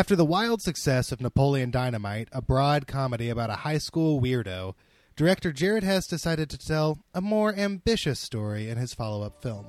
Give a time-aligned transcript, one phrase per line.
[0.00, 4.74] After the wild success of Napoleon Dynamite, a broad comedy about a high school weirdo,
[5.14, 9.66] director Jared Hess decided to tell a more ambitious story in his follow up film.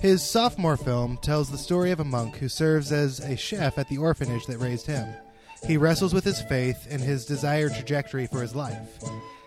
[0.00, 3.90] His sophomore film tells the story of a monk who serves as a chef at
[3.90, 5.06] the orphanage that raised him.
[5.66, 8.88] He wrestles with his faith and his desired trajectory for his life.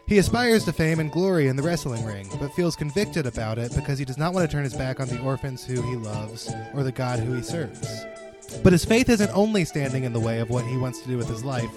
[0.08, 3.74] He aspires to fame and glory in the wrestling ring, but feels convicted about it
[3.74, 6.54] because he does not want to turn his back on the orphans who he loves
[6.76, 8.06] or the God who he serves.
[8.62, 11.18] But his faith isn't only standing in the way of what he wants to do
[11.18, 11.70] with his life,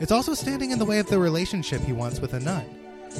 [0.00, 2.64] it's also standing in the way of the relationship he wants with a nun.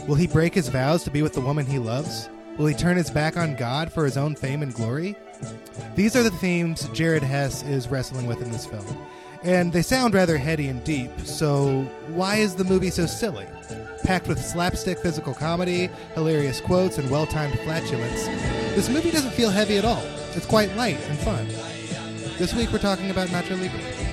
[0.06, 2.28] Will he break his vows to be with the woman he loves?
[2.56, 5.16] Will he turn his back on God for his own fame and glory?
[5.96, 8.86] These are the themes Jared Hess is wrestling with in this film.
[9.42, 13.46] And they sound rather heady and deep, so why is the movie so silly?
[14.04, 18.26] Packed with slapstick physical comedy, hilarious quotes, and well timed flatulence,
[18.74, 20.02] this movie doesn't feel heavy at all.
[20.34, 21.46] It's quite light and fun.
[22.40, 24.09] This week we're talking about Nacho Libre.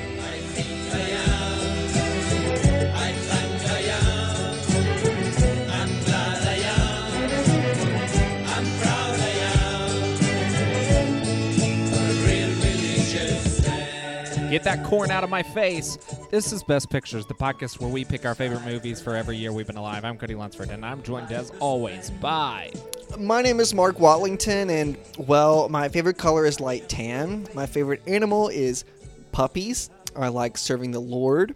[14.49, 15.98] Get that corn out of my face.
[16.31, 19.51] This is Best Pictures, the podcast where we pick our favorite movies for every year
[19.51, 20.05] we've been alive.
[20.05, 22.71] I'm Cody Lunsford, and I'm joined as always by.
[23.20, 27.45] My name is Mark Watlington, and well, my favorite color is light tan.
[27.54, 28.85] My favorite animal is
[29.34, 29.89] puppies.
[30.15, 31.54] I like serving the Lord,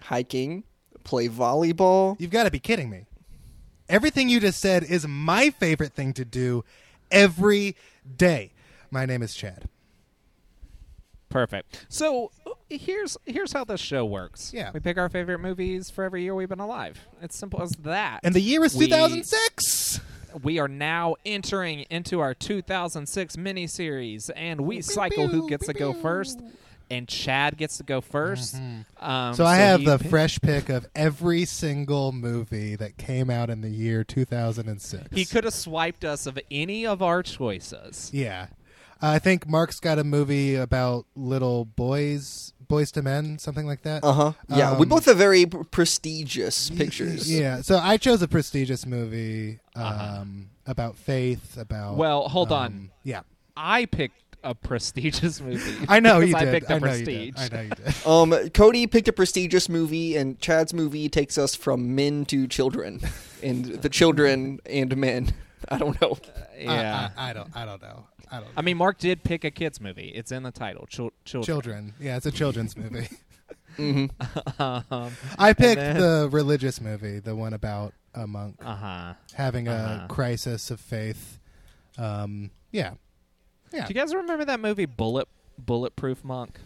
[0.00, 0.62] hiking,
[1.02, 2.14] play volleyball.
[2.20, 3.06] You've got to be kidding me.
[3.88, 6.64] Everything you just said is my favorite thing to do
[7.10, 7.74] every
[8.16, 8.52] day.
[8.92, 9.68] My name is Chad.
[11.28, 11.86] Perfect.
[11.88, 12.30] So
[12.70, 14.52] here's here's how this show works.
[14.54, 14.70] Yeah.
[14.72, 16.98] we pick our favorite movies for every year we've been alive.
[17.20, 18.20] It's simple as that.
[18.24, 20.00] And the year is We- 2006.
[20.42, 25.92] We are now entering into our 2006 miniseries, and we cycle who gets to go
[25.94, 26.38] first.
[26.90, 29.34] And Chad gets to go 1st Um, Mm-hmm.
[29.34, 33.60] So I have the pi- fresh pick of every single movie that came out in
[33.60, 35.04] the year 2006.
[35.12, 38.10] He could have swiped us of any of our choices.
[38.14, 38.46] Yeah.
[39.00, 44.02] I think Mark's got a movie about little boys, boys to men, something like that.
[44.04, 44.32] Uh huh.
[44.48, 47.30] Yeah, we Um, both have very p- prestigious pictures.
[47.30, 47.60] Yeah.
[47.62, 50.24] So I chose a prestigious movie um, Uh-huh.
[50.66, 51.96] about faith, about.
[51.96, 52.90] Well, hold um, on.
[53.04, 53.20] Yeah.
[53.56, 55.84] I picked a prestigious movie.
[55.88, 56.52] I know because you I did.
[56.54, 57.08] picked a I know prestige.
[57.08, 57.38] you did.
[57.38, 57.94] I know you did.
[58.44, 63.00] Um, Cody picked a prestigious movie, and Chad's movie takes us from men to children,
[63.42, 65.32] and the children and men.
[65.68, 66.16] I don't know.
[66.58, 67.10] Yeah.
[67.16, 67.56] I, I, I don't.
[67.56, 68.06] I don't know.
[68.30, 68.44] I don't.
[68.46, 68.52] Know.
[68.56, 70.08] I mean, Mark did pick a kids movie.
[70.08, 70.86] It's in the title.
[70.88, 71.44] Chil- children.
[71.46, 71.94] children.
[72.00, 73.08] Yeah, it's a children's movie.
[73.76, 74.06] hmm
[74.58, 79.14] um, I picked then- the religious movie, the one about a monk uh huh.
[79.34, 80.06] having a Uh-huh.
[80.08, 81.38] crisis of faith.
[81.96, 82.94] Um, yeah,
[83.72, 83.86] yeah.
[83.86, 86.58] Do you guys remember that movie Bullet Bulletproof Monk?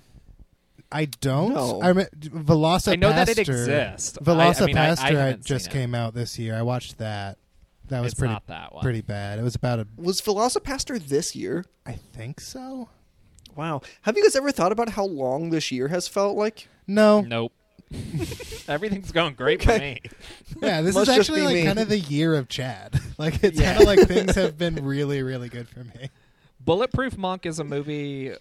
[0.91, 1.55] I don't.
[1.55, 1.81] No.
[1.81, 2.93] I rem- Velocipastor.
[2.93, 4.19] I know that it exists.
[4.19, 5.73] I- I Velocipastor mean, I- I haven't just it.
[5.73, 6.55] came out this year.
[6.55, 7.39] I watched that.
[7.93, 8.83] That was it's pretty not that one.
[8.83, 9.39] pretty bad.
[9.39, 9.87] It was about a.
[9.97, 11.65] Was Velocipastor this year?
[11.87, 12.89] I think so.
[13.55, 13.83] Wow.
[14.03, 16.69] Have you guys ever thought about how long this year has felt like?
[16.87, 17.21] No.
[17.21, 17.53] Nope.
[18.69, 20.01] Everything's going great for me.
[20.63, 21.65] Yeah, this is Must just actually be like me.
[21.65, 22.99] kind of the year of Chad.
[23.19, 23.75] Like it's Yeah.
[23.75, 26.09] kind of like things have been really, really good for me.
[26.61, 28.33] Bulletproof Monk is a movie.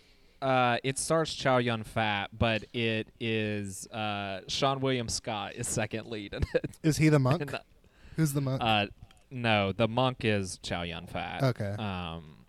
[0.42, 6.08] Uh, it stars Chow Yun Fat, but it is uh, Seann William Scott is second
[6.08, 6.66] lead in it.
[6.84, 7.42] Is he the monk?
[7.42, 7.60] And,
[8.16, 8.62] Who's the monk?
[8.64, 8.88] uh,
[9.32, 11.44] no, the monk is Chow Yun Fat.
[11.44, 11.76] Okay.
[11.80, 12.46] Um,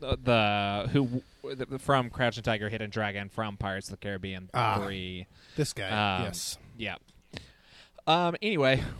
[0.00, 4.78] the, the who the, from Crouching Tiger, Hidden Dragon, from Pirates of the Caribbean Ah.
[4.78, 5.26] three.
[5.56, 6.18] this guy.
[6.18, 6.58] Um, yes.
[6.76, 6.96] Yeah.
[8.06, 8.36] Um.
[8.42, 8.82] Anyway.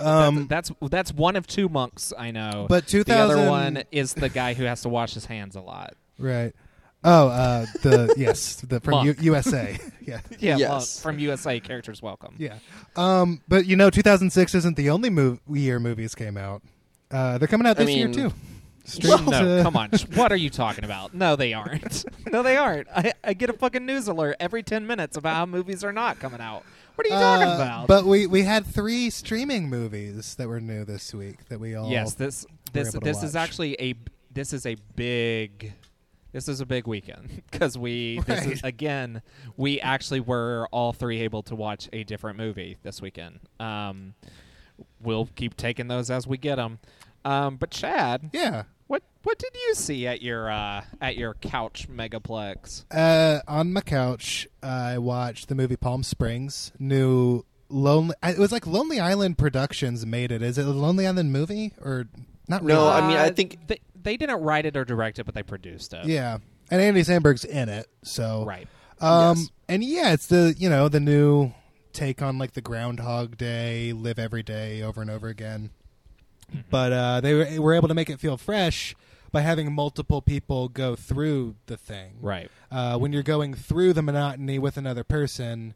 [0.00, 2.66] Um, that's, that's that's one of two monks I know.
[2.68, 3.04] But 2000...
[3.04, 5.94] the other one is the guy who has to wash his hands a lot.
[6.16, 6.54] Right.
[7.04, 9.22] Oh, uh, the yes, the from U- Monk.
[9.22, 9.78] USA.
[10.00, 10.20] yeah.
[10.38, 10.68] Yeah, Yes.
[10.68, 11.60] monk from USA.
[11.60, 12.34] Characters welcome.
[12.38, 12.58] Yeah.
[12.96, 16.62] Um, but you know, 2006 isn't the only mov- year movies came out.
[17.10, 18.32] Uh, they're coming out I this year mean- too.
[18.86, 19.88] Straight no, to- come on.
[20.14, 21.14] What are you talking about?
[21.14, 22.04] No, they aren't.
[22.30, 22.86] no, they aren't.
[22.94, 26.18] I, I get a fucking news alert every 10 minutes about how movies are not
[26.20, 26.64] coming out.
[26.94, 27.86] What are you talking Uh, about?
[27.88, 31.90] But we we had three streaming movies that were new this week that we all
[31.90, 33.42] yes, this this able to this is watch.
[33.42, 33.94] actually a
[34.30, 35.72] this is a big
[36.34, 39.22] this is a big weekend because we this is, again
[39.56, 43.38] we actually were all three able to watch a different movie this weekend.
[43.58, 44.12] Um,
[45.00, 46.78] we'll keep taking those as we get them.
[47.24, 48.64] Um, but Chad, yeah.
[48.88, 52.84] what what did you see at your uh, at your couch megaplex?
[52.90, 56.72] Uh, on my couch, I watched the movie Palm Springs.
[56.78, 58.14] New Lonely.
[58.22, 60.42] It was like Lonely Island Productions made it.
[60.42, 62.06] Is it a Lonely Island movie or
[62.46, 62.62] not?
[62.62, 62.78] Really?
[62.78, 65.34] No, I mean, I Uh, think- they, they didn't write it or direct it, but
[65.34, 66.06] they produced it.
[66.06, 66.38] Yeah,
[66.70, 67.86] and Andy Samberg's in it.
[68.02, 68.68] So Right.
[69.00, 69.50] Um, Yes.
[69.68, 71.52] and yeah, it's the you know the new
[71.92, 75.70] take on like the Groundhog Day, live every day over and over again.
[76.70, 78.94] But uh, they were, were able to make it feel fresh
[79.32, 82.18] by having multiple people go through the thing.
[82.20, 82.50] Right.
[82.70, 85.74] Uh, when you're going through the monotony with another person,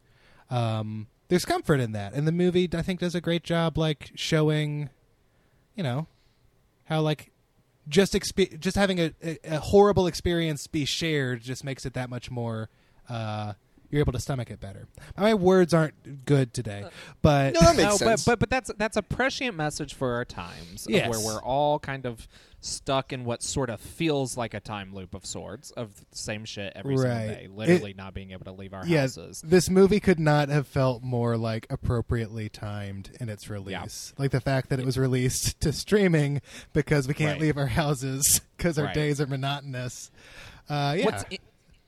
[0.49, 2.13] um, there's comfort in that.
[2.13, 4.89] And the movie, I think, does a great job like showing,
[5.75, 6.07] you know,
[6.85, 7.31] how like
[7.89, 9.11] just expe- just having a,
[9.43, 12.69] a horrible experience be shared just makes it that much more.
[13.09, 13.53] Uh,
[13.89, 14.87] you're able to stomach it better.
[15.17, 16.85] My words aren't good today,
[17.21, 18.23] but No, that makes no, sense.
[18.25, 21.09] but but but that's that's a prescient message for our times, Yes.
[21.09, 22.27] where we're all kind of
[22.61, 26.43] stuck in what sort of feels like a time loop of sorts of the same
[26.43, 27.05] shit every Right.
[27.27, 29.41] single day, literally not being able to leave our yeah, houses.
[29.45, 34.13] this movie could not have felt more like appropriately timed in its release.
[34.17, 36.41] Like the fact that it was released to streaming
[36.73, 37.41] because we can't Right.
[37.43, 38.93] leave our houses because our Right.
[38.95, 40.11] days are monotonous.
[40.67, 41.39] Uh, yeah, What's i-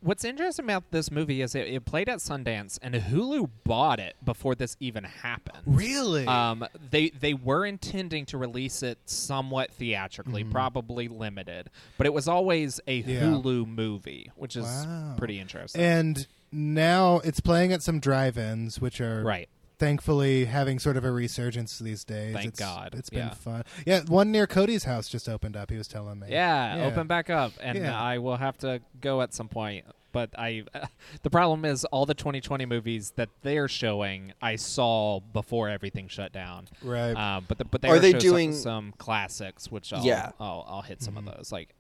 [0.03, 4.15] What's interesting about this movie is it, it played at Sundance, and Hulu bought it
[4.25, 5.62] before this even happened.
[5.65, 6.25] really?
[6.25, 10.51] Um, they they were intending to release it somewhat theatrically, Mm-hmm.
[10.51, 13.21] probably limited, but it was always a Yeah.
[13.21, 15.15] Hulu movie, which is Wow.
[15.18, 15.81] pretty interesting.
[15.81, 19.50] and now it's playing at some drive-ins, which are right.
[19.81, 22.36] Thankfully having sort of a resurgence these days.
[22.36, 22.94] Thank It's- God.
[22.95, 23.33] It's been Yeah.
[23.33, 23.63] fun.
[23.86, 25.72] Yeah, one near Cody's house just opened up.
[25.72, 26.28] He was telling me.
[26.30, 26.83] Yeah, Yeah.
[26.86, 28.00] open back up, and Yeah.
[28.00, 29.86] I will have to go at some point.
[30.11, 30.63] But I,
[31.23, 36.31] the problem is all the 2020 movies that they're showing, I saw before everything shut
[36.33, 36.67] down.
[36.83, 37.13] Right.
[37.15, 40.31] Um, but the, but they Are are they doing- some, some classics, which I'll, Yeah.
[40.39, 41.27] I'll, I'll hit some Mhm.
[41.29, 41.73] of those, like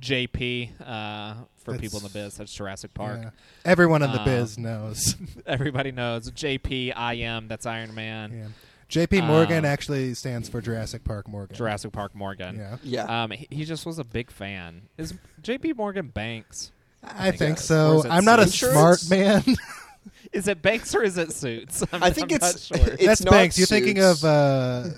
[0.00, 1.34] JP uh,
[1.64, 2.36] for people in the That's- biz.
[2.38, 3.20] That's Jurassic Park.
[3.22, 3.30] Yeah.
[3.64, 5.16] Everyone in the Um, biz knows.
[5.46, 6.92] Everybody knows JP.
[6.96, 7.48] I am.
[7.48, 8.32] That's Iron Man.
[8.32, 8.46] yeah.
[8.88, 9.22] J.P.
[9.22, 11.56] Morgan Um, actually stands for Jurassic Park Morgan.
[11.56, 12.56] Jurassic Park Morgan.
[12.56, 13.22] Yeah, Yeah.
[13.22, 14.82] Um, he, he just was a big fan.
[14.98, 16.72] Is JP Morgan Banks?
[17.02, 17.64] I think think so.
[17.64, 17.92] so.
[17.92, 19.00] Or is it I'm not a Insurance?
[19.02, 19.44] smart man.
[20.32, 21.84] Is it Banks or is it Suits?
[21.92, 22.88] I'm, I think I'm it's- not sure.
[22.94, 23.58] It's That's not Banks.
[23.58, 24.24] You're thinking Suits.
[24.24, 24.88] of uh,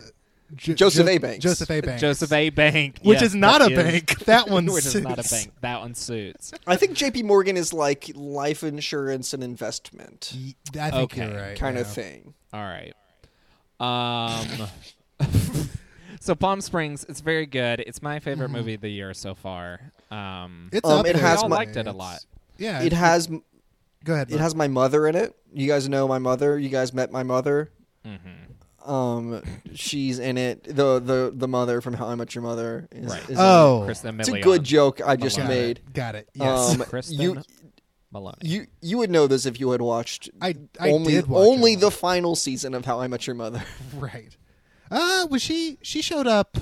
[0.55, 1.19] Jo- Joseph Jo- A.
[1.19, 1.43] Banks.
[1.43, 1.81] Joseph A.
[1.81, 2.01] Banks.
[2.01, 2.51] Joseph A.
[2.51, 4.19] Bank, Which Yes, is not that a is- bank.
[4.27, 5.45] That one's which is not a Suits.
[5.47, 5.55] bank.
[5.63, 6.53] That one suits.
[6.69, 7.25] I think J.P.
[7.25, 11.27] Morgan is like life insurance and investment Y- I think Okay.
[11.29, 11.59] you're right.
[11.59, 11.81] kind yeah.
[11.83, 12.35] of thing.
[12.53, 12.95] All right.
[13.81, 14.69] Um.
[16.25, 17.81] So Palm Springs, it's very good.
[17.81, 18.53] It's my favorite Mhm.
[18.55, 19.93] movie of the year so far.
[20.11, 21.23] Um, It's Um, up it there.
[21.23, 22.25] has we my- liked it a lot.
[22.57, 23.29] Yeah, It has
[24.05, 24.33] Go ahead.
[24.33, 25.37] it has my mother in it.
[25.53, 26.59] You guys know my mother.
[26.59, 27.71] You guys met my mother.
[28.07, 28.17] hmm
[28.91, 29.43] Um,
[29.75, 30.65] she's in it.
[30.65, 32.89] The the the mother from How I Met Your Mother.
[32.91, 33.23] Is, Right.
[33.25, 33.39] is in it.
[33.41, 34.43] Oh, Cristin it's a Milian.
[34.43, 35.79] good joke I just got made.
[35.79, 35.93] It.
[35.93, 36.29] Got it.
[36.33, 36.71] Yes.
[36.75, 37.43] Um, Cristin you
[38.13, 38.37] Maloney.
[38.43, 41.73] you you would know this if you had watched I I only did watch only
[41.75, 41.81] it.
[41.81, 43.63] the final season of How I Met Your Mother.
[43.99, 44.35] right.
[44.91, 45.79] Uh, was she?
[45.83, 46.57] She showed up.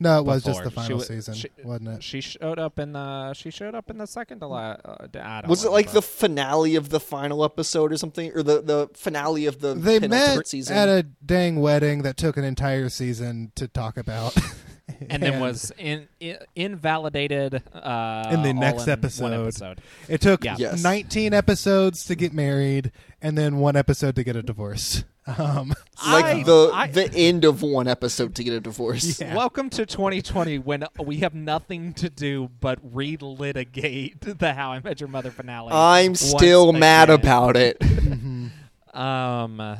[0.00, 2.02] No, it was just the final wa- season, she- wasn't it?
[2.02, 3.34] She showed up in the.
[3.34, 5.86] She showed up in the second to la- uh, d- I don't Was it like
[5.86, 6.00] remember.
[6.00, 10.00] the finale of the final episode or something, or the the finale of the They
[10.00, 10.76] met season?
[10.76, 14.36] at a dang wedding that took an entire season to talk about,
[15.08, 19.32] and then was in, in invalidated uh, In the next in episode.
[19.32, 19.80] Episode.
[20.08, 20.56] It took Yeah.
[20.58, 20.82] Yes.
[20.82, 22.90] 19 episodes to get married,
[23.20, 25.04] and then one episode to get a divorce.
[25.26, 25.68] Um,
[26.06, 29.20] like I- the I- the end of one episode to get a divorce.
[29.20, 29.34] Yeah.
[29.36, 35.00] Welcome to 2020 when we have nothing to do but relitigate the How I Met
[35.00, 35.70] Your Mother finale.
[35.72, 37.20] I'm still mad again.
[37.20, 37.78] about it.
[37.80, 38.50] mhm.
[38.96, 39.78] Um,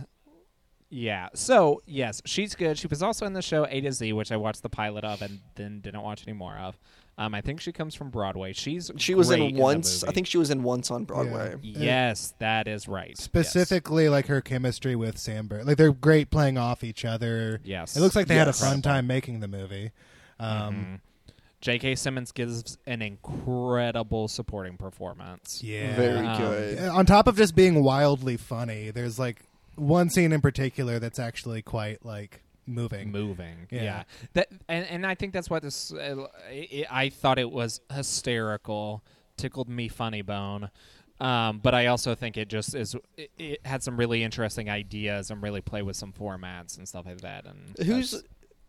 [0.91, 1.29] yeah.
[1.35, 2.79] So yes, she's good.
[2.79, 5.23] She was also in the show A to Z, which I watched the pilot of
[5.23, 6.79] and then didn't watch any more of.
[7.27, 8.53] Um, I think she comes from Broadway.
[8.53, 10.03] She's She was great in the once.
[10.05, 11.57] I think she was in once on Broadway.
[11.63, 13.11] Yes, that is right.
[13.11, 13.21] Yes.
[13.23, 15.67] Specifically, like her chemistry with Samberg.
[15.67, 17.61] Like they're great playing off each other.
[17.65, 17.97] Yes.
[17.97, 19.91] It looks like they had a fun time making the movie.
[20.41, 21.01] Um, Mhm.
[21.61, 21.95] J.K.
[21.95, 25.61] Simmons gives an incredible supporting performance.
[25.63, 25.95] Yeah.
[25.95, 26.79] Very Um, good.
[26.89, 29.43] On top of just being wildly funny, there's like
[29.77, 33.11] one scene in particular that's actually quite like moving.
[33.11, 33.67] moving.
[33.71, 33.83] Yeah.
[33.83, 34.03] Yeah.
[34.35, 35.93] That and, and I think that's what this.
[35.93, 39.03] Uh, i I thought it was hysterical,
[39.37, 40.71] tickled me funny bone.
[41.21, 42.97] Um, but I also think it just is.
[43.17, 47.07] It, it had some really interesting ideas and really play with some formats and stuff
[47.07, 47.47] like that.
[47.47, 48.23] And Who's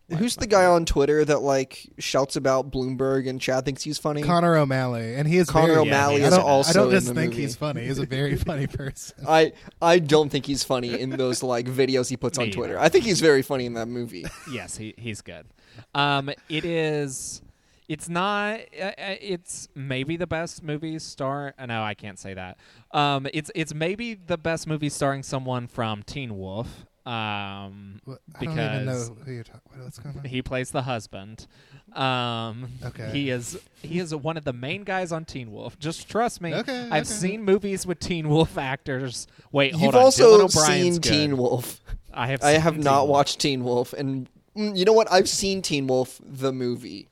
[0.08, 3.82] that's why who's the guy on Twitter that like shouts about Bloomberg and Chad thinks
[3.82, 4.22] he's funny?
[4.22, 6.90] Connor O'Malley, and he is Connor very, O'Malley I is don't, also I don't in
[6.96, 7.42] just the think movie.
[7.42, 7.86] he's funny.
[7.86, 9.24] He's a very funny person.
[9.28, 12.74] I I don't think he's funny in those like videos he puts Me on Twitter.
[12.74, 12.84] either.
[12.84, 14.24] I think he's very funny in that movie.
[14.52, 15.46] yes, he he's good.
[15.94, 17.40] Um, it is.
[17.86, 18.60] It's not.
[18.80, 21.52] Uh, uh, it's maybe the best movie star.
[21.58, 22.56] uh, No, I can't say that.
[22.92, 26.86] Um, it's it's maybe the best movie starring someone from Teen Wolf.
[27.06, 29.82] Um, What- I don't even know because who you're talking.
[29.82, 30.24] What's going on?
[30.24, 31.46] he plays the husband.
[31.92, 33.10] Um, Okay.
[33.12, 35.78] He is he is one of the main guys on Teen Wolf.
[35.78, 36.54] Just trust me.
[36.54, 37.04] Okay, I've okay.
[37.04, 39.26] seen movies with Teen Wolf actors.
[39.52, 40.02] Wait, hold You've on.
[40.02, 41.02] also Dylan O'Brien's seen good.
[41.02, 41.80] Teen Wolf.
[42.12, 42.42] I have.
[42.42, 43.10] I have Teen not Wolf.
[43.10, 45.12] watched Teen Wolf, and mm, you know what?
[45.12, 47.08] I've seen Teen Wolf the movie.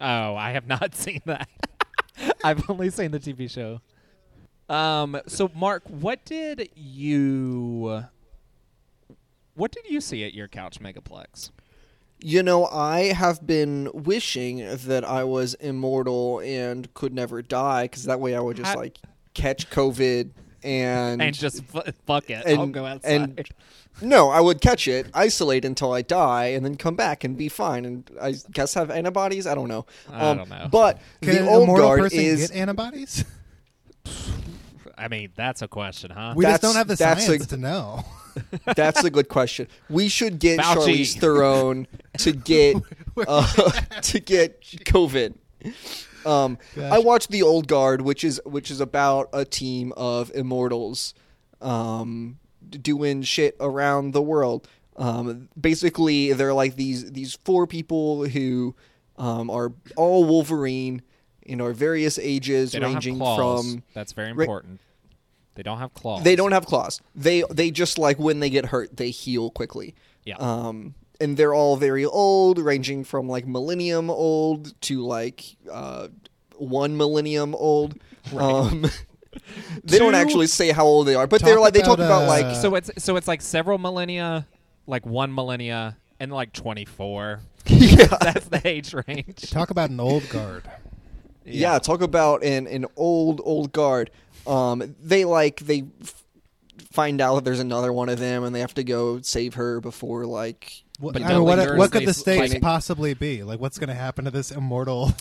[0.00, 1.48] Oh, I have not seen that.
[2.44, 3.80] I've only seen the TV show.
[4.72, 5.18] Um.
[5.26, 8.04] So, Mark, what did you?
[9.54, 11.50] What did you see at your couch megaplex?
[12.22, 18.04] You know, I have been wishing that I was immortal and could never die, because
[18.04, 18.98] that way I would just How- like
[19.34, 20.30] catch COVID
[20.62, 22.46] and And just fu- fuck it.
[22.46, 23.10] I'll and- go outside.
[23.38, 23.48] and-
[24.02, 27.48] no, I would catch it, isolate until I die, and then come back and be
[27.48, 27.84] fine.
[27.86, 29.46] And I guess have antibodies.
[29.46, 29.86] I don't know.
[30.10, 30.68] I Um, don't know.
[30.70, 33.24] But Can the an old immortal guard person is get antibodies?
[34.96, 36.34] I mean, that's a question, huh?
[36.36, 38.04] We just don't have the that's a- science to know.
[38.76, 39.68] That's a good question.
[39.88, 41.00] We should get Fauci.
[41.00, 41.86] Charlize Theron
[42.18, 42.76] to get
[43.28, 43.70] uh,
[44.02, 45.34] to get COVID.
[46.24, 51.14] Um, I watched The Old Guard, which is which is about a team of immortals
[51.60, 54.68] um, doing shit around the world.
[54.96, 58.74] Um, basically, they're like these these four people who
[59.16, 61.02] um, are all Wolverine
[61.42, 64.80] in our various ages, They ranging from That's very important.
[65.54, 66.22] They don't have claws.
[66.22, 67.00] they don't have claws.
[67.14, 69.94] They they just like when they get hurt, they heal quickly.
[70.24, 70.36] Yeah.
[70.36, 76.08] Um, and they're all very old, ranging from like millennium old to like uh,
[76.56, 77.98] one millennium old.
[78.36, 78.84] Um,
[79.82, 82.24] they don't actually say how old they are, but Talk they're like they talk about,
[82.24, 84.46] about uh, like so it's so it's like several millennia,
[84.86, 87.40] like one millennia, and like twenty four.
[87.66, 89.50] yeah, That's the age range.
[89.50, 90.64] Talk about an old guard.
[91.44, 94.10] yeah, talk about an an old old guard.
[94.46, 96.24] Um, they like they f-
[96.90, 99.80] find out that there's another one of them, and they have to go save her
[99.80, 103.42] before like What, But I mean, what, Dudley what could the stakes fighting- possibly be?
[103.42, 105.12] Like, what's going to happen to this immortal?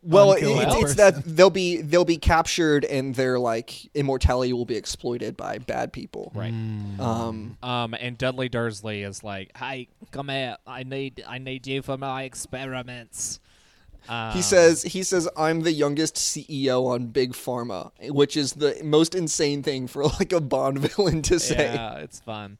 [0.00, 4.64] Well, it, it's, it's that they'll be they'll be captured and their like immortality will
[4.64, 6.30] be exploited by bad people.
[6.36, 6.52] Right.
[7.00, 10.56] Um, Um, and Dudley Dursley is like, "Hey, come here.
[10.68, 13.40] I need, I need you for my experiments."
[14.08, 18.80] Um, he says he says I'm the youngest CEO on Big Pharma, which is the
[18.82, 21.72] most insane thing for like a Bond villain to say.
[21.74, 22.58] "Yeah, it's fun."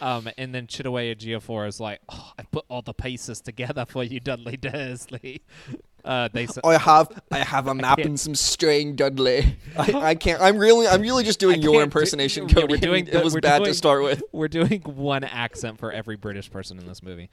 [0.00, 4.02] Um, and then Chiwetel Ejiofor is like, oh, "I put all the pieces together for
[4.04, 5.42] you, Dudley Dursley."
[6.08, 9.56] Uh, they I have I have a map and some string, Dudley.
[9.78, 10.40] I, I can't.
[10.40, 13.22] I'm really I'm really just doing I your can't do- impersonation, yeah, we're doing it
[13.22, 14.22] was bad doing- to start with.
[14.32, 17.28] We're doing one accent for every British person in this movie.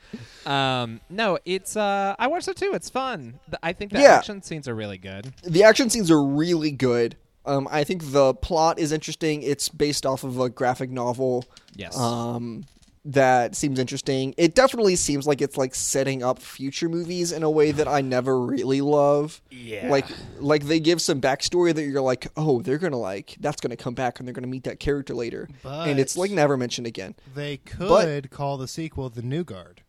[0.46, 2.72] Um, no, it's uh, I watched it too.
[2.74, 3.40] It's fun.
[3.64, 4.16] I think the Yeah.
[4.18, 5.34] action scenes are really good.
[5.44, 7.16] The action scenes are really good.
[7.46, 9.44] Um, I think the plot is interesting.
[9.44, 11.46] It's based off of a graphic novel.
[11.76, 11.96] Yes.
[11.98, 12.66] Um,
[13.08, 14.34] that seems interesting.
[14.36, 18.02] It definitely seems like it's like setting up future movies in a way that I
[18.02, 19.42] never really love.
[19.52, 19.90] Yeah.
[19.90, 20.06] Like
[20.40, 23.94] like they give some backstory that you're like, oh, they're gonna like that's gonna come
[23.94, 27.16] back and they're gonna meet that character later, and it's like never mentioned again.
[27.36, 29.82] They could but, call the sequel The New Guard.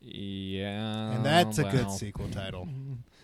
[0.00, 1.12] yeah.
[1.12, 2.68] And that's a good sequel title.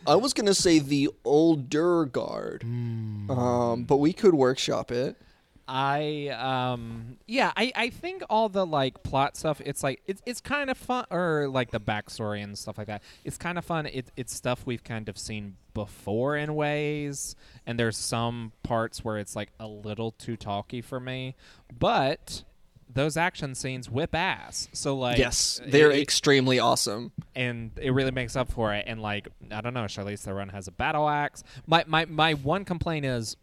[0.06, 3.30] I was gonna say the older guard, Hmm.
[3.30, 5.16] um, but we could workshop it.
[5.66, 10.40] I um yeah I I think all the like plot stuff it's like it's it's
[10.40, 13.86] kind of fun or like the backstory and stuff like that it's kind of fun
[13.86, 17.34] it, it's stuff we've kind of seen before in ways
[17.66, 21.34] and there's some parts where it's like a little too talky for me
[21.78, 22.44] but
[22.92, 27.10] those action scenes whip ass so like yes, they're it- extremely awesome.
[27.34, 28.84] and it really makes up for it.
[28.86, 31.42] And like I don't know, Charlize Theron has a battle axe.
[31.66, 33.36] My my my one complaint is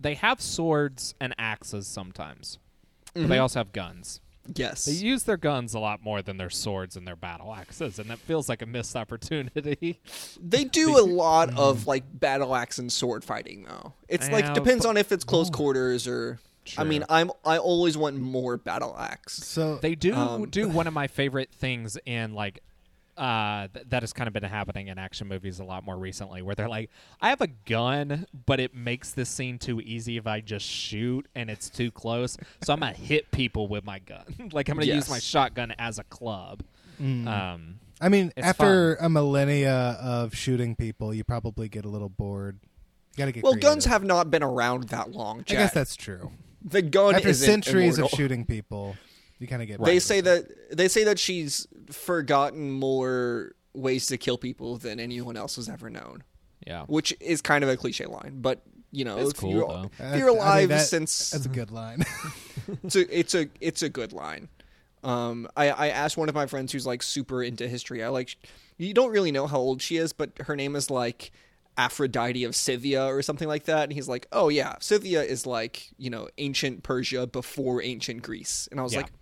[0.00, 2.58] they have swords and axes sometimes,
[3.14, 3.28] but Mm-hmm.
[3.30, 4.20] they also have guns.
[4.54, 7.98] Yes, They use their guns a lot more than their swords and their battle axes,
[7.98, 10.00] and that feels like a missed opportunity.
[10.40, 13.92] They do a lot of like battle axe and sword fighting though.
[14.08, 16.38] It's like Yeah, depends but- on if it's close quarters or
[16.78, 19.34] I mean, I'm I always want more battle axe.
[19.34, 22.60] So They do Um, do one of my favorite things in like
[23.18, 26.40] uh, th- that has kind of been happening in action movies a lot more recently,
[26.42, 30.26] where they're like, "I have a gun, but it makes this scene too easy if
[30.26, 34.24] I just shoot and it's too close, so I'm gonna hit people with my gun.
[34.52, 36.62] like I'm gonna use my shotgun as a club."
[37.00, 42.08] Um, I mean, It's after a millennia of shooting people, you probably get a little
[42.08, 42.58] bored.
[43.12, 43.70] You gotta get Well, creative.
[43.70, 45.40] guns have not been around that long.
[45.48, 46.30] I guess that's true.
[46.64, 48.96] the gun After isn't centuries of shooting people,
[49.38, 49.78] you kind of get.
[49.82, 50.02] They bored.
[50.02, 55.56] say that they say that she's forgotten more ways to kill people than anyone else
[55.56, 56.22] has ever known,
[56.66, 59.90] yeah, which is kind of a cliche line, but you know, It's if cool, you're,
[59.98, 62.02] if you're I think alive that- since that's a good line.
[62.84, 64.48] it's a, it's a it's a good line.
[65.04, 68.02] Um, I, I asked one of my friends who's like super into history.
[68.02, 68.34] I like,
[68.78, 71.30] you don't really know how old she is, but her name is like
[71.76, 73.84] Aphrodite of Scythia or something like that.
[73.84, 78.66] And he's like, oh yeah, Scythia is like, you know, ancient Persia before ancient Greece.
[78.72, 79.02] And I was Yeah.
[79.02, 79.12] like,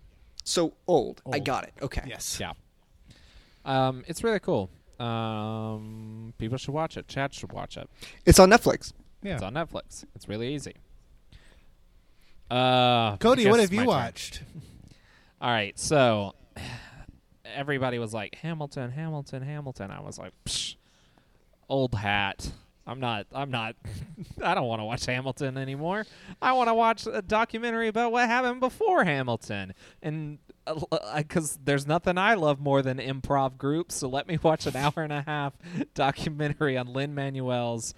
[0.47, 1.21] so old.
[1.31, 1.73] I got it.
[1.81, 2.03] Okay.
[2.07, 2.39] Yes.
[2.39, 2.53] Yeah.
[3.65, 4.69] Um, it's really cool.
[4.99, 7.07] Um, people should watch it.
[7.07, 7.89] Chad should watch it.
[8.25, 8.93] It's on Netflix.
[9.21, 9.33] Yeah.
[9.33, 10.05] It's on Netflix.
[10.15, 10.73] It's really easy.
[12.49, 14.41] Uh, Cody, what have you watched?
[15.41, 16.33] All right, so
[17.45, 19.91] everybody was like Hamilton, Hamilton, Hamilton.
[19.91, 20.75] I was like, Psh,
[21.69, 22.51] old hat.
[22.87, 23.27] I'm not.
[23.33, 23.75] I'm not.
[24.43, 26.05] I don't want to watch Hamilton anymore.
[26.41, 30.39] I want to watch a documentary about what happened before Hamilton, and
[31.15, 33.95] because there's nothing I love more than improv groups.
[33.95, 35.53] So let me watch an hour and a half
[35.93, 37.93] documentary on Lin Manuel's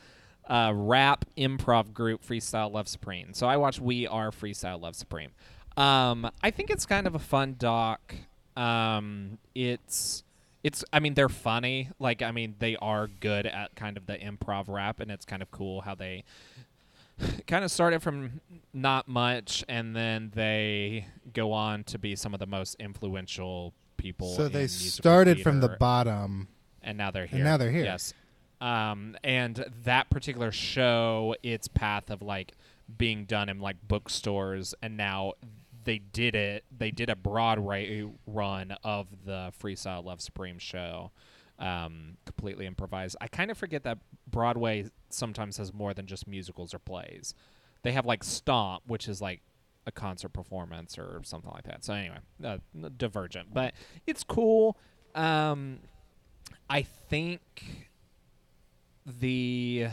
[0.48, 3.34] uh, rap improv group Freestyle Love Supreme.
[3.34, 5.32] So I watched We Are Freestyle Love Supreme.
[5.78, 8.16] Um, I think it's kind of a fun doc.
[8.58, 10.24] Um, it's
[10.64, 11.90] it's I mean they're funny.
[12.00, 15.42] Like I mean they are good at kind of the improv rap, and it's kind
[15.42, 16.24] of cool how they
[17.48, 18.42] kind of started from
[18.74, 24.36] not much, and then they go on to be some of the most influential people.
[24.36, 26.48] So in they started from the bottom.
[26.82, 27.40] and now they're here.
[27.40, 27.84] And now they're here.
[27.84, 28.14] Yes.
[28.62, 32.54] Um, and that particular show, its path of like
[32.98, 35.34] being done in like bookstores, and now
[35.90, 36.66] they did it.
[36.70, 41.10] They did a Broadway run of the Freestyle Love Supreme show,
[41.58, 43.18] um, completely improvised.
[43.20, 43.98] I kind of forget that
[44.30, 47.34] Broadway sometimes has more than just musicals or plays.
[47.82, 49.42] They have like Stomp, which is like
[49.88, 51.84] a concert performance or something like that.
[51.84, 52.58] So anyway, uh,
[52.96, 53.74] divergent, but
[54.06, 54.78] it's cool.
[55.16, 55.80] Um,
[56.70, 57.88] I think
[59.08, 59.88] the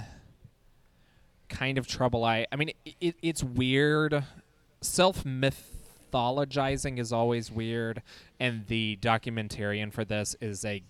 [1.48, 4.24] kind of trouble I I mean it, it, it's weird
[4.82, 5.24] self
[6.16, 8.02] mythologizing is always weird
[8.40, 10.82] and the documentarian for this is a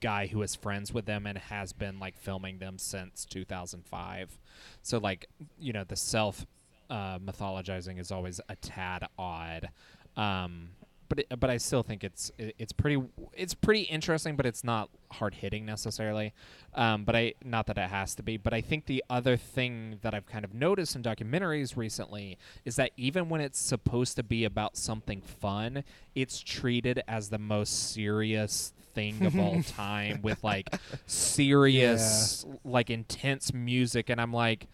[0.00, 4.38] guy who is friends with them and has been like filming them since 2005
[4.82, 6.46] so like you know the self
[6.88, 9.68] uh, mythologizing is always a tad odd.
[10.16, 10.70] Um
[11.10, 13.02] but it, but I still think it's it, it's pretty
[13.34, 16.32] it's pretty interesting, but it's not hard hitting necessarily.
[16.74, 18.38] Um, but I not that it has to be.
[18.38, 22.76] But I think the other thing that I've kind of noticed in documentaries recently is
[22.76, 27.92] that even when it's supposed to be about something fun, it's treated as the most
[27.92, 30.72] serious thing of all time with like
[31.06, 34.68] serious like intense music, and I'm like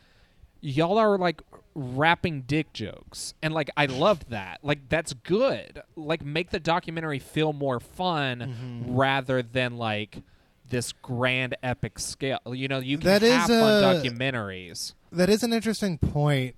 [0.61, 1.42] y'all are like
[1.75, 3.35] rapping dick jokes.
[3.42, 4.61] And like i loved that.
[4.62, 5.83] Like that's good.
[5.97, 8.95] Like make the documentary feel more fun Mm-hmm.
[8.97, 10.23] rather than like
[10.69, 12.40] this grand epic scale.
[12.47, 14.95] You know you can That is, have fun uh, documentaries.
[15.12, 16.57] That is an interesting point.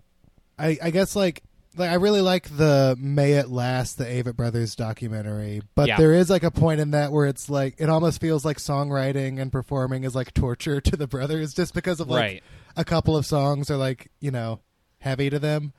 [0.59, 1.43] I, I guess like
[1.79, 5.97] like I really like the May It Last, the Avett Brothers documentary, but Yeah.
[5.97, 9.41] there is like a point in that where it's like it almost feels like songwriting
[9.41, 12.43] and performing is like torture to the brothers just because of like right
[12.77, 14.61] a couple of songs are like you know
[15.01, 15.73] heavy to them.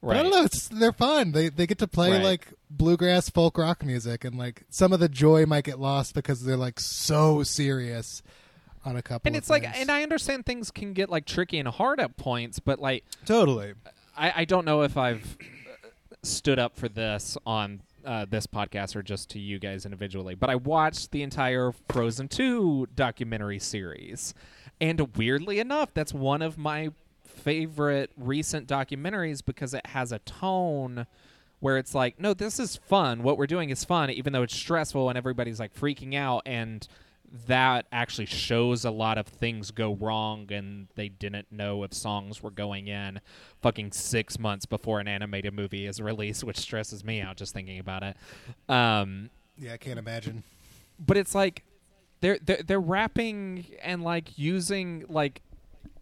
[0.00, 0.44] But I don't know.
[0.44, 1.32] It's, they're fun.
[1.32, 2.22] They they get to play Right.
[2.22, 6.44] like bluegrass folk rock music, and like some of the joy might get lost because
[6.44, 8.22] they're like so serious
[8.84, 9.28] on a couple.
[9.28, 12.60] and it's like and i understand things can get like tricky and hard at points
[12.60, 13.74] but like totally.
[14.18, 15.86] I, I don't know if I've uh,
[16.22, 20.50] stood up for this on uh, this podcast or just to you guys individually, but
[20.50, 24.34] I watched the entire Frozen 2 documentary series.
[24.80, 26.90] And weirdly enough, that's one of my
[27.24, 31.06] favorite recent documentaries because it has a tone
[31.60, 33.22] where it's like, no, this is fun.
[33.22, 36.42] What we're doing is fun, even though it's stressful and everybody's like freaking out.
[36.46, 36.86] And
[37.46, 42.42] that actually shows a lot of things go wrong and they didn't know if songs
[42.42, 43.20] were going in
[43.60, 47.78] fucking six months before an animated movie is released, which stresses me out just thinking
[47.78, 48.16] about it.
[48.68, 50.42] Um, Yeah, I can't imagine.
[50.98, 51.64] but it's like
[52.20, 55.42] they're they're, they're rapping and like using like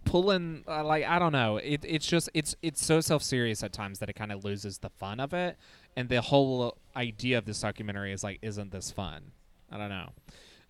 [0.04, 1.56] pulling uh, like I don't know.
[1.58, 4.78] It it's just it's it's so self serious at times that it kind of loses
[4.78, 5.58] the fun of it,
[5.96, 9.32] and the whole idea of this documentary is like, isn't this fun?
[9.70, 10.10] I don't know.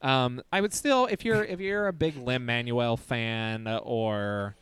[0.02, 4.54] Um, I would still, if you're if you're a big Lin Manuel fan, or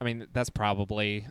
[0.00, 1.26] I mean, that's probably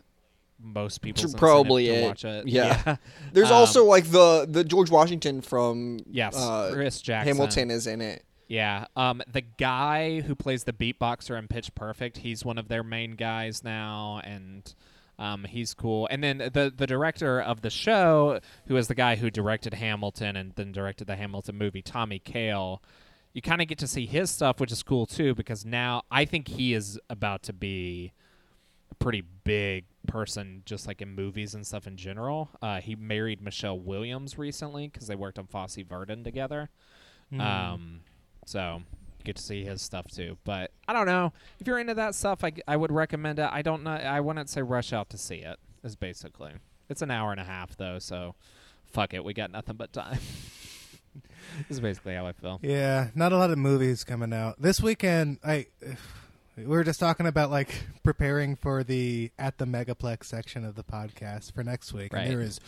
[0.58, 2.04] most people Probably to it.
[2.06, 2.48] watch it.
[2.48, 2.96] Yeah.
[3.32, 7.34] There's Um, also like the the George Washington from yes, uh, Chris Jackson.
[7.36, 8.24] Hamilton is in it.
[8.48, 8.86] Yeah.
[8.96, 13.16] Um, the guy who plays the beatboxer in Pitch Perfect, he's one of their main
[13.16, 14.72] guys now, and
[15.18, 16.06] um, he's cool.
[16.10, 20.36] And then the the director of the show, who is the guy who directed Hamilton
[20.36, 22.82] and then directed the Hamilton movie, Tommy Kail.
[23.32, 26.24] You kind of get to see his stuff, which is cool too, because now I
[26.24, 28.12] think he is about to be
[28.90, 32.50] a pretty big person, just like in movies and stuff in general.
[32.62, 36.70] Uh, he married Michelle Williams recently because they worked on Fosse Verdon together.
[37.30, 37.40] Hmm.
[37.40, 38.00] Um,
[38.46, 38.82] so
[39.26, 40.38] get to see his stuff too.
[40.44, 42.42] But I don't know if you're into that stuff.
[42.44, 43.48] I, I would recommend it.
[43.52, 43.90] I don't know.
[43.90, 45.58] I wouldn't say rush out to see it.
[45.84, 46.52] Is basically
[46.88, 47.98] it's an hour and a half though.
[47.98, 48.34] So
[48.86, 49.24] fuck it.
[49.24, 50.18] We got nothing but time.
[51.68, 52.58] this is basically how I feel.
[52.62, 55.38] Yeah, not a lot of movies coming out this weekend.
[55.44, 55.66] I
[56.56, 57.68] we were just talking about like
[58.02, 62.22] preparing for the at the Megaplex section of the podcast for next week, Right.
[62.22, 62.60] and there is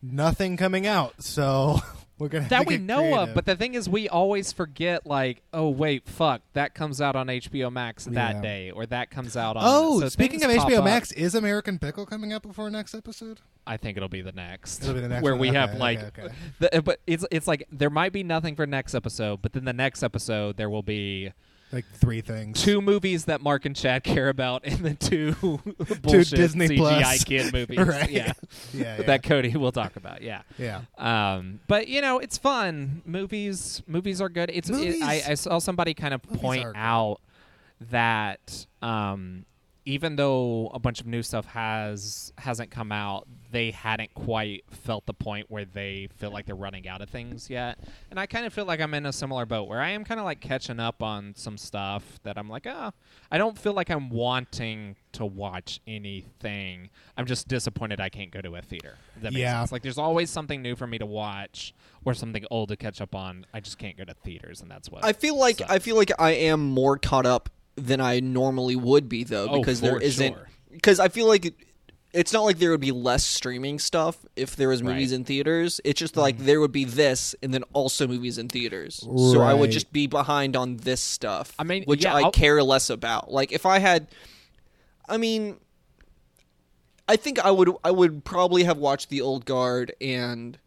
[0.00, 1.22] nothing coming out.
[1.22, 1.78] So
[2.22, 3.34] we're gonna that we know of.
[3.34, 5.04] But the thing is, we always forget.
[5.06, 8.40] Like, oh wait, fuck, that comes out on HBO Max that Yeah.
[8.40, 9.64] day, or that comes out on.
[9.66, 10.84] Oh, so speaking of HBO up.
[10.84, 13.40] Max, is American Pickle coming out before next episode?
[13.66, 14.82] I think it'll be the next.
[14.82, 15.40] It'll be the next where one.
[15.40, 16.28] we Okay, have okay, like, okay.
[16.60, 19.72] The, but it's it's like there might be nothing for next episode, but then the
[19.72, 21.32] next episode there will be
[21.72, 22.62] Like three things.
[22.62, 25.32] two movies that Mark and Chad care about, and then two
[26.02, 27.24] bullshit Disney CGI Plus.
[27.24, 27.78] kid movies.
[27.78, 28.10] Right.
[28.10, 28.32] Yeah,
[28.74, 29.02] yeah, yeah.
[29.02, 30.20] that Cody will talk about.
[30.22, 30.42] Yeah.
[30.58, 30.82] yeah.
[30.98, 33.00] Um, but you know, it's fun.
[33.06, 34.50] Movies, movies are good.
[34.52, 34.68] It's.
[34.68, 37.20] It, I, I saw somebody kind of point out
[37.90, 39.46] that um,
[39.84, 45.06] even though a bunch of new stuff has hasn't come out, they hadn't quite felt
[45.06, 47.78] the point where they feel like they're running out of things yet.
[48.10, 50.18] And I kind of feel like I'm in a similar boat where I am kind
[50.18, 52.92] of like catching up on some stuff that I'm like, oh,
[53.30, 56.90] I don't feel like I'm wanting to watch anything.
[57.16, 58.96] I'm just disappointed I can't go to a theater.
[59.20, 59.60] That makes Yeah.
[59.60, 59.72] sense.
[59.72, 63.14] Like there's always something new for me to watch or something old to catch up
[63.14, 63.46] on.
[63.52, 65.70] I just can't go to theaters, and that's what I feel like sucks.
[65.70, 69.58] I feel like I am more caught up than I normally would be though Oh,
[69.60, 70.48] because there isn't sure.
[70.70, 71.54] because I feel like
[72.12, 75.16] it's not like there would be less streaming stuff if there was movies Right.
[75.20, 75.80] in theaters.
[75.84, 78.96] It's just like there would be this and then also movies in theaters.
[78.96, 81.54] So I would just be behind on this stuff.
[81.58, 83.32] I mean, which yeah, I I'll- care less about.
[83.32, 84.08] Like if I had
[85.08, 85.56] I mean
[87.08, 90.58] I think I would I would probably have watched The Old Guard and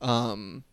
[0.00, 0.64] um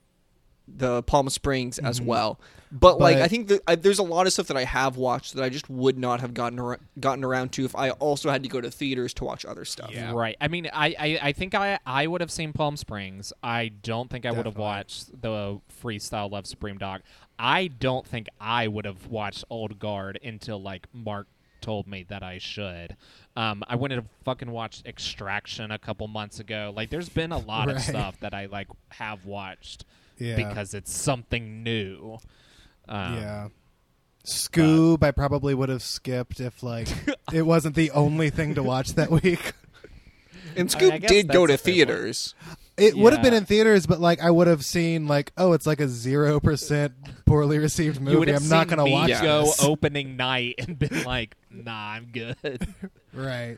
[0.68, 2.40] the Palm Springs as well.
[2.72, 5.34] But, like I think that I, there's a lot of stuff that I have watched
[5.36, 8.44] that I just would not have gotten ar- gotten around to if I also had
[8.44, 9.92] to go to theaters to watch other stuff.
[9.92, 10.14] Yeah.
[10.14, 10.38] Right.
[10.40, 13.34] I mean, I, I, I think I I would have seen Palm Springs.
[13.44, 17.02] I don't think I would have watched the Freestyle Love Supreme Dog.
[17.38, 21.28] I don't think I would have watched Old Guard until like Mark
[21.60, 22.96] told me that I should.
[23.36, 26.74] Um, I wouldn't have fucking watched Extraction a couple months ago.
[26.76, 29.86] Like, there's been a lot of stuff that I like have watched
[30.18, 30.36] Yeah.
[30.36, 32.18] because it's something new.
[32.92, 33.48] Um, yeah.
[34.26, 36.88] Scoob, I probably would have skipped if like
[37.34, 39.54] it wasn't the only thing to watch that week.
[40.54, 41.76] And I mean, Scoob I did go to a fair point.
[41.78, 42.36] theaters.
[42.76, 45.66] It would have been in theaters, but like I would have seen like, oh, it's
[45.66, 46.94] like a zero percent
[47.26, 48.32] poorly received You would movie.
[48.34, 49.64] have I'm not gonna me watch go this.
[49.64, 52.38] opening night and been like, "Nah, I'm good."
[53.14, 53.58] right.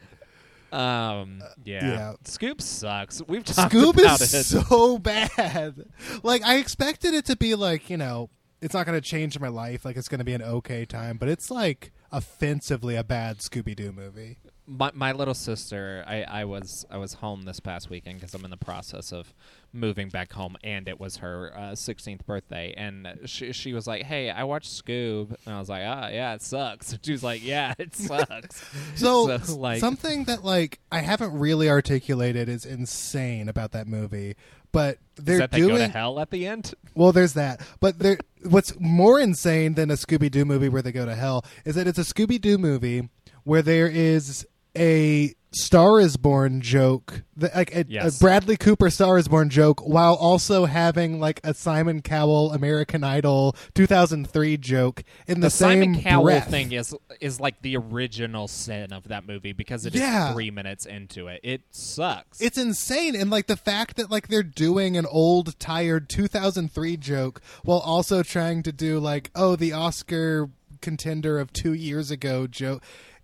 [0.72, 1.42] Um.
[1.64, 1.88] Yeah.
[1.88, 2.14] yeah.
[2.26, 3.24] Scoob sucks.
[3.28, 4.44] We've talked Scoob about is it.
[4.44, 5.86] so bad.
[6.22, 8.30] Like I expected it to be like, you know,
[8.64, 9.86] it's not going to change my life.
[9.86, 13.76] Like it's going to be an okay time, but it's like offensively a bad Scooby
[13.76, 14.38] Doo movie.
[14.66, 16.04] my, my little sister.
[16.08, 19.34] I, I was I was home this past weekend because I'm in the process of
[19.74, 24.04] moving back home, and it was her uh, 16th birthday, and she she was like,
[24.04, 27.44] "Hey, I watched Scoob," and I was like, "Ah, yeah, it sucks." She was like,
[27.44, 28.64] "Yeah, it sucks."
[28.96, 34.36] So, So, like- something that like I haven't really articulated is insane about that movie,
[34.74, 36.74] but they're Is that they doing go to hell at the end?
[36.96, 37.62] Well, there's that.
[37.80, 41.46] But there, what's more insane than a Scooby Doo movie where they go to hell
[41.64, 43.08] is that it's a Scooby Doo movie
[43.46, 44.46] where there is
[44.78, 48.18] a Star is Born joke, like a, Yes.
[48.18, 53.04] a Bradley Cooper Star is Born joke, while also having like a Simon Cowell American
[53.04, 56.50] Idol 2003 joke in the, the same Simon Cowell breath.
[56.50, 60.34] thing is is like the original sin of that movie because it is Yeah.
[60.34, 61.40] three minutes into it.
[61.44, 62.42] It sucks.
[62.42, 67.42] It's insane, and like the fact that like they're doing an old, tired 2003 joke
[67.64, 70.50] while also trying to do like, oh, the Oscar
[70.82, 72.84] contender of two years ago joke.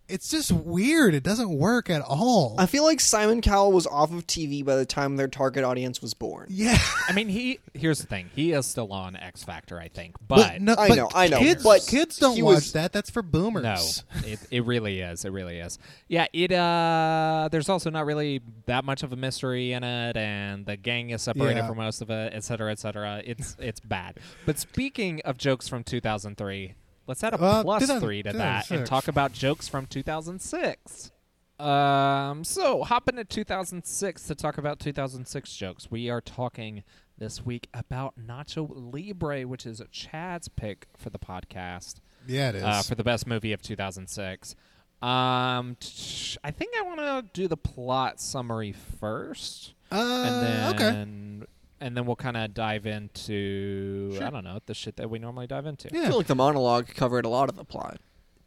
[0.09, 1.13] It's just weird.
[1.13, 2.55] It doesn't work at all.
[2.57, 6.01] I feel like Simon Cowell was off of TV by the time their target audience
[6.01, 6.47] was born.
[6.49, 7.59] yeah, I mean, he.
[7.73, 8.29] Here's the thing.
[8.35, 11.39] He is still on X Factor, I think, but, no, I but know, I know,
[11.39, 12.91] Kids, but kids don't he watch was- that.
[12.91, 13.63] That's for boomers.
[13.63, 15.25] no, it it really is.
[15.25, 15.77] It really is.
[16.07, 16.25] Yeah.
[16.33, 16.51] It.
[16.51, 17.49] Uh.
[17.51, 21.21] There's also not really that much of a mystery in it, and the gang is
[21.21, 21.67] separated Yeah.
[21.67, 23.21] from most of it, et cetera, et cetera.
[23.25, 24.17] It's it's bad.
[24.45, 26.73] But speaking of jokes from 2003,
[27.09, 28.89] let's add a Uh, plus 2000 three to that and 2006.
[28.89, 31.11] talk about jokes from 2006.
[31.59, 35.91] Um, so hop into 2006 to talk about 2006 jokes.
[35.91, 36.83] We are talking
[37.17, 41.95] this week about Nacho Libre, which is Chad's pick for the podcast
[42.25, 42.63] Yeah, it is.
[42.63, 44.55] uh, for the best movie of 2006.
[45.01, 50.89] Um, t- I think I want to do the plot summary first, Uh, and okay.
[50.91, 51.45] then
[51.81, 54.23] and then we'll kind of dive into Sure.
[54.25, 55.89] I don't know the shit that we normally dive into.
[55.93, 56.07] I Yeah.
[56.09, 57.99] feel like the monologue covered a lot of the plot.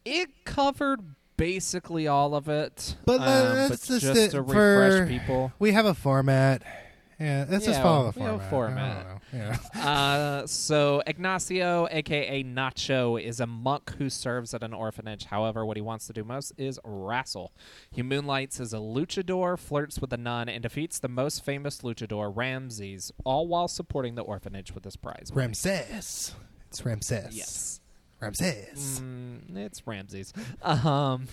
[0.05, 1.01] It covered
[1.37, 5.53] basically all of it, But, um, but just just it to for- refresh people.
[5.59, 6.62] We have a format.
[7.22, 8.50] Yeah, let's just follow the we have a format.
[8.50, 8.96] format.
[8.96, 9.18] I don't know.
[9.32, 9.56] Yeah.
[9.92, 15.26] Uh, so Ignacio, aka Nacho, is a monk who serves at an orphanage.
[15.26, 17.52] However, what he wants to do most is wrestle.
[17.90, 22.32] He moonlights as a luchador, flirts with a nun, and defeats the most famous luchador,
[22.35, 25.30] Ramses, all while supporting the orphanage with his prize.
[25.30, 25.46] money.
[25.46, 26.35] Ramses.
[26.68, 27.37] It's Ramses.
[27.37, 27.80] Yes.
[28.20, 29.00] Ramses.
[29.00, 30.32] Mm, it's Ramses.
[30.62, 31.26] Um,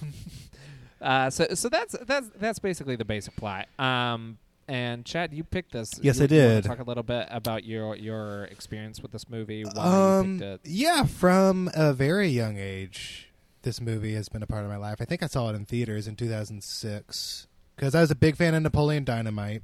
[1.01, 3.67] uh, so so that's that's that's basically the basic plot.
[3.79, 4.37] Um,
[4.69, 5.91] and Chad, you picked this.
[6.01, 6.63] Yes, You- I you did.
[6.63, 9.63] Talk a little bit about your your experience with this movie.
[9.63, 10.71] Why Um, you picked it.
[10.71, 13.29] yeah, from a very young age,
[13.63, 14.97] this movie has been a part of my life.
[15.01, 18.53] I think I saw it in theaters in 2006 because I was a big fan
[18.55, 19.63] of Napoleon Dynamite,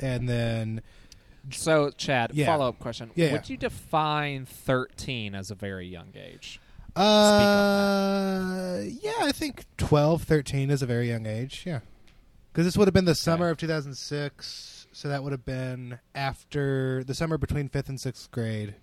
[0.00, 0.80] and then
[1.50, 2.46] So, Chad, Yeah.
[2.46, 3.52] follow up question: Yeah, Would yeah.
[3.52, 6.58] you define thirteen as a very young age?
[6.96, 11.64] uh, yeah, I think 12, 13 is a very young age.
[11.66, 11.80] Yeah,
[12.54, 17.02] because this would have been the summer of 2006, so that would have been after
[17.02, 18.76] the summer between fifth and sixth grade.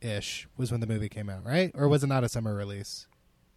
[0.00, 1.70] Ish was when the movie came out, right?
[1.76, 3.06] Or was it not a summer release?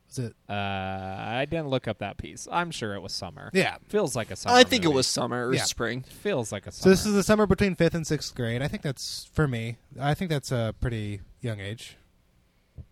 [0.08, 0.36] Was it?
[0.48, 2.48] Uh, I didn't look up that piece.
[2.52, 3.50] I'm sure it was summer.
[3.54, 4.56] Yeah, Feels like a summer.
[4.56, 5.64] I think it was summer or Yeah.
[5.64, 6.04] spring.
[6.04, 6.84] Feels like a summer.
[6.84, 8.62] So this is the summer between fifth and sixth grade.
[8.62, 9.78] I think that's for me.
[10.00, 11.98] I think that's a pretty young age.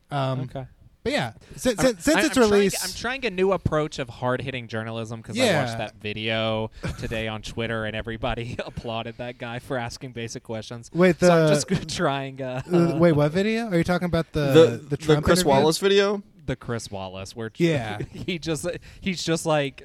[0.09, 0.65] Um, okay.
[1.03, 3.51] But yeah, since, I'm- since, since I'm- its I'm trying- release, I'm trying a new
[3.51, 8.55] approach of hard hitting journalism because I watched that video today on Twitter and everybody
[8.65, 10.89] applauded that guy for asking basic questions.
[10.93, 14.31] wait the so I'm just trying uh, uh, wait what video are you talking about?
[14.33, 15.49] The the the, Trump Chris interview?
[15.51, 16.23] Wallace video.
[16.45, 17.99] the Chris Wallace where Yeah.
[18.13, 18.65] he just
[19.01, 19.83] he's just like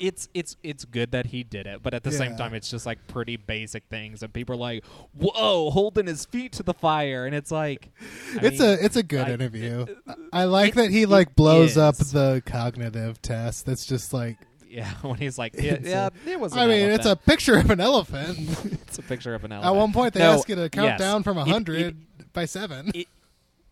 [0.00, 2.86] it's it's it's good that he did it, but at the same time it's just
[2.86, 4.84] like pretty basic things and people are like,
[5.14, 7.90] "Whoa, holding his feet to the fire." And it's like
[8.36, 9.86] I It's mean, a it's a good I- interview.
[10.32, 13.66] I like it- that he like blows up the cognitive test.
[13.66, 17.06] That's just like yeah, when he's like, "Yeah, yeah a- it was I mean, it's
[17.06, 18.38] a picture of an elephant.
[18.86, 19.74] it's a picture of an elephant.
[19.74, 20.98] At one point, they No, ask you to count yes.
[20.98, 21.96] down from It- it- hundred
[22.32, 22.90] by seven.
[22.94, 23.08] it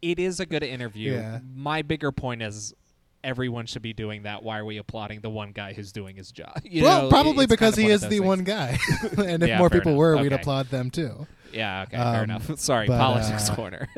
[0.03, 1.13] it is a good interview.
[1.15, 1.41] Yeah.
[1.55, 2.75] My bigger point is
[3.27, 4.43] everyone should be doing that.
[4.43, 6.61] Why are we applauding the one guy who's doing his job?
[6.65, 8.21] You well, know, probably because kind of he is the things.
[8.23, 8.79] one guy,
[9.19, 9.99] and if Yeah, more people enough.
[9.99, 11.27] were, we'd applaud them too.
[11.53, 12.59] Yeah, okay, Um, fair enough.
[12.59, 13.89] Sorry, but, politics uh, corner.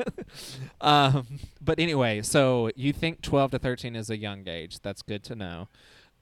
[0.81, 4.79] um, but anyway, so you think 12 to 13 is a young age.
[4.81, 5.67] That's good to know.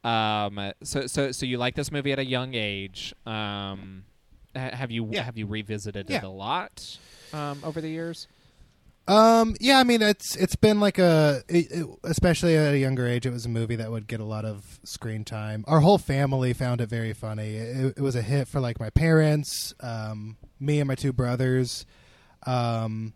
[0.04, 3.14] Um, so so so you like this movie at a young age.
[3.26, 4.06] Um,
[4.56, 5.24] have you Yeah.
[5.24, 6.18] have you revisited Yeah.
[6.18, 6.98] it a lot
[7.34, 8.28] um, over the years?
[9.08, 13.08] Um, yeah, I mean, it's it's been like a, it, it- especially at a younger
[13.08, 15.64] age, it was a movie that would get a lot of screen time.
[15.68, 17.56] Our whole family found it very funny.
[17.56, 21.86] It, it was a hit for like my parents, um, me and my two brothers,
[22.46, 23.14] um,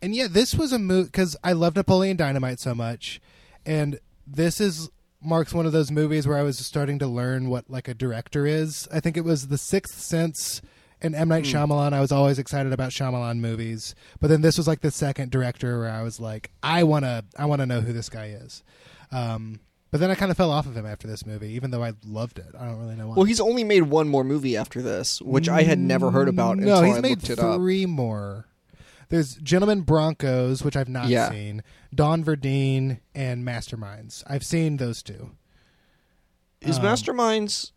[0.00, 3.20] and yeah, this was a movie because I love Napoleon Dynamite so much,
[3.66, 4.88] and this is
[5.22, 8.46] marks one of those movies where I was starting to learn what like a director
[8.46, 8.88] is.
[8.90, 10.62] I think it was The Sixth Sense
[11.02, 11.92] and M Night Shyamalan.
[11.92, 15.78] I was always excited about Shyamalan movies, but then this was like the second director
[15.80, 18.62] where I was like, I wanna, I wanna know who this guy is.
[19.12, 19.60] Um,
[19.90, 21.94] but then I kind of fell off of him after this movie, even though I
[22.06, 22.46] loved it.
[22.58, 23.14] I don't really know why.
[23.16, 26.58] Well, he's only made one more movie after this, which I had never heard about
[26.58, 27.56] No, until he's I made looked it up.
[27.56, 28.46] three more.
[29.08, 31.30] There's Gentlemen Broncos, which I've not Yeah.
[31.30, 31.64] seen.
[31.92, 34.22] Don Verdean and Masterminds.
[34.28, 35.32] I've seen those two.
[36.60, 37.72] Is Um, Masterminds?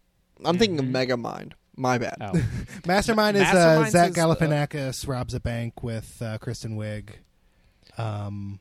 [0.45, 0.91] I'm thinking of Mhm.
[0.91, 1.53] Megamind.
[1.75, 2.17] My bad.
[2.21, 2.33] Oh,
[2.85, 7.09] Mastermind is uh, Zach is, uh, Galifianakis robs a bank with uh, Kristen Wiig.
[7.97, 8.59] Um,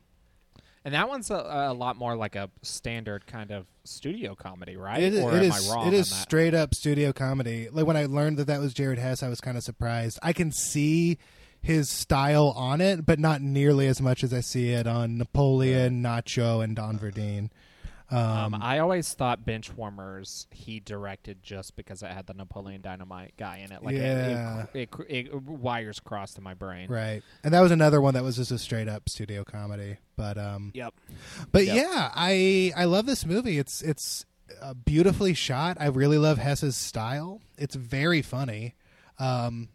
[0.84, 5.02] and that one's a, a lot more like a standard kind of studio comedy, right?
[5.02, 5.70] It, or it am is.
[5.70, 7.68] I wrong it is straight up studio comedy.
[7.70, 10.18] Like when I learned that that was Jared Hess, I was kind of surprised.
[10.22, 11.18] I can see
[11.60, 16.02] his style on it, but not nearly as much as I see it on Napoleon,
[16.02, 17.50] Nacho, and Don Verdean.
[18.12, 23.34] Um, Um, I always thought Benchwarmers he directed just because it had the Napoleon Dynamite
[23.38, 23.82] guy in it.
[23.82, 24.66] Like Yeah.
[24.74, 26.88] it, it, it, it wires crossed in my brain.
[26.90, 29.96] right, and that was another one that was just a straight up studio comedy.
[30.16, 30.94] But um, Yep.
[31.52, 31.76] But Yep.
[31.76, 33.58] yeah, I I love this movie.
[33.58, 34.26] It's it's
[34.60, 35.78] uh, beautifully shot.
[35.80, 37.40] I really love Hess's style.
[37.56, 38.74] It's very funny,
[39.18, 39.70] um,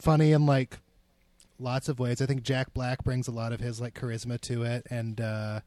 [0.00, 0.78] funny in like
[1.60, 2.20] lots of ways.
[2.20, 5.60] I think Jack Black brings a lot of his like charisma to it, and uh,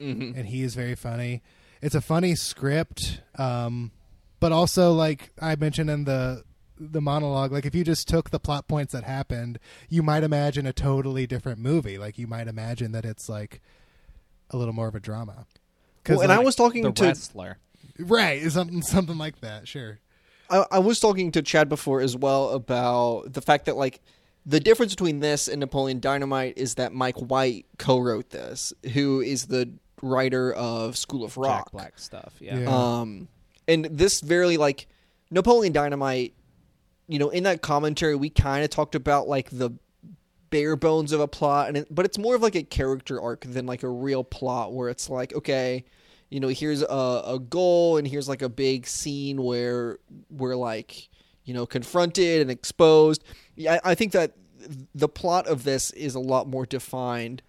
[0.00, 1.42] hmm and he is very funny.
[1.82, 3.92] It's a funny script, um,
[4.38, 6.44] but also like I mentioned in the
[6.78, 9.58] the monologue, like if you just took the plot points that happened,
[9.88, 11.98] you might imagine a totally different movie.
[11.98, 13.60] Like you might imagine that it's like
[14.48, 15.46] a little more of a drama.
[16.08, 17.58] Well, and I was talking the to wrestler.
[17.98, 19.68] right something something like that.
[19.68, 19.98] Sure.
[20.48, 24.00] I, I was talking to Chad before as well about the fact that like
[24.46, 29.46] the difference between this and Napoleon Dynamite is that Mike White co-wrote this, who is
[29.46, 29.70] the
[30.02, 31.66] writer of School of Rock.
[31.66, 32.34] Jack Black stuff.
[32.40, 32.58] Yeah.
[32.60, 32.68] Yeah.
[33.00, 33.28] Um,
[33.68, 34.86] and this very like
[35.30, 36.34] Napoleon Dynamite,
[37.08, 39.70] you know, in that commentary we kind of talked about like the
[40.50, 43.42] bare bones of a plot, and it, but it's more of like a character arc
[43.42, 45.84] than like a real plot where it's like okay,
[46.30, 49.98] you know, here's a, a goal and here's like a big scene where
[50.30, 51.08] we're like
[51.44, 53.22] you know confronted and exposed.
[53.56, 54.32] Yeah, I, I think that
[54.94, 57.42] the plot of this is a lot more defined.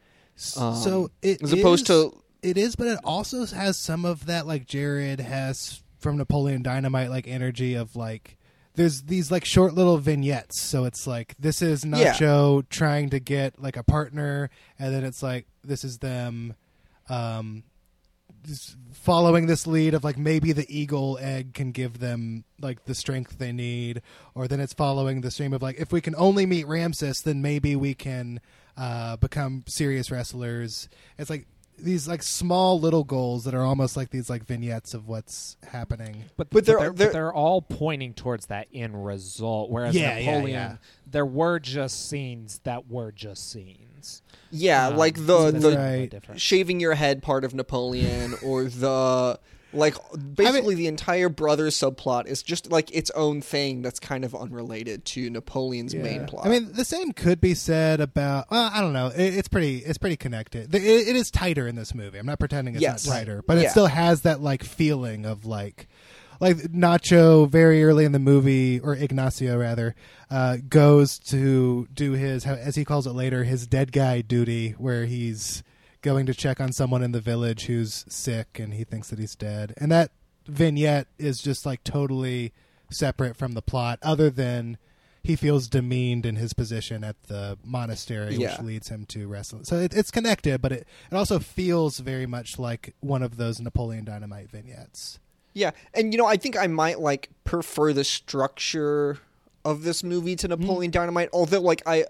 [0.58, 4.26] Um, so it as opposed is- to it is, but it also has some of
[4.26, 8.38] that like Jared Hess from Napoleon Dynamite like energy of like
[8.76, 10.60] there's these like short little vignettes.
[10.62, 12.14] So it's like this is Yeah.
[12.14, 14.50] Nacho trying to get like a partner,
[14.80, 16.56] and then it's like this is them
[17.10, 17.64] um
[18.94, 23.38] following this lead of like maybe the eagle egg can give them like the strength
[23.38, 24.02] they need
[24.34, 27.42] or then it's following the stream of like if we can only meet ramses then
[27.42, 28.40] maybe we can
[28.78, 31.46] uh become serious wrestlers it's like
[31.84, 36.26] these like small little goals that are almost like these like vignettes of what's happening
[36.38, 39.70] But, But they're- they're, they're- they're all pointing towards that end result.
[39.70, 40.76] Whereas Yeah, yeah, Napoleon, yeah.
[41.06, 44.22] there were just scenes that were just scenes.
[44.52, 46.40] yeah, Um, like the the Right.
[46.40, 49.40] shaving your head part of Napoleon or the
[49.74, 49.96] like
[50.36, 55.06] basically the entire brothers subplot is just like its own thing that's kind of unrelated
[55.06, 56.46] to Napoleon's main plot.
[56.46, 58.52] I mean, the same could be said about.
[58.52, 59.08] Well, I don't know.
[59.08, 59.78] It, it's pretty.
[59.78, 60.74] It's pretty connected.
[60.76, 62.18] It, it is tighter in this movie.
[62.18, 63.08] I'm not pretending it's Yes.
[63.08, 65.88] not tighter, but it still has that like feeling of like,
[66.40, 69.96] like Nacho very early in the movie, or Ignacio rather,
[70.30, 75.06] uh, goes to do his, as he calls it later, his dead guy duty, where
[75.06, 75.64] he's
[76.02, 79.36] going to check on someone in the village who's sick and he thinks that he's
[79.36, 80.12] dead, and that
[80.48, 82.52] vignette is just like totally
[82.90, 84.78] separate from the plot, other than
[85.24, 88.54] he feels demeaned in his position at the monastery, Yeah.
[88.54, 89.66] which leads him to wrestling.
[89.66, 93.60] So it, it's connected, but it, it also feels very much like one of those
[93.62, 95.20] Napoleon Dynamite vignettes.
[95.54, 99.20] yeah, and you know, I think I might like prefer the structure
[99.64, 100.60] of this movie to mm-hmm.
[100.60, 102.06] Napoleon Dynamite, although like I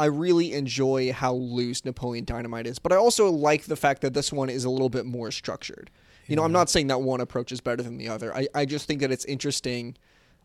[0.00, 4.14] I really enjoy how loose Napoleon Dynamite is, but I also like the fact that
[4.14, 5.90] this one is a little bit more structured.
[6.26, 8.34] You know, I'm not saying that one approach is better than the other.
[8.34, 9.98] I, I just think that it's interesting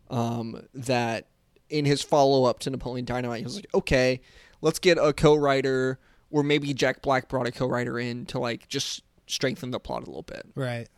[0.10, 1.28] um, that
[1.70, 4.20] in his follow up to Napoleon Dynamite, he was like, okay,
[4.60, 6.00] let's get a co writer,
[6.32, 10.04] or maybe Jack Black brought a co writer in to like just strengthen the plot
[10.04, 10.46] a little bit.
[10.54, 10.90] Right.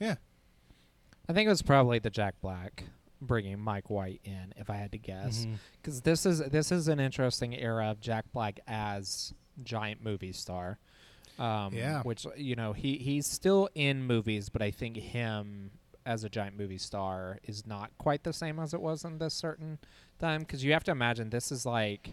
[0.00, 0.14] Yeah.
[1.28, 2.84] I think it was probably the Jack Black
[3.22, 5.46] bringing Mike White in, if I had to guess,
[5.80, 9.32] because this is this is an interesting era of Jack Black as
[9.62, 10.78] giant movie star.
[11.38, 12.02] Um, Yeah.
[12.02, 15.70] which you know he he's still in movies, but I think him
[16.04, 19.32] as a giant movie star is not quite the same as it was in this
[19.34, 19.78] certain
[20.18, 20.40] time.
[20.40, 22.10] Because you have to imagine this is like,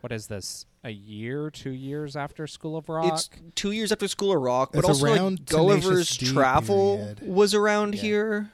[0.00, 0.66] what is this?
[0.84, 3.12] A year, two years after School of Rock.
[3.14, 7.22] It's two years after School of Rock, but It's also like Gulliver's Travel period.
[7.26, 8.00] was around Yeah.
[8.02, 8.50] here.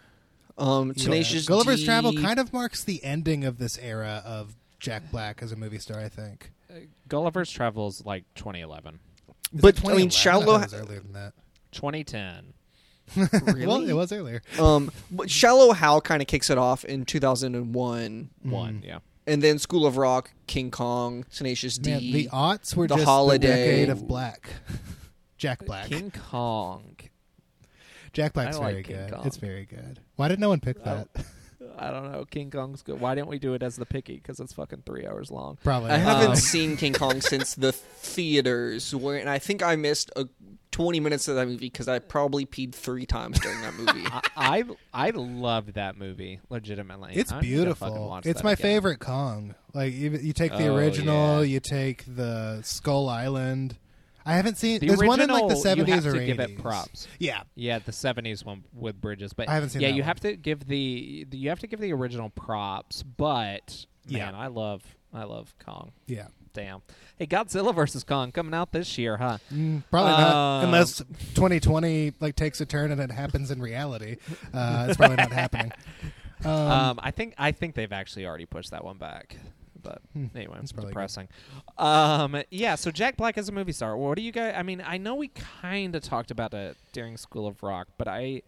[0.58, 1.04] Um, Yeah.
[1.04, 5.42] Tenacious Gulliver's D- Travel kind of marks the ending of this era of Jack Black
[5.42, 6.52] as a movie star, I think.
[6.70, 8.98] Uh, Gulliver's Travel is like 2011,
[9.54, 11.32] Is But, it I mean, Shallow- I it was earlier than that.
[11.72, 12.54] 2010.
[13.16, 13.66] Really?
[13.66, 14.42] Well, it was earlier.
[14.60, 18.98] Um, but Shallow Hal kind of kicks it off in 2001, One, yeah.
[19.26, 21.90] and then School of Rock, King Kong, Tenacious D.
[21.90, 23.46] Man, the aughts were The just Holiday.
[23.46, 24.50] the decade of Black.
[25.38, 25.86] Jack Black.
[25.86, 26.96] King Kong.
[28.18, 29.12] Jack Black's I very King good.
[29.12, 29.26] Kong.
[29.26, 30.00] It's very good.
[30.16, 31.08] Why did no one pick that?
[31.78, 32.24] I don't know.
[32.24, 33.00] King Kong's good.
[33.00, 34.14] Why didn't we do it as the picky?
[34.16, 35.58] Because it's fucking three hours long.
[35.62, 35.90] Probably.
[35.90, 40.10] I haven't Um, seen King Kong since the theaters, where and I think I missed
[40.16, 40.28] a
[40.72, 44.04] 20 minutes of that movie because I probably peed three times during that movie.
[44.06, 46.40] I, I I loved that movie.
[46.50, 48.20] Legitimately, It's I need beautiful.
[48.24, 48.62] It's my again.
[48.62, 49.54] favorite Kong.
[49.72, 51.52] Like you, you take the Oh, original, yeah.
[51.54, 53.76] you take the Skull Island.
[54.28, 54.80] I haven't seen.
[54.80, 56.36] The there's one in like the original, you seventies have or to eighties.
[56.36, 57.08] give it props.
[57.18, 60.06] Yeah, Yeah, the '70s one with Bridges, but I haven't seen Yeah, that you one.
[60.08, 63.02] have to give the, the you have to give the original props.
[63.02, 64.26] But Yeah.
[64.26, 65.92] man, I love I love Kong.
[66.06, 66.26] yeah.
[66.54, 66.82] Damn.
[67.16, 69.38] Hey, Godzilla versus Kong coming out this year, huh?
[69.52, 70.98] Mm, probably not Um, unless
[71.34, 74.16] 2020 like takes a turn and it happens in reality.
[74.52, 75.72] Uh, it's probably not happening.
[76.44, 79.34] Um, Um, I think I think they've actually already pushed that one back.
[79.82, 80.86] But Hmm, anyway, it's good.
[80.86, 81.28] depressing.
[81.76, 82.74] Um, yeah.
[82.74, 83.96] So Jack Black is a movie star.
[83.96, 84.54] What do you guys?
[84.56, 88.08] I mean, I know we kind of talked about it during School of Rock, but
[88.08, 88.42] I,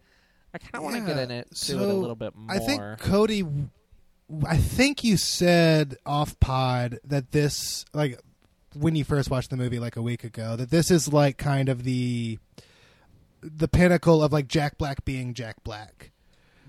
[0.53, 2.51] I kind of want to get in it to it a little bit more.
[2.55, 3.43] I think Cody.
[4.47, 8.17] I think you said off pod that this like
[8.73, 11.67] when you first watched the movie like a week ago that this is like kind
[11.67, 12.39] of the
[13.41, 16.10] the pinnacle of like Jack Black being Jack Black.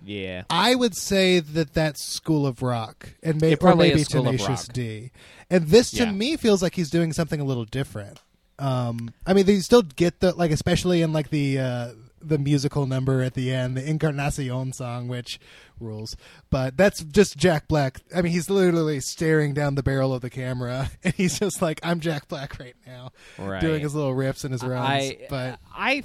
[0.04, 0.42] Yeah.
[0.50, 5.10] I would say that that's School of Rock and may- or probably maybe Tenacious D.
[5.50, 6.12] And this to Yeah.
[6.12, 8.20] me feels like he's doing something a little different.
[8.58, 11.88] Um, I mean, they still get the like, especially in like the uh,
[12.20, 15.40] the musical number at the end, the Encarnacion song, which
[15.80, 16.16] rules.
[16.50, 18.00] But that's just Jack Black.
[18.14, 21.80] I mean, he's literally staring down the barrel of the camera, and he's just like,
[21.82, 23.60] "I'm Jack Black right now," Right.
[23.60, 24.88] doing his little riffs and his runs.
[24.88, 26.04] I but I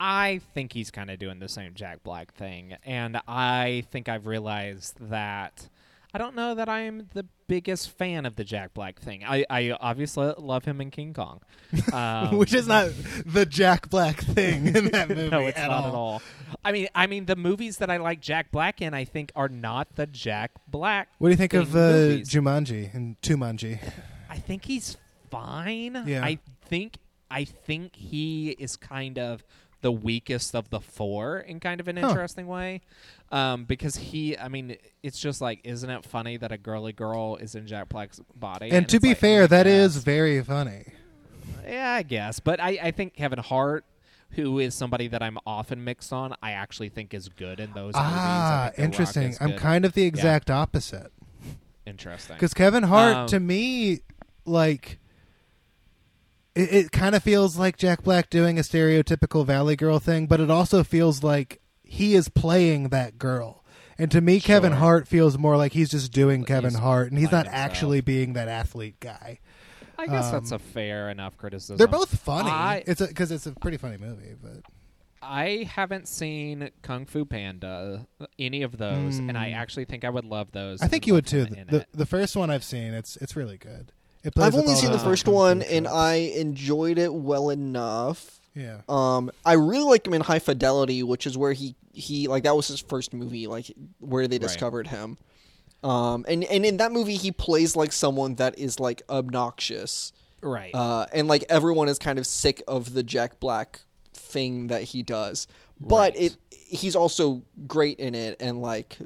[0.00, 4.26] I think he's kind of doing the same Jack Black thing, and I think I've
[4.26, 5.68] realized that
[6.14, 9.24] I don't know that I'm the biggest fan of the Jack Black thing.
[9.26, 11.40] I, I obviously love him in King Kong,
[11.92, 12.90] um, which is not
[13.26, 15.88] the Jack Black thing in that movie no, it's at not all.
[15.88, 16.22] at all.
[16.64, 19.48] I mean, I mean, the movies that I like Jack Black in, I think, are
[19.48, 21.08] not the Jack Black.
[21.18, 22.30] What do you think of uh, movies.
[22.30, 23.78] Jumanji and Tumanji?
[24.30, 24.96] I think he's
[25.30, 26.04] fine.
[26.06, 26.24] Yeah.
[26.24, 26.98] I think
[27.30, 29.44] I think he is kind of
[29.80, 32.08] the weakest of the four in kind of an Huh.
[32.08, 32.80] interesting way.
[33.30, 37.36] Um, because he, I mean, it's just like, isn't it funny that a girly girl
[37.36, 38.70] is in Jack Black's body?
[38.70, 40.84] And to be like, fair, that is very funny.
[41.66, 42.40] yeah, I guess.
[42.40, 43.84] But I, I think Kevin Hart,
[44.30, 47.94] who is somebody that I'm often mixed on, I actually think is good in those
[47.94, 47.96] movies.
[47.96, 49.36] Ah, think The Rock interesting.
[49.40, 49.60] I'm good.
[49.60, 51.12] kind of the exact opposite.
[51.86, 52.36] interesting.
[52.36, 54.00] Because Kevin Hart, Um, to me,
[54.44, 54.98] like,
[56.58, 60.40] it, it kind of feels like Jack Black doing a stereotypical Valley Girl thing, but
[60.40, 63.64] it also feels like he is playing that girl.
[64.00, 67.32] And to me, Kevin Hart feels more like he's just doing Kevin Hart, and he's
[67.32, 67.64] not himself.
[67.64, 69.40] actually being that athlete guy.
[69.98, 71.76] I guess that's um, a fair enough criticism.
[71.78, 72.48] They're both funny.
[72.50, 74.62] I- it's because it's a pretty funny movie, but
[75.20, 78.06] I haven't seen Kung Fu Panda,
[78.38, 79.56] any of those, and I Mm.
[79.56, 80.80] actually think I would love those.
[80.80, 81.46] I think you would too.
[81.46, 83.90] The, the, the first one I've seen, it's it's really good.
[84.28, 85.88] It plays I've only seen the first one, and.
[85.88, 88.40] I enjoyed it well enough.
[88.54, 88.82] yeah.
[88.88, 92.54] Um, I really like him in High Fidelity, which is where he he like that
[92.54, 93.66] was his first movie, like
[93.98, 94.42] where they Right.
[94.42, 95.18] discovered him.
[95.82, 100.12] Um, and and in that movie, he plays like someone that is like obnoxious,
[100.42, 100.74] right.
[100.74, 103.80] uh, and like everyone is kind of sick of the Jack Black
[104.12, 105.46] thing that he does.
[105.80, 106.20] But Right.
[106.32, 108.98] it he's also great in it, and like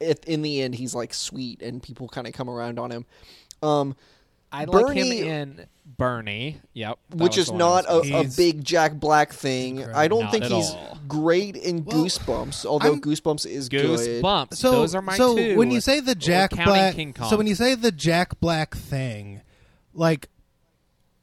[0.00, 3.06] it, in the end, he's like sweet, and people kind of come around on him.
[3.62, 3.96] Um,
[4.52, 6.60] I like him Bernie- in Bernie.
[6.74, 8.14] Yep, that which was is the one I not was a, thinking.
[8.14, 9.84] a He's big Jack Black thing.
[9.84, 10.98] I don't Not think at he's all.
[11.08, 13.84] great in Well, Goosebumps, although I'm- Goosebumps is good.
[13.84, 14.54] Goosebumps.
[14.54, 15.56] So, those are my so two.
[15.56, 17.28] when you say the We're Jack counting Black, King Kong.
[17.30, 19.40] so when you say the Jack Black thing,
[19.94, 20.28] like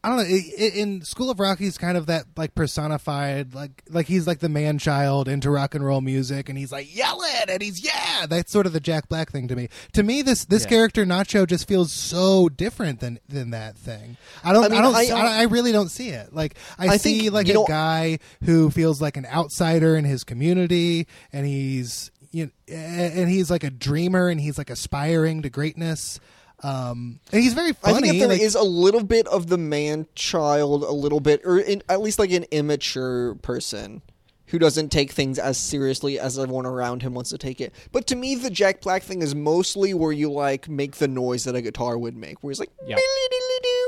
[0.06, 3.54] I don't know, i i in School of Rock, he's kind of that like personified,
[3.54, 6.94] like like he's like the man child into rock and roll music, and he's like
[6.94, 9.68] yelling, and he's yeah, that's sort of the Jack Black thing to me.
[9.94, 10.68] To me, this this Yeah.
[10.68, 14.16] character Nacho just feels so different than than that thing.
[14.44, 16.32] I don't, I, I don't, I- I, I really don't see it.
[16.32, 20.04] Like I, I see think, like a know- guy who feels like an outsider in
[20.04, 25.42] his community, and he's you know, and he's like a dreamer, and he's like aspiring
[25.42, 26.20] to greatness.
[26.62, 27.94] Um, and he's very funny.
[27.96, 31.20] I think that there is like- a little bit of the man child, a little
[31.20, 34.02] bit, or in, at least like an immature person
[34.50, 37.72] who doesn't take things as seriously as everyone around him wants to take it.
[37.90, 41.44] But to me, the Jack Black thing is mostly where you like make the noise
[41.44, 42.96] that a guitar would make, where he's like, Yep.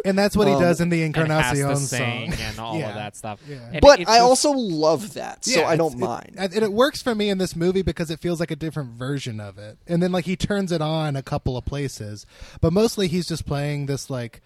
[0.08, 2.32] "Diddly-diddly-doo." and that's what he um, does in the and has Encarnacion to song.
[2.40, 2.88] and all Yeah.
[2.90, 3.40] of that stuff.
[3.48, 3.78] Yeah.
[3.80, 6.34] But it's I just- also love that, so Yeah, I don't mind.
[6.38, 8.90] It, and it works for me in this movie because it feels like a different
[8.92, 9.78] version of it.
[9.86, 12.26] And then like he turns it on a couple of places,
[12.60, 14.40] but mostly he's just playing this like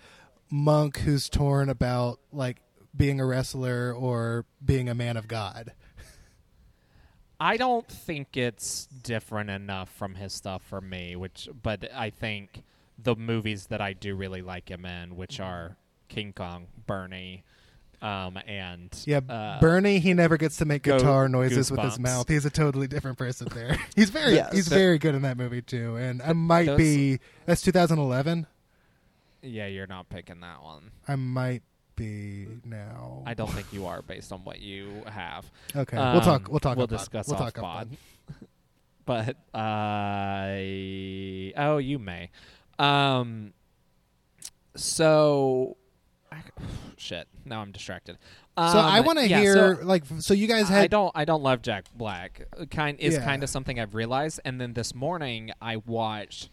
[0.51, 2.59] monk who's torn about like
[2.95, 5.73] being a wrestler or being a man of God.
[7.41, 12.63] I don't think it's different enough from his stuff for me, which but I think
[12.99, 15.77] the movies that I do really like him in, which are
[16.09, 17.43] King Kong, Bernie,
[18.01, 21.99] um, and Yeah, uh, Bernie, he never gets to make Go- guitar noises with his
[21.99, 22.29] mouth.
[22.29, 23.79] He's a totally different person there.
[23.97, 24.53] He's very Yes.
[24.53, 25.97] he's The- very good in that movie too.
[25.97, 28.47] And I might Those- be that's 2011.
[29.41, 30.91] Yeah, you're not picking that one.
[31.09, 31.63] I might
[31.97, 33.23] be now.
[33.27, 35.51] I don't think you are based on what you have.
[35.75, 36.47] Okay, we'll talk.
[36.47, 36.77] Um, We'll talk.
[36.77, 37.89] We'll discuss We'll talk about.
[39.05, 42.31] but I oh, you may.
[42.79, 43.53] Um.
[44.77, 45.77] So,
[46.31, 46.39] I,
[46.97, 47.29] shit.
[47.45, 48.17] Now I'm distracted.
[48.57, 51.11] So Um, I want to yeah, hear so like so you guys had I don't.
[51.15, 52.43] I don't love Jack Black.
[52.71, 53.25] Kind is Yeah.
[53.25, 54.41] kind of something I've realized.
[54.45, 56.51] And then this morning I watched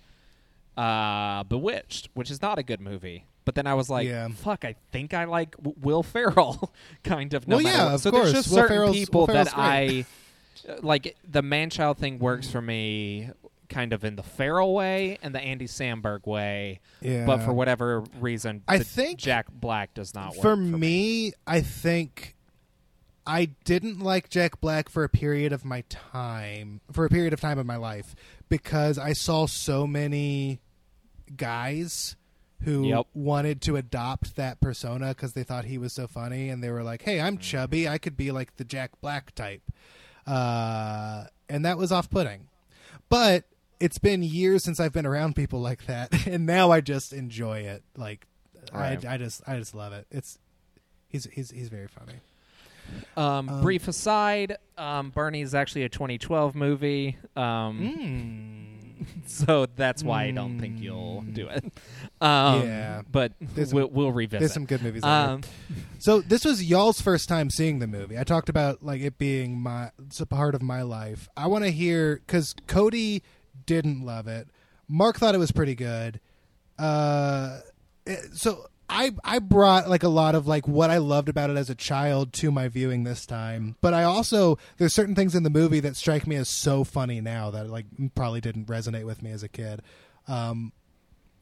[0.78, 3.26] uh, Bewitched, which is not a good movie.
[3.44, 4.28] But then I was like, Yeah.
[4.30, 4.64] "Fuck!
[4.64, 6.72] I think I like w- Will Ferrell,
[7.04, 7.94] kind of." No Well, yeah, what.
[7.96, 8.24] of so course.
[8.32, 10.06] there's just Will certain Ferrell's- people that I
[10.82, 11.18] like.
[11.30, 13.32] The man-child thing works for me,
[13.70, 16.80] kind of in the Ferrell way and the Andy Samberg way.
[17.02, 17.26] yeah.
[17.26, 21.62] But for whatever reason, I think Jack Black does not work for for, me, I
[21.62, 22.36] think
[23.28, 27.40] I didn't like Jack Black for a period of my time, for a period of
[27.40, 28.16] time of my life,
[28.50, 30.60] because I saw so many
[31.38, 32.16] guys
[32.64, 33.06] who Yep.
[33.14, 36.84] wanted to adopt that persona because they thought he was so funny, and they were
[36.84, 37.42] like, "Hey, I'm Mm.
[37.42, 37.88] chubby.
[37.88, 39.62] I could be like the Jack Black type,"
[40.28, 42.48] uh, and that was off-putting.
[43.10, 43.46] But
[43.80, 47.60] it's been years since I've been around people like that, and now I just enjoy
[47.62, 47.84] it.
[47.96, 48.26] Like,
[48.74, 49.04] Right.
[49.06, 50.06] I, I just, I just love it.
[50.12, 50.38] It's
[51.08, 52.20] he's he's he's very funny.
[53.16, 59.26] Um, Um, brief aside, um, Bernie is actually a 2012 movie, um, Mm.
[59.30, 61.64] so that's why I don't think you'll do it.
[62.20, 63.02] Um, Yeah.
[63.10, 64.40] but There's- we'll, we'll revisit.
[64.42, 65.04] There's some good movies.
[65.04, 65.42] um,
[66.00, 68.18] So this was y'all's first time seeing the movie.
[68.18, 71.30] I talked about like it being my it's a part of my life.
[71.38, 73.24] I want to hear because Cody
[73.70, 74.48] didn't love it.
[74.88, 76.20] Mark thought it was pretty good.
[76.80, 77.60] Uh,
[78.06, 81.58] it- so I I brought like a lot of like what I loved about it
[81.58, 83.76] as a child to my viewing this time.
[83.82, 87.22] But I also there's certain things in the movie that strike me as so funny
[87.22, 89.84] now that like probably didn't resonate with me as a kid.
[90.28, 90.74] Um,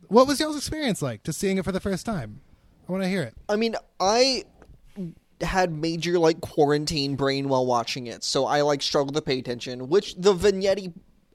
[0.09, 2.41] what was y'all's experience like to seeing it for the first time?
[2.87, 3.35] I want to hear it.
[3.47, 4.43] I mean, I
[5.39, 9.87] had major like quarantine brain while watching it, so I like struggled to pay attention.
[9.87, 10.79] Which the vignette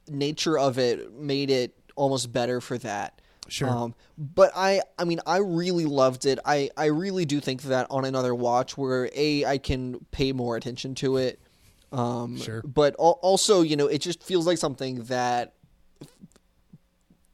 [0.09, 3.21] nature of it made it almost better for that.
[3.49, 3.69] Sure.
[3.69, 6.39] Um, but I, I mean, I really loved it.
[6.45, 10.57] I, I really do think that on another watch, where a I can pay more
[10.57, 11.41] attention to it.
[11.91, 12.63] Um, Sure.
[12.63, 15.55] But al- also, you know, it just feels like something that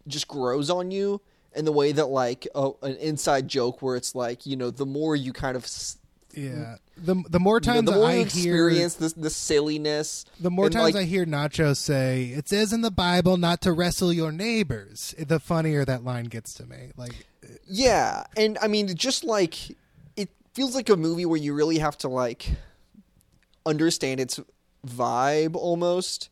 [0.06, 1.20] just grows on you
[1.54, 4.86] in the way that like a, an inside joke where it's like you know the
[4.86, 5.98] more you kind of s-
[6.38, 6.76] Yeah.
[6.96, 10.68] The the more times the more I you hear experience this the silliness the more
[10.68, 14.32] times like, I hear Nacho say it says in the Bible not to wrestle your
[14.32, 16.90] neighbors, the funnier that line gets to me.
[16.96, 17.12] Like
[17.44, 19.70] uh, Yeah, and I mean, just like
[20.16, 22.48] it feels like a movie where you really have to like
[23.64, 24.40] understand its
[24.86, 26.30] vibe almost,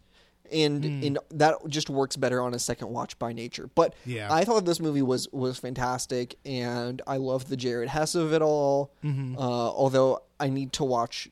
[0.53, 3.69] and and that just works better on a second watch by nature.
[3.75, 4.33] But Yeah.
[4.33, 8.43] I thought this movie was was fantastic, and I love the Jared Hess of it
[8.43, 8.93] all.
[9.05, 11.29] Uh, although I need to watch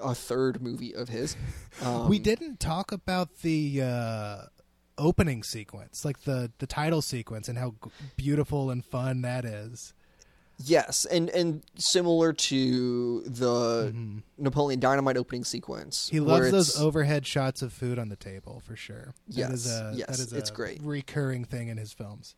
[0.00, 1.36] a third movie of his.
[1.80, 4.36] Um, we didn't talk about the uh,
[4.98, 9.94] opening sequence, like the the title sequence, and how g- beautiful and fun that is.
[10.64, 13.94] Yes, and and similar to the
[14.36, 16.06] Napoleon Dynamite opening sequence.
[16.06, 16.16] Mm-hmm.
[16.16, 19.14] He loves those overhead shots of food on the table for sure.
[19.28, 20.80] that is Yes, a, yes, that is it's a great.
[20.82, 22.34] recurring thing in his films.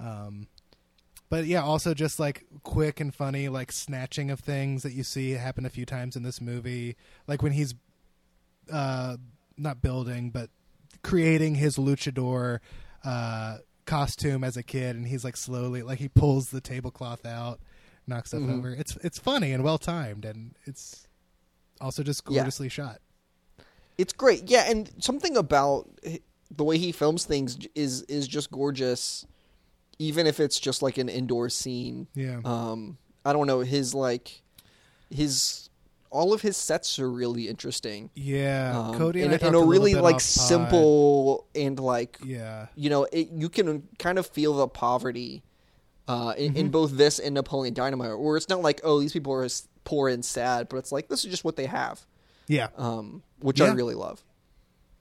[0.00, 0.48] Um,
[1.28, 5.30] but yeah, also just like quick and funny, like snatching of things that you see
[5.32, 6.96] happen a few times in this movie,
[7.28, 7.74] like when he's
[8.72, 9.16] uh,
[9.56, 10.50] not building but
[11.02, 12.58] creating his luchador
[13.04, 17.60] uh, costume as a kid, and he's like slowly like he pulls the tablecloth out,
[18.06, 18.58] knocks stuff Mhm.
[18.58, 18.72] over.
[18.74, 21.06] It's it's funny and well timed, and it's
[21.80, 22.40] also just Yeah.
[22.40, 23.00] gorgeously shot.
[23.98, 25.88] It's great, yeah, and something about
[26.54, 29.24] the way he films things is is just gorgeous,
[29.98, 32.06] even if it's just like an indoor scene.
[32.14, 32.40] Yeah.
[32.44, 34.42] Um, I don't know his like
[35.10, 35.65] his
[36.10, 38.10] all of his sets are really interesting.
[38.14, 42.90] Yeah, Um, Cody and, and, and a really bit like simple and like Yeah, you
[42.90, 45.42] know it, you can kind of feel the poverty
[46.08, 46.58] uh, in, Mm-hmm.
[46.58, 49.48] in both this and Napoleon Dynamite, where it's not like oh these people are
[49.84, 52.04] poor and sad, but it's like this is just what they have,
[52.48, 52.68] yeah.
[52.76, 54.22] um, which I really love.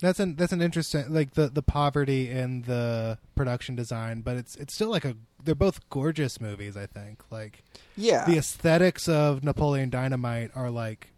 [0.01, 4.55] That's an that's an interesting like the the poverty in the production design, but it's
[4.55, 6.75] it's still like a they're both gorgeous movies.
[6.75, 7.63] I think like
[7.95, 11.09] Yeah, the aesthetics of Napoleon Dynamite are like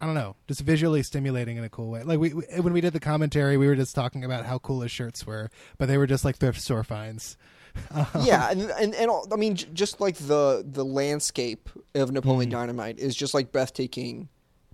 [0.00, 2.02] I don't know, just visually stimulating in a cool way.
[2.02, 4.82] Like we, we when we did the commentary, we were just talking about how cool
[4.82, 7.38] his shirts were, but they were just like thrift store finds.
[8.22, 12.50] yeah, and, and and all- I mean, j- just like the the landscape of Napoleon
[12.50, 12.58] mm-hmm.
[12.58, 14.28] Dynamite is just like breathtaking,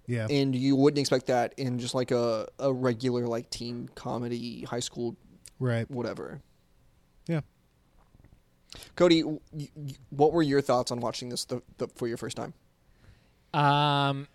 [0.06, 4.62] Yeah, and you wouldn't expect that in just like a a regular like teen comedy,
[4.62, 5.16] high school,
[5.58, 5.88] right.
[5.90, 6.40] whatever.
[7.28, 7.40] Yeah.
[8.96, 12.16] Cody, w- y- y- what were your thoughts on watching this the, the, for your
[12.16, 12.52] first time?
[13.54, 14.26] Um,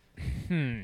[0.48, 0.82] hmm.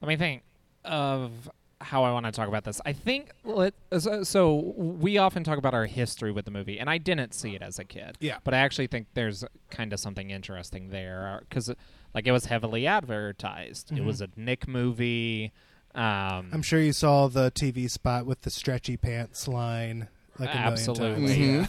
[0.00, 0.42] Let me think
[0.84, 1.32] of
[1.80, 2.80] how I want to talk about this.
[2.86, 6.88] I think let, so, so we often talk about our history with the movie, and
[6.88, 8.16] I didn't see it as a kid.
[8.20, 8.38] Yeah.
[8.44, 11.72] but I actually think there's kind of something interesting there because,
[12.16, 13.92] like, it was heavily advertised.
[13.92, 15.52] It was a Nick movie.
[15.94, 20.08] Um, I'm sure you saw the TV spot with the stretchy pants line
[20.38, 21.26] like a million Absolutely.
[21.28, 21.68] times.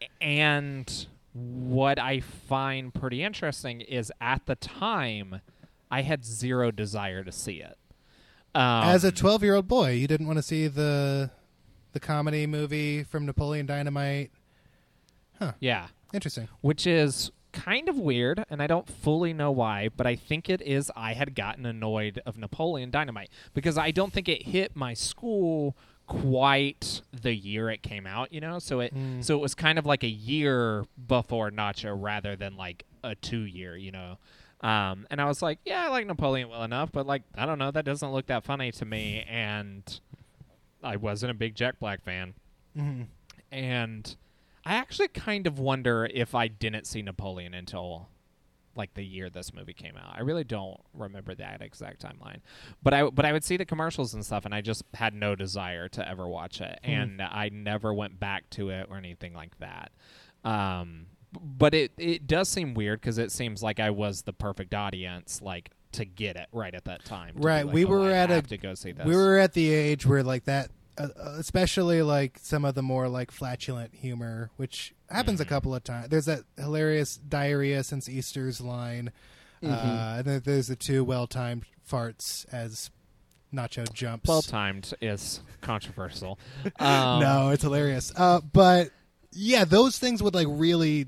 [0.00, 0.06] Yeah.
[0.20, 5.40] And what I find pretty interesting is at the time,
[5.90, 7.76] I had zero desire to see it.
[8.54, 11.30] Um, As a 12 year old boy, you didn't want to see the
[11.92, 14.30] the comedy movie from Napoleon Dynamite.
[15.38, 15.52] Huh.
[15.60, 16.48] Yeah, Interesting.
[16.62, 20.60] which is kind of weird, and I don't fully know why, but I think it
[20.62, 24.94] is I had gotten annoyed of Napoleon Dynamite because I don't think it hit my
[24.94, 25.76] school
[26.06, 28.58] quite the year it came out, you know?
[28.58, 29.24] So it Mm.
[29.24, 33.40] so it was kind of like a year before Nacho rather than like a 2
[33.42, 34.18] year, you know.
[34.60, 37.58] Um, and I was like, yeah, I like Napoleon well enough, but like I don't
[37.58, 40.00] know, that doesn't look that funny to me and
[40.82, 42.34] I wasn't a big Jack Black fan
[42.76, 43.06] Mhm.
[43.50, 44.16] and
[44.64, 48.08] I actually kind of wonder if I didn't see Napoleon until
[48.74, 50.14] like the year this movie came out.
[50.16, 52.38] I really don't remember that exact timeline,
[52.82, 55.34] but I but I would see the commercials and stuff, and I just had no
[55.34, 56.90] desire to ever watch it, Hmm.
[56.90, 59.92] and I never went back to it or anything like that.
[60.44, 64.74] Um, but it it does seem weird because it seems like I was the perfect
[64.74, 67.34] audience, like to get it right at that time.
[67.36, 69.04] Right, like, we "Oh, were I at a- to go see this.
[69.06, 72.82] We were at the age where like that, uh, uh, especially like some of the
[72.82, 75.48] more like flatulent humor, which happens a Mhm.
[75.48, 76.08] couple of times.
[76.08, 79.10] There's that hilarious diarrhea since Easter's line.
[79.62, 79.72] Mm-hmm.
[79.72, 82.90] Uh, and then there's the two well-timed farts as
[83.54, 84.26] Nacho jumps.
[84.28, 86.38] well timed is controversial.
[86.80, 88.12] Um, no, it's hilarious.
[88.16, 88.90] Uh, but
[89.32, 91.06] yeah, those things would like really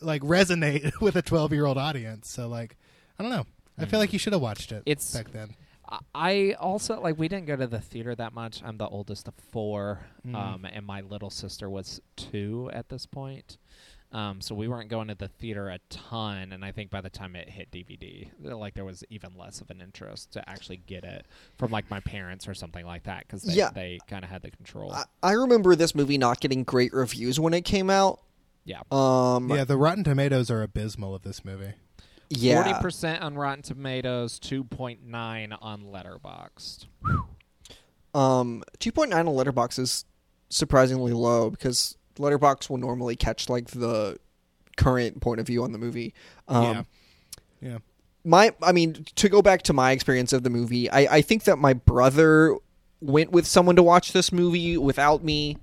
[0.00, 2.28] like resonate with a 12 year old audience.
[2.30, 2.76] So like,
[3.18, 3.46] I don't know.
[3.78, 5.54] I feel like you should have watched it It's- back then.
[5.88, 8.62] I- I also like we didn't go to the theater that much.
[8.62, 10.34] I'm the oldest of four, Mm.
[10.34, 13.56] um, and my little sister was two at this point.
[14.10, 17.10] Um, so we weren't going to the theater a ton, and I think by the
[17.10, 21.04] time it hit DVD, like there was even less of an interest to actually get
[21.04, 21.26] it
[21.58, 23.68] from like my parents or something like that because they, Yeah.
[23.68, 24.92] they kind of had the control.
[24.92, 28.20] I, I remember this movie not getting great reviews when it came out.
[28.64, 31.74] yeah, Um, Yeah, the Rotten Tomatoes are abysmal of this movie.
[32.30, 32.62] Yeah.
[32.62, 36.86] forty percent on Rotten Tomatoes, two point nine on Letterboxd.
[38.14, 40.04] Um, 2.9 on Letterboxd is
[40.48, 44.18] surprisingly low because Letterboxd will normally catch like the
[44.76, 46.14] current point of view on the movie.
[46.48, 46.82] Um, yeah.
[47.60, 47.78] Yeah.
[48.24, 51.44] my I mean to go back to my experience of the movie, I, I think
[51.44, 52.56] that my brother
[53.00, 55.58] went with someone to watch this movie without me.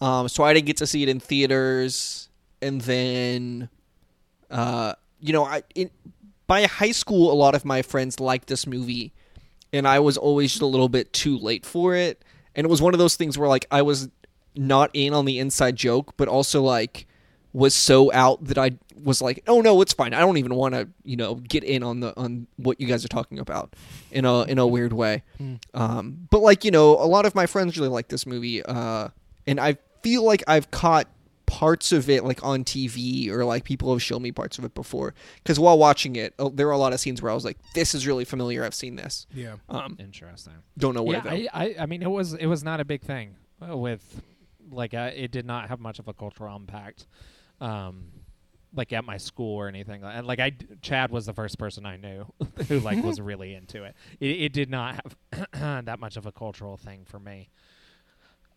[0.00, 2.28] Um, so I didn't get to see it in theaters,
[2.60, 3.70] and then,
[4.50, 4.92] uh,
[5.26, 5.90] you know, I in,
[6.46, 9.12] by high school, a lot of my friends liked this movie,
[9.72, 12.24] and I was always just a little bit too late for it.
[12.54, 14.08] And it was one of those things where like I was
[14.54, 17.06] not in on the inside joke, but also like
[17.52, 18.72] was so out that I
[19.02, 20.14] was like, "Oh no, it's fine.
[20.14, 23.04] I don't even want to, you know, get in on the on what you guys
[23.04, 23.74] are talking about
[24.10, 25.22] in a in a weird way."
[25.74, 29.08] Um, but like you know, a lot of my friends really like this movie, uh,
[29.46, 31.08] and I feel like I've caught
[31.56, 34.74] parts of it like on TV or like people have shown me parts of it
[34.74, 35.14] before.
[35.36, 37.56] Because while watching it, oh, there were a lot of scenes where I was like,
[37.72, 38.62] "This is really familiar.
[38.62, 39.54] I've seen this." Yeah.
[39.70, 40.52] Um, Interesting.
[40.76, 41.30] don't know where yeah, though.
[41.30, 43.36] I, I, I mean, it was it was not a big thing
[43.66, 44.22] uh, with
[44.70, 47.06] like uh, it did not have much of a cultural impact,
[47.62, 48.08] um,
[48.74, 50.04] like at my school or anything.
[50.04, 50.52] And like I
[50.82, 52.26] Chad was the first person I knew
[52.68, 53.94] who like was really into it.
[54.20, 55.00] It, it did not
[55.32, 55.52] have
[55.86, 57.48] that much of a cultural thing for me.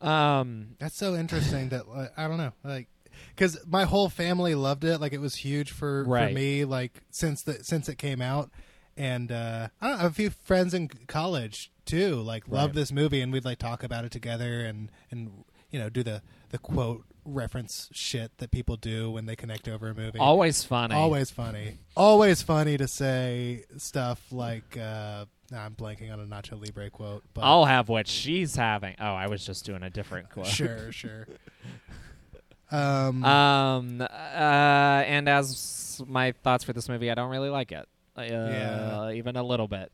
[0.02, 2.88] Um, That's so interesting that like, I don't know, like
[3.36, 5.00] because my whole family loved it.
[5.00, 8.50] Like it was huge for, for me, like since the since it came out,
[8.96, 12.72] and uh, I don't know, a few friends in college too, like Right.
[12.74, 16.22] this movie, and we'd like talk about it together, and and you know do the
[16.50, 20.18] the quote reference shit that people do when they connect over a movie.
[20.20, 20.96] always funny.
[20.96, 21.78] Always funny.
[21.96, 27.24] Always funny to say stuff like uh, nah, I'm blanking on a Nacho Libre quote,
[27.34, 28.96] but I'll have what she's having.
[29.00, 30.48] Oh, I was just doing a different quote.
[30.48, 31.28] sure, sure.
[32.72, 37.88] Um, Um, uh, and as my thoughts for this movie, I don't really like it.
[38.18, 39.12] Uh, Yeah.
[39.12, 39.92] even a little bit.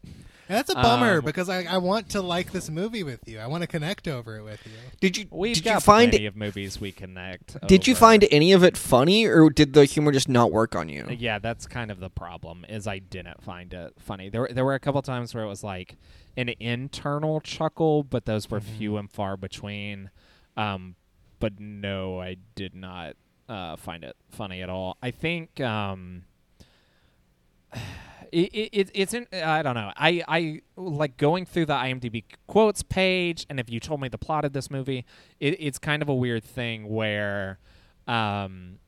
[0.47, 3.39] And that's a bummer Um, because I, I want to like this movie with you.
[3.39, 4.71] I want to connect over it with you.
[5.01, 7.57] did you We've did got you find plenty of movies we connect.
[7.67, 10.87] did you find any of it funny, or did the humor just not work on
[10.87, 11.07] you?
[11.09, 12.63] Yeah, that's kind of the problem.
[12.69, 14.29] Is I didn't find it funny.
[14.29, 15.95] There, were- there were a couple times where it was like
[16.37, 18.77] an internal chuckle, but those were Mhm.
[18.77, 20.11] few and far between.
[20.55, 20.95] Um,
[21.39, 23.15] but no, I did not
[23.49, 24.97] uh, find it funny at all.
[25.01, 26.23] I think um,
[28.35, 29.27] it, it, it it's in.
[29.33, 29.91] I don't know.
[29.95, 34.17] I I like going through the IMDb quotes page, and if you told me the
[34.17, 35.05] plot of this movie,
[35.39, 37.59] it, it's kind of a weird thing where.
[38.07, 38.79] Um,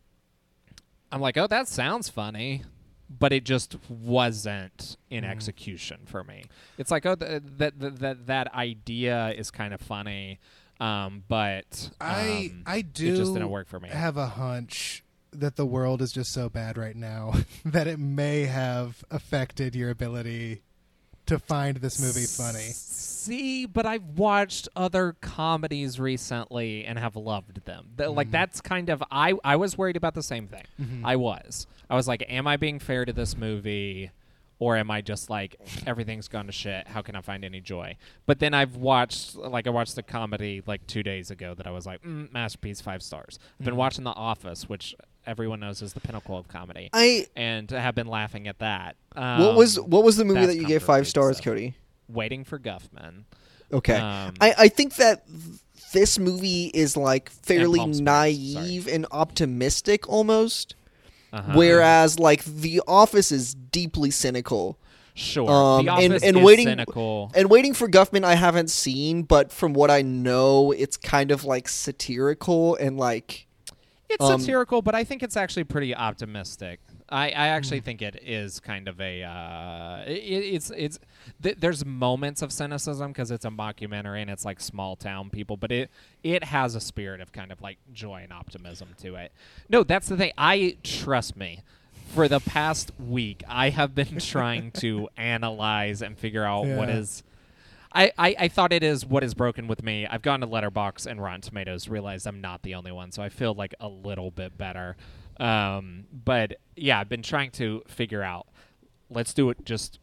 [1.12, 2.64] I'm like, oh, that sounds funny,
[3.10, 5.30] but it just wasn't in Mhm.
[5.30, 6.44] execution for me.
[6.78, 10.40] It's like, oh, th- that that that that idea is kind of funny,
[10.82, 13.90] um, but I um, I do it just didn't work for me.
[13.90, 17.34] I have a hunch that the world is just so bad right now
[17.66, 20.62] that it may have affected your ability
[21.28, 22.70] to find this movie funny.
[22.72, 27.90] see, but I've watched other comedies recently and have loved them.
[27.98, 28.32] Th- Like mm-hmm.
[28.32, 30.64] that's kind of I I was worried about the same thing.
[30.82, 31.06] Mm-hmm.
[31.06, 31.68] I was.
[31.90, 34.12] I was like, am I being fair to this movie?
[34.60, 35.56] Or am I just like
[35.86, 36.88] everything's gone to shit?
[36.88, 37.96] How can I find any joy?
[38.26, 41.72] But then I've watched like I watched a comedy like two days ago that I
[41.72, 43.38] was like mm, masterpiece five stars.
[43.60, 43.78] I've been mm-hmm.
[43.78, 44.96] watching The Office, which
[45.28, 48.96] everyone knows is the pinnacle of comedy, I and have been laughing at that.
[49.14, 51.46] what was Um, what was the movie that you gave five stars, stuff.
[51.46, 51.76] Cody?
[52.08, 53.24] Waiting for Guffman.
[53.72, 53.96] Okay.
[53.98, 55.60] Um, I, I think that th-
[55.94, 60.76] this movie is like fairly Springs, naive and optimistic almost.
[61.34, 61.52] Uh-huh.
[61.56, 64.80] Whereas like The Office is deeply cynical.
[65.14, 65.50] Sure.
[65.50, 67.32] Um, the and- Office and is waiting- cynical.
[67.36, 71.44] And Waiting for Guffman I haven't seen, but from what I know, it's kind of
[71.44, 73.47] like satirical and like
[74.10, 76.80] It's um, satirical, but I think it's actually pretty optimistic.
[77.10, 79.24] I, I actually think it is kind of a.
[79.24, 81.00] Uh, it, it's it's
[81.44, 85.58] th- there's moments of cynicism because it's a mockumentary and it's like small town people,
[85.58, 85.90] but it
[86.24, 89.32] it has a spirit of kind of like joy and optimism to it.
[89.70, 90.32] No, that's the thing.
[90.38, 91.60] I trust me.
[92.14, 96.96] For the past week, I have been trying to analyze and figure out what Yeah.
[97.00, 97.22] is
[97.98, 100.06] I, I, I thought it is what is broken with me.
[100.06, 103.30] I've gone to Letterboxd and Rotten Tomatoes, realized I'm not the only one, so I
[103.30, 104.96] feel like a little bit better.
[105.40, 108.46] Um, but yeah, I've been trying to figure out.
[109.10, 109.66] Let's do it.
[109.66, 109.98] Just,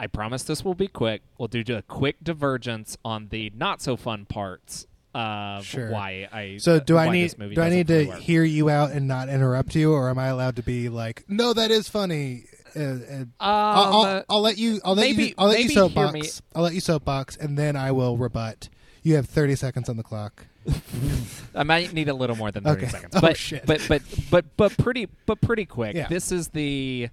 [0.00, 1.22] I promise this will be quick.
[1.38, 5.90] We'll do a quick divergence on the not so fun parts of Sure.
[5.90, 6.56] why I.
[6.58, 8.18] So do I need movie do I need to work.
[8.18, 11.52] hear you out and not interrupt you, or am I allowed to be like, no,
[11.52, 12.46] that is funny?
[12.76, 14.80] Uh, uh, Um, I'll, I'll, I'll let you.
[14.84, 15.34] I'll let you.
[15.38, 16.42] I'll let you soapbox.
[16.54, 18.68] I'll let you soapbox, and then I will rebut.
[19.02, 20.46] You have thirty seconds on the clock.
[21.54, 22.90] I might need a little more than thirty Okay.
[22.90, 23.14] seconds.
[23.16, 23.64] Oh, but, shit.
[23.66, 25.94] but but but but pretty but pretty quick.
[25.96, 26.06] Yeah.
[26.08, 27.08] This is the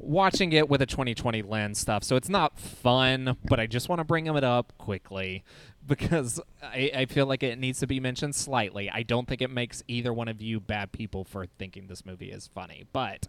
[0.00, 2.04] watching it with a 2020 lens stuff.
[2.04, 5.42] So it's not fun, but I just want to bring it up quickly
[5.86, 8.88] because I, I feel like it needs to be mentioned slightly.
[8.88, 12.30] I don't think it makes either one of you bad people for thinking this movie
[12.30, 13.26] is funny, but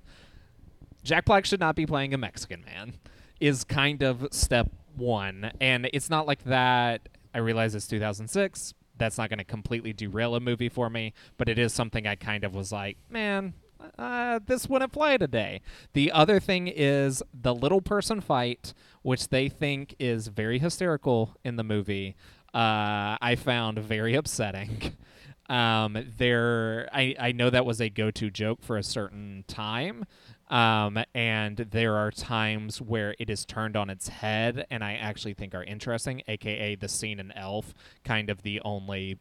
[1.03, 2.93] Jack Black should not be playing a Mexican man
[3.39, 5.51] is kind of step one.
[5.61, 7.07] And it's not like that.
[7.33, 8.73] I realize it's 2006.
[8.97, 12.15] That's not going to completely derail a movie for me, but it is something I
[12.15, 13.53] kind of was like, man,
[13.97, 15.61] uh, this wouldn't fly today.
[15.93, 21.55] The other thing is the little person fight, which they think is very hysterical in
[21.55, 22.15] the movie.
[22.53, 24.95] Uh, I found very upsetting.
[25.49, 30.05] Um, there, I, I know that was a go-to joke for a certain time,
[30.49, 35.33] um, and there are times where it is turned on its head, and I actually
[35.33, 36.23] think are interesting.
[36.27, 37.73] AKA the scene in Elf,
[38.03, 39.19] kind of the only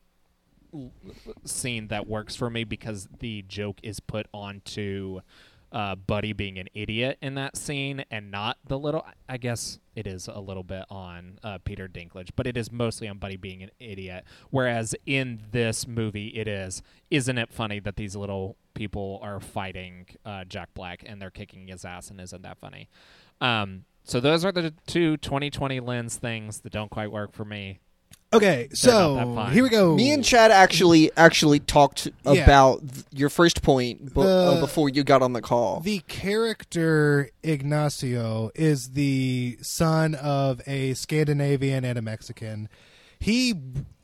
[1.45, 5.21] scene that works for me because the joke is put onto
[5.73, 9.07] uh, Buddy being an idiot in that scene and not the little.
[9.29, 13.09] I guess it is a little bit on uh, Peter Dinklage, but it is mostly
[13.09, 14.25] on Buddy being an idiot.
[14.51, 16.83] Whereas in this movie, it is.
[17.11, 21.67] Isn't it funny that these little people are fighting uh, Jack Black and they're kicking
[21.69, 22.09] his ass?
[22.11, 22.89] And isn't that funny?
[23.41, 27.81] Um, so those are the two 2020 lens things that don't quite work for me.
[28.31, 29.97] Okay, so here we go.
[29.97, 32.33] me and Chad actually actually talked Yeah.
[32.45, 35.81] about th- your first point b- uh, before you got on the call.
[35.81, 42.69] The character Ignacio is the son of a Scandinavian and a Mexican.
[43.19, 43.55] He,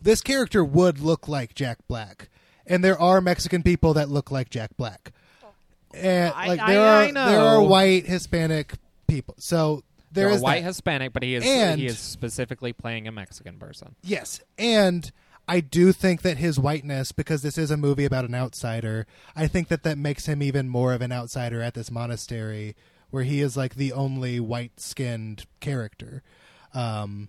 [0.00, 2.30] this character would look like Jack Black,
[2.66, 5.12] and there are Mexican people that look like Jack Black.
[5.92, 7.26] And I- like I- there are I know.
[7.28, 8.74] there are white Hispanic
[9.06, 10.66] people, so there They're is white that.
[10.66, 13.94] Hispanic, but he is And- he is specifically playing a Mexican person.
[14.02, 15.10] Yes, and
[15.46, 19.06] I do think that his whiteness, because this is a movie about an outsider,
[19.36, 22.74] I think that that makes him even more of an outsider at this monastery,
[23.10, 26.22] where he is like the only white-skinned character.
[26.72, 27.28] Um,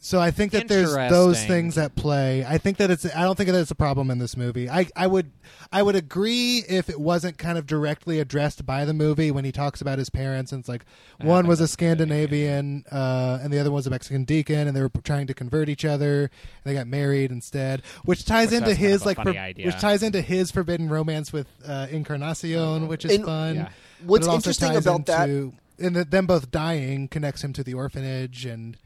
[0.00, 2.44] so I think that there's those things at play.
[2.44, 3.04] I think that it's.
[3.04, 4.68] I don't think that it's a problem in this movie.
[4.70, 5.32] I I would
[5.72, 9.52] I would agree if it wasn't kind of directly addressed by the movie when he
[9.52, 10.84] talks about his parents and it's like
[11.20, 14.90] one was a Scandinavian uh, and the other was a Mexican deacon and they were
[15.04, 16.30] trying to convert each other and
[16.64, 19.32] they got married instead, which ties Which into that's kind his of a like funny
[19.32, 19.66] for- idea.
[19.66, 23.54] which ties into his forbidden romance with uh, Encarnacion, which is And- fun.
[23.56, 23.68] Yeah.
[24.04, 27.52] What's it also interesting ties about that into- and that them both dying connects him
[27.54, 28.76] to the orphanage and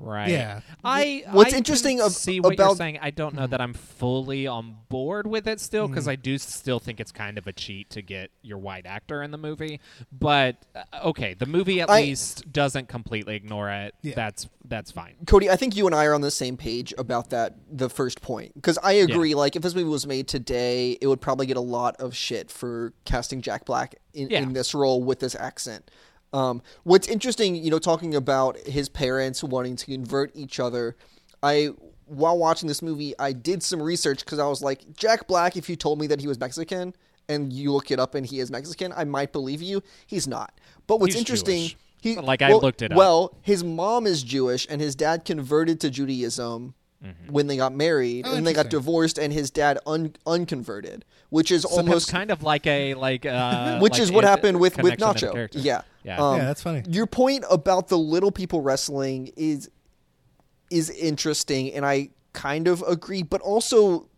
[0.00, 0.30] Right.
[0.30, 0.60] Yeah.
[0.84, 1.24] I.
[1.32, 2.98] What's I interesting ab- see what you're about- saying.
[3.02, 6.10] I don't know that I'm fully on board with it still because Mm.
[6.12, 9.30] I do still think it's kind of a cheat to get your white actor in
[9.30, 9.80] the movie.
[10.12, 13.94] But uh, okay, the movie at I- least doesn't completely ignore it.
[14.02, 14.14] Yeah.
[14.14, 15.14] That's that's fine.
[15.26, 17.56] Cody, I think you and I are on the same page about that.
[17.70, 19.34] The first point, because I agree.
[19.34, 22.50] Like, if this movie was made today, it would probably get a lot of shit
[22.50, 24.40] for casting Jack Black in, Yeah.
[24.42, 25.90] in this role with this accent.
[26.32, 30.96] Um, what's interesting, you know, talking about his parents wanting to convert each other,
[31.42, 31.70] I
[32.06, 35.68] while watching this movie, I did some research because I was like, Jack Black, if
[35.68, 36.94] you told me that he was Mexican
[37.28, 39.82] and you look it up and he is Mexican, I might believe you.
[40.06, 40.58] He's not.
[40.86, 41.76] But what's He's interesting, Jewish.
[42.00, 42.96] he Like, I well- looked it up.
[42.98, 46.74] Well, his mom is Jewish and his dad converted to Judaism.
[47.04, 47.32] Mm-hmm.
[47.32, 51.52] When they got married, Oh, and they got divorced, and his dad un- unconverted, which
[51.52, 54.58] is So almost kind of like a like uh which like is what a- happened
[54.58, 55.48] with with Nacho.
[55.52, 56.18] Yeah, Yeah.
[56.18, 56.82] Um, yeah, that's funny.
[56.88, 59.70] your point about the little people wrestling is
[60.70, 63.22] is interesting, and I kind of agree.
[63.22, 64.08] But also,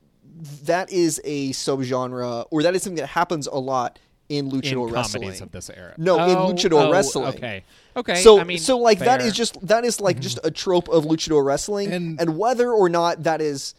[0.64, 3.98] that is a subgenre, or that is something that happens a lot
[4.30, 5.42] in in luchador comedies wrestling.
[5.42, 5.94] of this era.
[5.98, 7.26] No, in Oh, luchador oh, wrestling.
[7.34, 7.64] Okay.
[7.96, 8.14] Okay.
[8.22, 9.18] So, I mean, so like that fair.
[9.18, 9.26] Mm-hmm.
[9.34, 13.24] just that is like just a trope of luchador wrestling, And- and, whether or not
[13.24, 13.74] that is,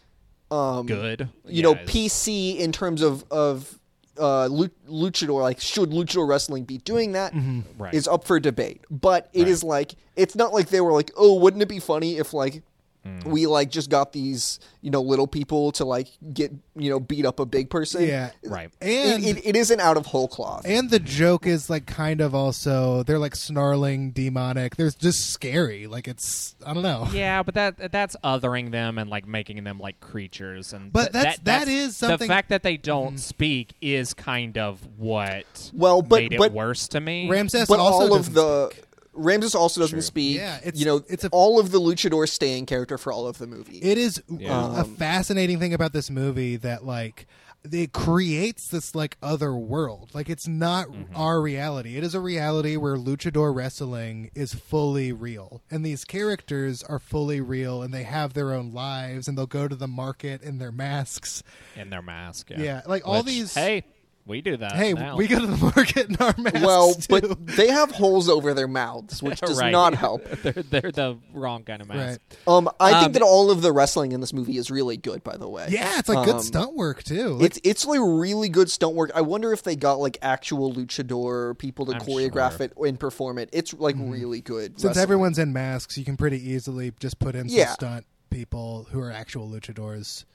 [0.52, 1.30] um, good.
[1.48, 3.80] you know, PC in terms of of
[4.18, 7.82] uh, luchador, like should luchador wrestling be doing that, is Mm-hmm.
[7.82, 8.08] Right.
[8.08, 8.82] up for debate.
[8.92, 9.70] But it is Right.
[9.70, 12.62] like it's not like they were like, oh, wouldn't it be funny if like
[13.04, 13.24] Mm.
[13.24, 17.26] we like just got these you know little people to like get you know beat
[17.26, 18.06] up a big person.
[18.06, 18.30] Yeah.
[18.46, 18.70] Right.
[18.80, 20.66] And it, it, it isn't out of whole cloth.
[20.66, 24.76] and the joke is like kind of also they're like snarling demonic.
[24.76, 25.88] They're just scary.
[25.88, 27.08] Like it's I don't know.
[27.12, 31.14] Yeah, but that that's othering them and like making them like creatures and But th-
[31.14, 35.72] that's- that, that that's- something- the fact that they don't speak is kind of what
[35.74, 37.28] Well, but- made it worse to me.
[37.28, 38.84] Ramses but also all of the speak.
[39.14, 40.02] Ramses also doesn't True.
[40.02, 40.38] speak.
[40.38, 43.38] Yeah, it's- you know it's a- all of the luchador staying character for all of
[43.40, 43.80] the movie.
[43.80, 44.80] It is Yeah.
[44.82, 47.28] a fascinating thing about this movie that like
[47.72, 50.10] it creates this like other world.
[50.14, 51.16] Like it's not Mm-hmm.
[51.16, 51.96] our reality.
[51.96, 55.62] It is a reality where luchador wrestling is fully real.
[55.70, 59.68] And these characters are fully real and they have their own lives and they'll go
[59.68, 61.44] to the market in their masks.
[61.76, 62.50] in their mask.
[62.50, 63.84] Yeah, Yeah, like all these Hey,
[64.26, 64.74] we do that.
[64.74, 65.16] Hey, now.
[65.18, 66.62] we go to the market in our masks.
[66.62, 67.06] well, too.
[67.10, 69.72] but they have holes over their mouths, which does Right.
[69.72, 70.24] not help.
[70.44, 72.20] they're they're the wrong kind of mask.
[72.30, 72.48] right.
[72.48, 75.24] Um, I Um, think that all of the wrestling in this movie is really good.
[75.24, 77.30] By the way, Yeah, it's like good Um, stunt work too.
[77.36, 79.12] Like, It's it's like really good stunt work.
[79.16, 82.68] I wonder if they got like actual luchador people to I'm choreograph sure.
[82.68, 83.50] it and perform it.
[83.52, 84.74] It's like really good.
[84.80, 85.02] since wrestling.
[85.04, 87.72] everyone's in masks, you can pretty easily just put in some Yeah.
[87.74, 90.26] stunt people who are actual luchadors.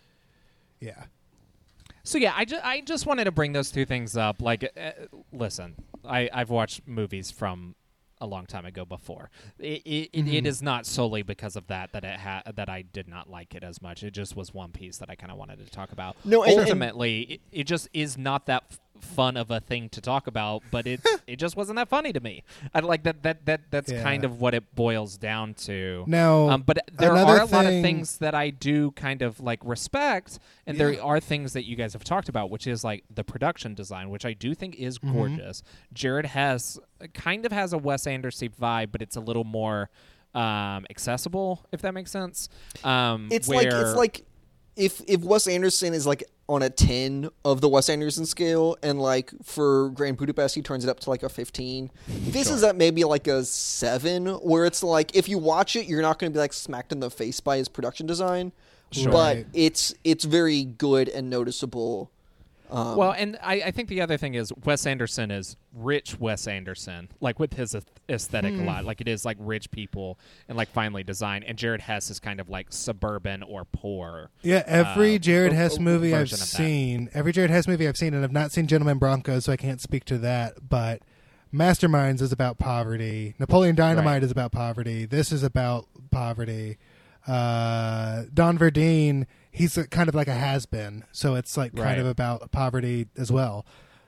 [0.81, 1.05] Yeah.
[2.07, 4.41] So yeah, I just I just wanted to bring those two things up.
[4.41, 4.93] Like, uh,
[5.33, 7.75] listen, I I've watched movies from
[8.21, 9.29] a long time ago before.
[9.59, 12.83] It it, it, it is not solely because of that that it ha- that I
[12.83, 14.03] did not like it as much.
[14.05, 16.17] It just was one piece that I kind of wanted to talk about.
[16.25, 19.89] No, and- and- ultimately, it, it just is not that f- fun of a thing
[19.91, 20.63] to talk about.
[20.71, 22.43] But it it just wasn't that funny to me.
[22.75, 24.03] I like that that that that's Yeah.
[24.03, 26.05] kind of what it boils down to.
[26.07, 29.61] Now, Um, but there are a lot of things that I do kind of like
[29.65, 33.25] respect, and there are things that you guys have talked about, which is like the
[33.25, 35.13] production design, which I do think is Mm-hmm.
[35.13, 35.63] gorgeous.
[35.93, 36.79] Jared Hess
[37.15, 39.91] kind of has a Wes Anderson vibe, but it's a little more
[40.35, 42.49] um, accessible, if that makes sense.
[42.85, 44.23] Um, It's like it's like
[44.77, 49.01] if if Wes Anderson is like on a ten of the Wes Anderson scale, and
[49.01, 51.91] like for Grand Budapest he turns it up to like a fifteen.
[52.09, 56.03] This is at maybe like a seven, where it's like if you watch it, you're
[56.03, 58.53] not going to be like smacked in the face by his production design,
[58.93, 59.11] Sure.
[59.11, 62.11] but it's it's very good and noticeable.
[62.71, 66.47] Um, well, and I, I think the other thing is Wes Anderson is rich Wes
[66.49, 67.77] Anderson, like with his
[68.09, 68.63] aesthetic Hmm.
[68.63, 68.85] a lot.
[68.85, 71.45] Like it is like rich people and like finely designed.
[71.45, 74.31] And Jared Hess is kind of like suburban or poor.
[74.43, 78.25] Yeah, every uh, Jared Hess movie I've seen, every Jared Hess movie I've seen, and
[78.25, 80.69] I've not seen Gentleman Broncos, so I can't speak to that.
[80.69, 81.03] But
[81.55, 83.35] Masterminds is about poverty.
[83.39, 84.23] Napoleon Dynamite Right.
[84.25, 85.05] is about poverty.
[85.07, 86.79] This is about poverty.
[87.27, 89.27] Uh, Don Verdean,
[89.57, 91.85] he's a, kind of like a has been, so it's like Right.
[91.85, 93.65] kind of about poverty as well.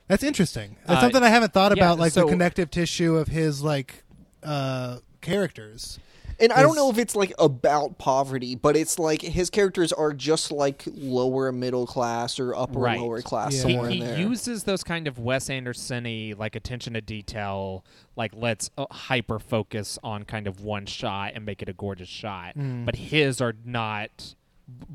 [0.07, 0.77] That's interesting.
[0.87, 3.63] That's Uh, something I haven't thought yeah, about, like so- the connective tissue of his
[3.63, 4.05] like
[4.43, 5.99] uh, characters.
[6.41, 10.13] And I don't know if it's like about poverty, but it's like his characters are
[10.13, 13.01] just like lower middle class or upper Right.
[13.01, 13.67] lower class Yeah.
[13.67, 14.19] He, somewhere he in there.
[14.21, 17.85] uses those kind of Wes Anderson-y like attention to detail,
[18.15, 22.09] like let's uh, hyper focus on kind of one shot and make it a gorgeous
[22.09, 22.57] shot.
[22.57, 22.85] Mm.
[22.87, 24.37] But his are not.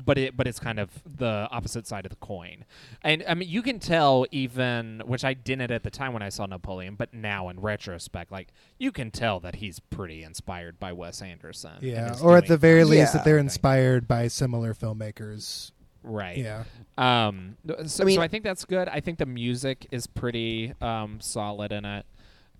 [0.06, 2.64] But it, but it's kind of the opposite side of the coin,
[3.02, 6.28] and I mean you can tell even, which I didn't at the time when I
[6.28, 10.92] saw Napoleon, but now in retrospect, like you can tell that he's pretty inspired by
[10.92, 11.72] Wes Anderson.
[11.80, 13.18] Yeah, is or at the very least, Yeah.
[13.18, 15.72] that they're inspired by similar filmmakers.
[16.04, 16.36] right.
[16.36, 16.64] Yeah.
[16.96, 17.56] Um,
[17.86, 18.88] so, I mean- so I think that's good.
[18.88, 22.06] I think the music is pretty um, solid in it.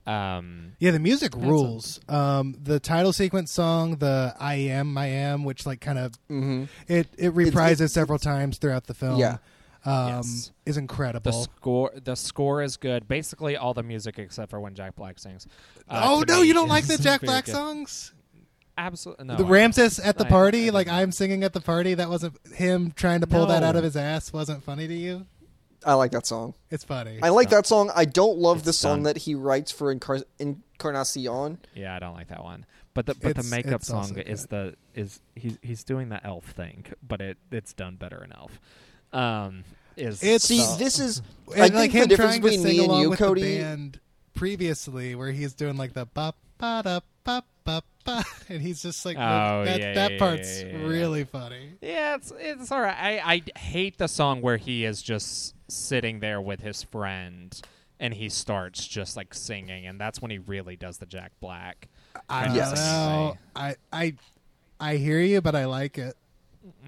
[0.06, 1.98] Um, Yeah, the music rules.
[2.08, 6.68] Um, the title sequence song, the "I Am, I Am," which like kind of Mhm.
[6.88, 9.18] it it reprises several times throughout the film.
[9.18, 9.38] Yeah.
[9.86, 10.50] um, Yes.
[10.64, 11.32] is The incredible.
[11.32, 13.06] score, the score is good.
[13.06, 15.46] Basically, all the music except for when Jack Black sings.
[15.88, 17.52] Uh, oh no, you don't like the Jack Black good.
[17.52, 18.12] songs?
[18.76, 19.36] Absolutely no.
[19.36, 20.88] the I- Ramses at the I- party, I like.
[20.88, 21.94] I'm singing at the party.
[21.94, 24.32] That wasn't him trying to pull that out of his ass.
[24.32, 25.26] Wasn't funny to you?
[25.86, 26.54] I like that song.
[26.70, 27.18] It's funny.
[27.22, 27.90] I like that song.
[27.94, 29.02] I don't love the song done.
[29.04, 31.58] that he writes for Encar- Encarnacion.
[31.74, 32.66] Yeah, I don't like that one.
[32.94, 36.08] But the but It's- the makeup it's also song is the is he's he's doing
[36.10, 38.60] the elf thing, but it it's done better in elf.
[39.12, 39.64] Um,
[39.96, 41.20] is It's- See, this is
[41.54, 43.10] and I like think the him difference trying to between sing me and along you,
[43.10, 43.40] with Cody.
[43.42, 44.00] the band
[44.34, 49.04] previously, where he's doing like the ba ba da ba ba ba, and he's just
[49.04, 49.80] like Oh, that.
[49.80, 50.84] yeah, that yeah, part's yeah, yeah, yeah.
[50.86, 51.70] really funny.
[51.80, 52.96] Yeah, it's it's all right.
[53.24, 57.60] I I hate the song where he is just sitting there with his friend
[58.00, 61.88] and he starts just like singing, and that's when he really does the Jack Black.
[62.28, 62.72] I don't Yes.
[62.74, 63.36] know.
[63.54, 64.14] I I
[64.80, 66.16] I hear you, but I like it.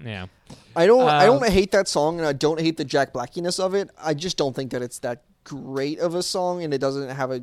[0.03, 0.27] Yeah,
[0.75, 3.59] I don't I Um, don't hate that song and I don't hate the Jack Blackiness
[3.59, 3.89] of it.
[4.01, 7.31] I just don't think that it's that great of a song and it doesn't have
[7.31, 7.41] a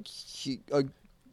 [0.73, 0.85] a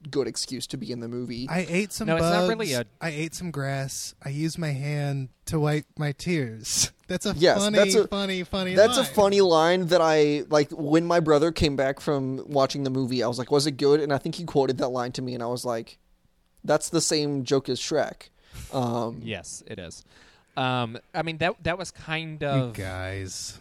[0.09, 1.47] good excuse to be in the movie.
[1.49, 4.15] I ate some No, it's not really a- I ate some grass.
[4.23, 6.91] I used my hand to wipe my tears.
[7.07, 8.73] That's a Yes, funny, that's a- funny, funny.
[8.73, 9.09] That's a line.
[9.13, 13.21] funny line that I like when my brother came back from watching the movie.
[13.21, 15.33] I was like, "Was it good?" And I think he quoted that line to me,
[15.33, 15.97] and I was like,
[16.63, 18.29] "That's the same joke as Shrek."
[18.71, 20.05] Um, yes, it is.
[20.55, 23.59] Um, I mean that that was kind You of guys.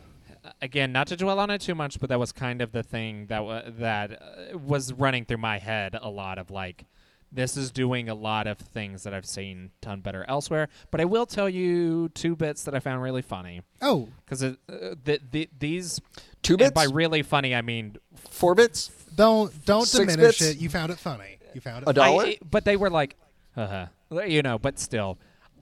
[0.62, 3.26] Again not to dwell on it too much, but that was kind of the thing
[3.26, 6.84] that wa that uh, was running through my head a lot of like.
[7.32, 11.05] This is doing a lot of things that I've seen done better elsewhere, but I
[11.05, 15.49] will tell you two bits that I found really funny Oh, because uh, the, the,
[15.57, 16.01] these
[16.43, 18.91] Two and bits, by really funny I mean four bits.
[19.14, 20.57] don't don't Six diminish bits?
[20.57, 20.57] it.
[20.59, 21.38] You found it funny.
[21.55, 21.88] You found it.
[21.91, 22.24] A dollar?
[22.24, 23.14] I- but they were like,
[23.57, 24.22] uh huh.
[24.22, 25.16] you know, but still.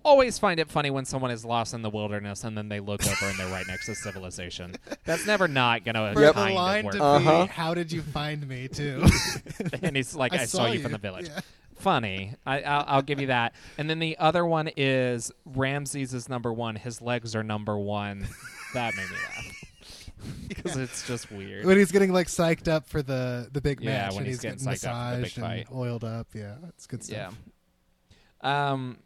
[0.08, 3.06] Always find it funny when someone is lost in the wilderness and then they look
[3.06, 4.74] over and they're right next to civilization.
[5.04, 6.34] That's never not gonna For Yep.
[6.34, 7.02] the kind line of to.
[7.04, 7.42] Uh-huh.
[7.44, 9.04] be, "How did you find me?" Too.
[9.82, 11.28] and he's like, I, saw, you from the village.
[11.28, 11.40] Yeah.
[11.76, 12.32] Funny.
[12.46, 13.54] I, I'll, I'll give you that.
[13.76, 16.74] And then the other one is Ramses is number one.
[16.76, 18.26] His legs are number one.
[18.72, 19.54] That made me laugh
[20.48, 21.66] because it's just weird.
[21.66, 24.36] When he's getting like psyched up for the the big Yeah, match, when and he's
[24.36, 25.66] he's, getting getting psyched up for the big massaged and fight.
[25.76, 26.28] oiled up.
[26.34, 27.36] Yeah, it's good stuff.
[28.42, 28.72] Yeah.
[28.72, 28.98] Um,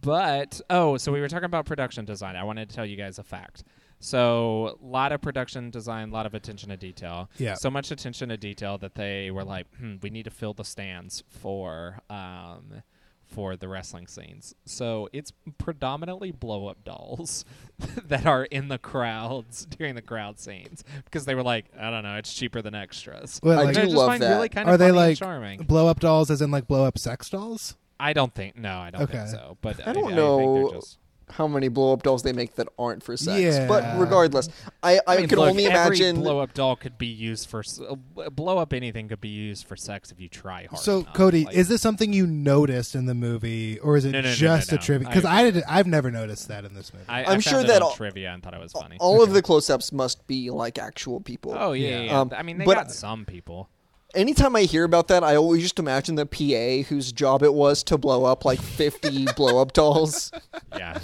[0.00, 2.36] but oh, so we were talking about production design.
[2.36, 3.64] I wanted to tell you guys a fact.
[3.98, 7.30] So a lot of production design, a lot of attention to detail.
[7.38, 7.54] Yeah.
[7.54, 10.64] So much attention to detail that they were like, hmm, we need to fill the
[10.64, 12.82] stands for um
[13.24, 14.54] for the wrestling scenes.
[14.66, 17.44] So it's predominantly blow up dolls
[18.06, 22.02] that are in the crowds during the crowd scenes because they were like, I don't
[22.02, 23.40] know, it's cheaper than extras.
[23.42, 24.30] Well, I like, do I just love find that.
[24.30, 25.62] really kind of are they like charming.
[25.62, 27.76] blow up dolls, as in like blow up sex dolls?
[27.98, 28.56] I don't think.
[28.56, 29.18] No, I don't Okay.
[29.18, 29.56] think so.
[29.62, 30.68] But I don't think know.
[30.70, 30.98] they're just.
[31.28, 33.40] How many blow up dolls they make that aren't for sex?
[33.56, 33.66] Yeah.
[33.66, 34.48] But regardless,
[34.80, 36.22] I I, I mean, can look, only every imagine.
[36.22, 38.72] blow up doll could be used for uh, blow up.
[38.72, 40.78] Anything could be used for sex if you try hard.
[40.80, 41.14] So, enough.
[41.14, 44.22] Cody, Like, is this something you noticed in the movie, or is it No, no,
[44.22, 44.78] no, no, just no.
[44.78, 45.08] a trivia?
[45.08, 45.64] Because I- I, did.
[45.68, 47.06] I've never noticed that in this movie.
[47.08, 48.96] I, I I'm found sure it that all- trivia and thought it was funny.
[49.00, 51.56] all of the close-ups must be like actual people.
[51.58, 51.96] oh yeah, Yeah.
[51.96, 52.04] yeah.
[52.04, 52.20] yeah.
[52.20, 53.68] Um, I mean, they but- got some people.
[54.16, 57.82] Anytime I hear about that, I always just imagine the PA whose job it was
[57.84, 60.32] to blow up like 50 blow up dolls.
[60.76, 60.98] Yeah,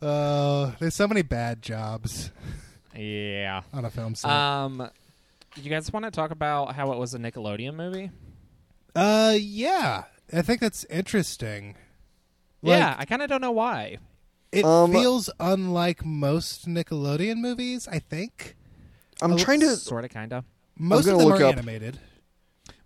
[0.00, 2.30] Uh, there's so many bad jobs
[2.96, 3.62] yeah.
[3.72, 4.30] on a film set.
[4.30, 4.88] Um,
[5.56, 8.10] you guys want to talk about how it was a Nickelodeon movie?
[8.96, 11.76] Uh, yeah, I think that's interesting.
[12.62, 13.98] Like, yeah, I kind of don't know why.
[14.52, 17.86] it Um, feels unlike most Nickelodeon movies.
[17.86, 18.56] I think
[19.20, 19.76] I'm trying to.
[19.76, 20.44] Sort of, kind of.
[20.78, 21.98] most of gonna them look are up- animated.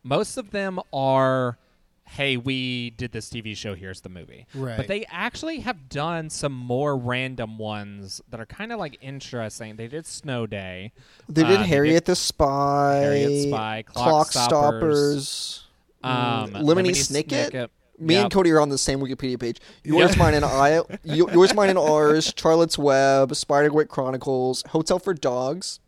[0.09, 1.59] Most of them are,
[2.05, 3.75] hey, we did this TV show.
[3.75, 4.47] Here's the movie.
[4.55, 4.77] Right.
[4.77, 9.77] But they actually have done some more random ones that are kind of like interesting.
[9.77, 10.93] They did Snow Day.
[11.29, 15.65] They Uh, did they Harriet the Spy, Harriet Spy, Clock Clock Stoppers, Stoppers,
[16.03, 17.51] Um, Lemony Snicket.
[17.51, 17.69] Snicket.
[18.01, 18.23] Me Yep.
[18.23, 19.59] and Cody are on the same Wikipedia page.
[19.83, 20.81] Yours, mine, and I.
[21.03, 22.33] Yours, mine, and ours.
[22.37, 25.81] Charlotte's Web, Spiderwick Chronicles, Hotel for Dogs.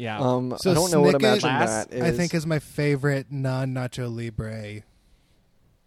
[0.00, 0.18] Yeah.
[0.18, 2.02] Um, So I don't know what Snicket, Imagine that is.
[2.02, 4.82] I think is my favorite non Nacho Libre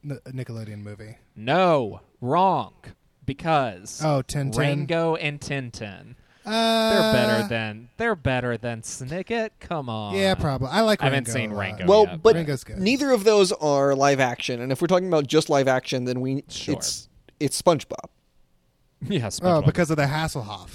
[0.06, 1.18] N- Nickelodeon movie.
[1.36, 2.74] no, wrong.
[3.26, 4.58] Because Oh, Tintin.
[4.58, 6.16] Rango and Tintin.
[6.46, 9.52] Uh, They're better than they're better than Snicket.
[9.62, 10.14] Come on.
[10.14, 10.68] Yeah, probably.
[10.68, 11.02] I like.
[11.02, 11.54] Rango I haven't seen.
[11.54, 12.78] Rango well, yet, but Ringo's good.
[12.80, 14.60] neither of those are live action.
[14.62, 16.76] And if we're talking about just live action, then we Sure.
[16.76, 17.08] it's
[17.40, 18.10] it's SpongeBob.
[19.08, 20.70] Yeah, Oh, because of the Hasselhoff.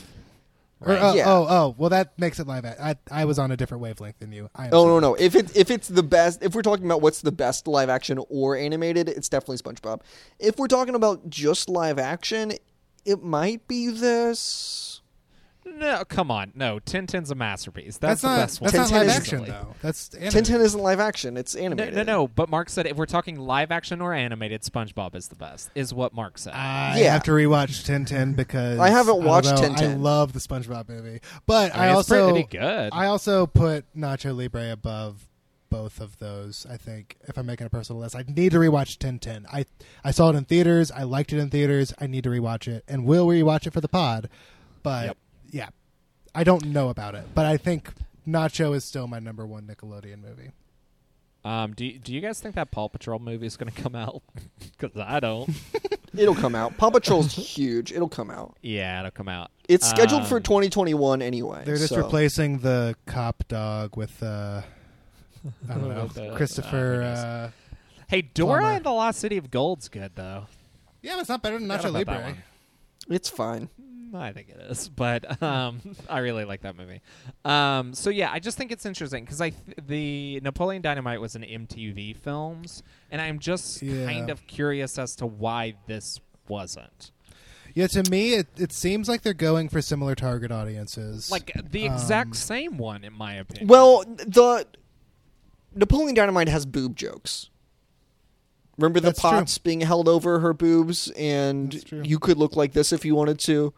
[0.80, 1.02] Or, Right.
[1.02, 1.24] oh, Yeah.
[1.28, 2.64] oh, oh, well, that makes it live.
[2.64, 4.48] I, I was on a different wavelength than you.
[4.54, 5.14] I Oh no no!
[5.14, 8.20] If it if it's the best, if we're talking about what's the best live action
[8.28, 10.02] or animated, it's definitely SpongeBob.
[10.38, 12.52] If we're talking about just live action,
[13.04, 14.97] it might be this.
[15.76, 16.52] No, come on.
[16.54, 17.98] No, Tintin's a masterpiece.
[17.98, 18.70] That's, That's, the not best one.
[18.72, 19.74] that's not Tintin live is- action though.
[19.82, 20.44] That's animated.
[20.44, 21.94] Tintin isn't live action; it's animated.
[21.94, 22.28] no, no.
[22.28, 25.70] But Mark said if we're talking live action or animated, SpongeBob is the best.
[25.74, 26.54] Is what Mark said.
[26.54, 27.12] I Yeah.
[27.12, 31.20] have to rewatch Tintin because I haven't don't watched know, I love the SpongeBob movie,
[31.46, 32.90] but I I, mean, it's also pretty good.
[32.92, 35.24] I also put Nacho Libre above
[35.70, 36.66] both of those.
[36.68, 39.44] I think if I'm making a personal list, I need to rewatch Tintin.
[39.52, 39.66] I
[40.02, 40.90] I saw it in theaters.
[40.90, 41.92] I liked it in theaters.
[42.00, 44.28] I need to rewatch it, and will rewatch it for the pod.
[44.82, 45.16] But Yep.
[45.50, 45.68] Yeah,
[46.34, 47.90] I don't know about it, but I think
[48.26, 50.50] Nacho is still my number one Nickelodeon movie.
[51.44, 54.22] Um, do do you guys think that Paw Patrol movie is going to come out?
[54.80, 55.50] Because I don't.
[56.16, 56.76] It'll come out.
[56.76, 57.90] Paw Patrol's huge.
[57.92, 58.56] It'll come out.
[58.62, 59.50] yeah, it'll come out.
[59.68, 61.62] It's scheduled for Um, 2021 anyway.
[61.64, 64.62] They're just so- replacing the cop dog with uh,
[65.68, 66.76] I don't know With, Christopher.
[66.76, 67.18] uh, who knows?
[67.18, 67.50] Uh,
[68.08, 68.76] Hey, Dora Plumber.
[68.76, 70.46] and the Lost City of Gold's good though.
[71.02, 72.20] yeah, but it's not better than Nacho that Libre.
[72.22, 72.36] one.
[73.10, 73.68] It's fine.
[74.14, 77.00] I think it is, but um, I really like that movie.
[77.44, 81.34] Um, so yeah, I just think it's interesting because I th- the Napoleon Dynamite was
[81.34, 84.06] an MTV films, and I'm just Yeah.
[84.06, 87.10] kind of curious as to why this wasn't.
[87.74, 91.30] Yeah, to me, it, it seems like they're going for similar target audiences.
[91.30, 93.68] Like the exact Um, same one, in my opinion.
[93.68, 94.66] Well, the
[95.74, 97.50] Napoleon Dynamite has boob jokes.
[98.78, 99.30] Remember the That's true.
[99.30, 103.38] pots being held over her boobs, and you could look like this if you wanted
[103.40, 103.74] to.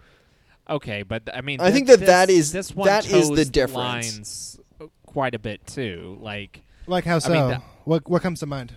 [0.71, 3.29] Okay, but I mean, I thi- think that this, that is- this one that is
[3.29, 3.75] the difference.
[3.77, 4.61] Lines
[5.07, 6.17] quite a bit too.
[6.21, 7.31] Like, like how so?
[7.33, 8.75] mean, that- what what comes to mind?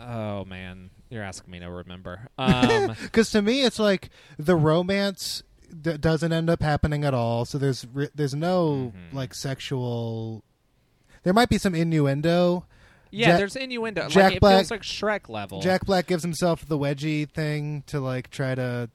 [0.00, 2.28] oh man, you're asking me to remember.
[2.38, 5.42] Um, Because to me, it's like the romance
[5.82, 7.44] d- doesn't end up happening at all.
[7.44, 9.14] So there's re- there's no Mhm.
[9.14, 10.44] like sexual.
[11.24, 12.64] There might be some innuendo.
[13.10, 14.08] yeah, Jack- there's innuendo.
[14.08, 15.60] Jack like, it Black- feels like Shrek level.
[15.60, 18.88] Jack Black gives himself the wedgie thing to like try to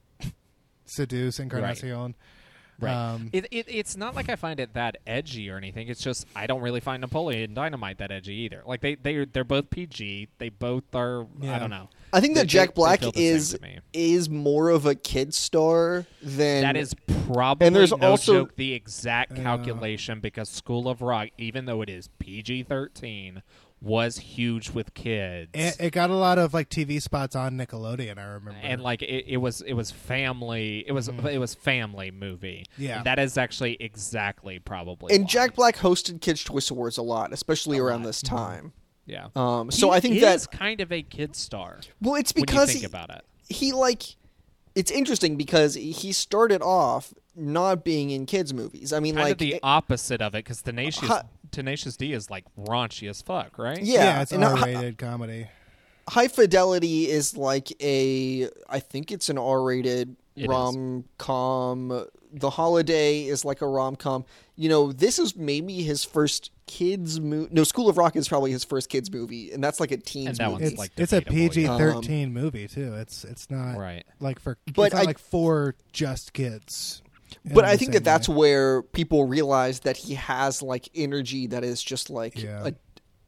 [0.85, 2.15] seduce Encarnacion.
[2.79, 2.91] Right.
[2.91, 5.87] Um, It, it it's not like I find it that edgy or anything.
[5.89, 8.63] It's just I don't really find Napoleon Dynamite that edgy either.
[8.65, 10.29] Like they they they're both PG.
[10.39, 11.27] They both are.
[11.43, 11.89] I don't know.
[12.11, 13.61] I think They- that Jack they- they Black feel the same
[13.93, 16.95] is is more of a kid star than That is
[17.27, 19.43] probably and there's no also- joke the exact Yeah.
[19.43, 23.43] calculation because School of Rock, even though it is PG thirteen,
[23.83, 25.51] was huge with kids.
[25.53, 28.17] it, it got a lot of like TV spots on Nickelodeon.
[28.17, 28.59] I remember.
[28.63, 32.83] and like it, it was it was family it was it was family movie Mm-hmm.
[32.83, 32.97] Yeah.
[32.97, 35.27] And that is actually exactly probably and why.
[35.27, 38.07] Jack Black hosted Kids Choice Awards a lot, especially A around lot.
[38.07, 38.73] this time.
[39.05, 42.43] yeah Um, so He I think that's kind of a kid star well, it's when
[42.43, 44.03] because you think he, about it he like
[44.75, 48.93] it's interesting because he started off not being in kids movies.
[48.93, 51.23] I mean, kind like of the opposite of it because tenacious Ha-
[51.53, 55.47] tenacious d is like raunchy as fuck right yeah, it's and an hi- R-rated comedy.
[56.09, 60.47] High Fidelity is like a I think it's an R-rated It is.
[60.47, 62.07] rom com.
[62.35, 64.25] The Holiday is like a rom com.
[64.55, 67.49] You know, this is maybe his first kids movie.
[67.53, 70.29] No, School of Rock is probably his first kids movie, and that's like a teens
[70.29, 70.63] And that movie.
[70.63, 71.77] one's It's like it's a PG yeah.
[71.77, 72.95] thirteen um, movie too.
[72.95, 77.02] It's it's not right like for But it's not I- like for just kids.
[77.45, 81.47] In but I think same that that's where people realize that he has like energy
[81.47, 82.69] that is just like Yeah.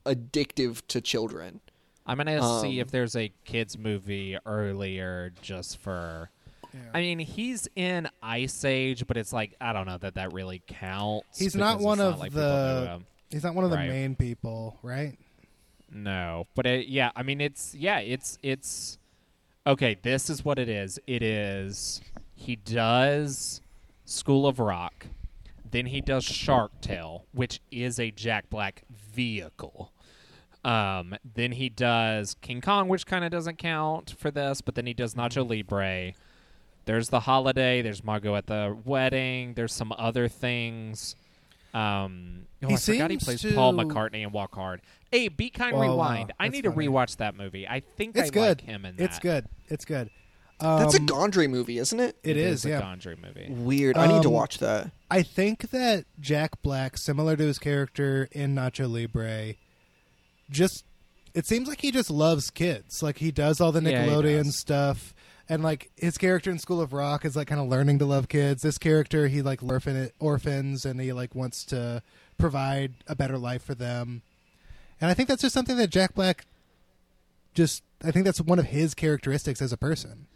[0.05, 1.59] a, addictive to children.
[2.05, 6.29] i'm gonna see Um, if there's a kids movie earlier just for
[6.73, 6.79] Yeah.
[6.93, 10.61] I mean, he's in Ice Age, but it's like I don't know that that really
[10.67, 11.39] counts.
[11.39, 13.01] He's not one it's of like the-
[13.31, 15.17] he's not one of the main people, right?
[15.89, 18.97] No, but it, yeah, I mean, it's yeah, it's it's
[19.65, 19.95] okay.
[20.01, 20.99] This is what it is.
[21.07, 22.01] It is
[22.35, 23.61] he does
[24.05, 25.07] School of Rock,
[25.69, 29.91] then he does Shark Tale, which is a Jack Black vehicle.
[30.63, 34.85] Um, then he does King Kong, which kind of doesn't count for this, but then
[34.87, 36.13] he does Nacho Libre.
[36.85, 37.81] There's the holiday.
[37.81, 39.53] There's Margot at the wedding.
[39.55, 41.15] There's some other things.
[41.73, 44.81] Um, oh, He I forgot he plays Paul McCartney in Walk Hard.
[45.11, 45.81] Hey, Be Kind wow.
[45.83, 46.31] Rewind.
[46.39, 47.67] I need to rewatch that movie.
[47.67, 48.59] I think It's I good.
[48.59, 49.03] like him in that.
[49.03, 49.45] It's good.
[49.67, 50.09] It's good.
[50.59, 52.15] That's a Um, Gondry movie, isn't it?
[52.23, 52.81] It is, a yeah.
[52.81, 53.47] Gondry movie.
[53.51, 53.97] Weird.
[53.97, 54.91] I need to Um, watch that.
[55.11, 59.55] I think that Jack Black, similar to his character in Nacho Libre,
[60.49, 60.83] just
[61.33, 63.03] it seems like he just loves kids.
[63.03, 64.55] Like he does all the Yeah, he Nickelodeon does.
[64.57, 65.13] stuff.
[65.49, 68.29] And like his character in School of Rock is like kind of learning to love
[68.29, 68.61] kids.
[68.63, 72.01] This character he like orphan orphans and he like wants to
[72.37, 74.21] provide a better life for them.
[75.01, 76.45] And I think that's just something that Jack Black
[77.53, 80.27] just I think that's one of his characteristics as a person.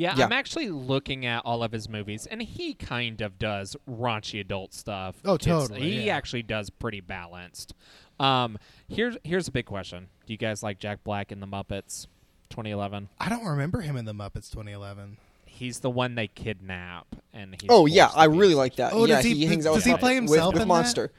[0.00, 0.24] Yeah, Yeah.
[0.24, 4.72] I'm actually looking at all of his movies, and he kind of does raunchy adult
[4.72, 5.16] stuff.
[5.26, 6.16] Oh, Kids- totally, He yeah.
[6.16, 7.74] actually does pretty balanced.
[8.18, 8.56] Um,
[8.88, 12.06] here's here's a big question: Do you guys like Jack Black in the Muppets,
[12.48, 13.08] 2011?
[13.18, 15.18] I don't remember him in the Muppets 2011.
[15.44, 18.94] he's the one they kidnap, and he's Oh yeah, I really like that.
[18.94, 20.72] Oh, yeah, does he- he hangs out does with he play himself with in that?
[20.74, 21.12] monster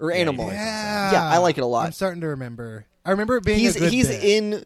[0.00, 0.46] or Yeah, animal.
[0.46, 1.84] plays Yeah, Yeah, I like it a lot.
[1.86, 2.86] I'm starting to remember.
[3.04, 4.24] I remember it being he's a good he's bit.
[4.24, 4.64] in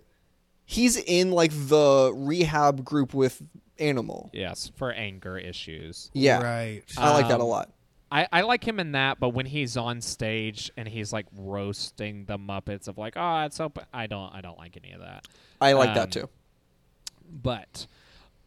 [0.71, 3.43] he's in like the rehab group with
[3.79, 4.31] animal.
[4.33, 6.11] Yes, for anger issues.
[6.15, 6.83] Yeah, right.
[6.97, 7.71] I like that a Um, lot.
[8.13, 12.25] I, I like him in that, but when he's on stage and he's like roasting
[12.25, 15.01] the Muppets of like, oh, it's so, p-" I don't, I don't like any of
[15.01, 15.27] that.
[15.61, 16.29] I like um, that too.
[17.31, 17.87] But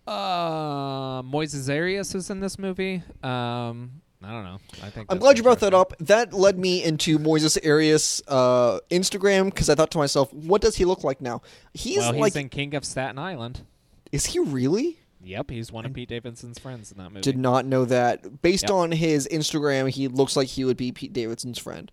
[0.06, 3.04] uh, Moises Arias is in this movie.
[3.24, 4.60] Um, I don't know.
[4.84, 5.94] I think I'm glad you brought that up.
[6.00, 10.76] That led me into Moises Arias' uh, Instagram because I thought to myself, what does
[10.76, 11.42] he look like now?
[11.74, 13.62] He's well, he's like, in King of Staten Island.
[14.12, 15.00] is he really?
[15.26, 17.22] Yep, he's one of Pete Davidson's friends in that movie.
[17.22, 18.42] Did not know that.
[18.42, 18.72] Based Yep.
[18.72, 21.90] on his Instagram, he looks like he would be Pete Davidson's friend.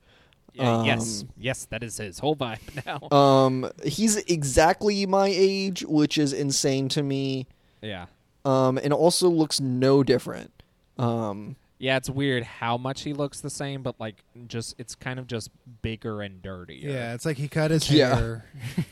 [0.52, 2.58] Yeah, yes, um, yes, that is his whole vibe
[3.10, 3.16] now.
[3.16, 7.46] Um, he's exactly my age, which is insane to me.
[7.82, 8.06] yeah,
[8.44, 10.50] Um, and also looks no different.
[10.98, 15.18] Um, yeah, it's weird how much he looks the same, but like, just it's kind
[15.18, 15.50] of just
[15.82, 16.90] bigger and dirtier.
[16.90, 18.14] yeah, it's like he cut his Yeah.
[18.14, 18.44] hair.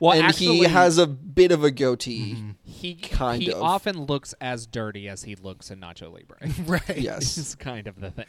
[0.00, 2.34] well, and actually, he has a bit of a goatee.
[2.34, 2.50] Mm-hmm.
[2.64, 3.62] he kind of he of.
[3.62, 6.38] often looks as dirty as he looks in Nacho Libre.
[6.66, 6.98] right.
[7.00, 7.38] Yes.
[7.38, 8.26] is kind of the thing.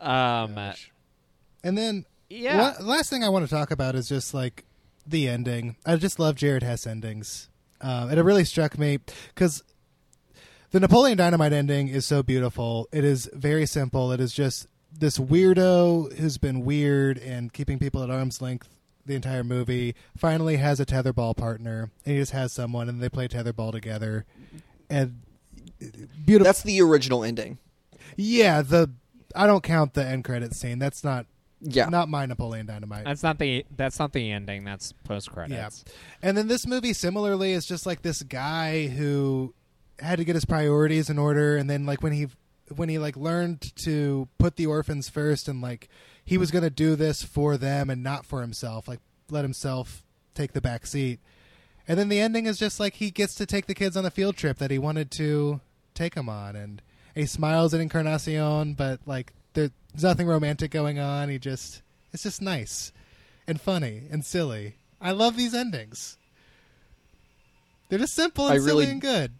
[0.00, 0.56] Um,
[1.64, 4.64] And then yeah, One- last thing I want to talk about is just like
[5.06, 5.76] the ending.
[5.84, 7.48] I just love Jared Hess endings,
[7.80, 8.98] um, and it really struck me
[9.34, 9.62] because
[10.76, 12.86] the Napoleon Dynamite ending is so beautiful.
[12.92, 14.12] It is very simple.
[14.12, 18.68] It is just this weirdo who's been weird and keeping people at arm's length
[19.06, 23.08] the entire movie finally has a tetherball partner, and he just has someone, and they
[23.08, 24.26] play tetherball together,
[24.90, 25.22] and
[26.26, 26.44] beautiful.
[26.44, 27.56] That's the original ending.
[28.18, 28.90] yeah, the
[29.34, 30.78] I don't count the end credits scene.
[30.78, 31.24] That's not
[31.62, 31.86] Yeah.
[31.88, 33.06] not my Napoleon Dynamite.
[33.06, 34.64] that's not the that's not the ending.
[34.64, 35.84] That's post credits.
[35.86, 35.92] yeah.
[36.20, 39.54] And then this movie similarly is just like this guy who
[39.98, 42.26] had to get his priorities in order and then like when he
[42.74, 45.88] when he like learned to put the orphans first and like
[46.24, 48.98] he was going to do this for them and not for himself, like
[49.30, 50.02] let himself
[50.34, 51.20] take the back seat.
[51.86, 54.10] And then the ending is just like he gets to take the kids on a
[54.10, 55.60] field trip that he wanted to
[55.94, 56.82] take them on and
[57.14, 59.70] he smiles at Encarnacion but like there's
[60.02, 61.28] nothing romantic going on.
[61.28, 61.82] He just
[62.12, 62.92] it's just nice
[63.46, 64.74] and funny and silly.
[65.00, 66.18] I love these endings.
[67.88, 69.32] They're just simple and I silly really- and good.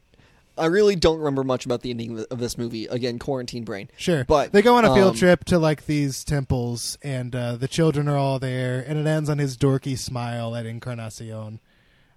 [0.59, 2.87] I really don't remember much about the ending of this movie.
[2.87, 3.91] Again, quarantine brain.
[3.97, 7.57] Sure, But, they go on a field um, trip to like these temples, and uh,
[7.57, 11.61] the children are all there, and it ends on his dorky smile at Encarnacion.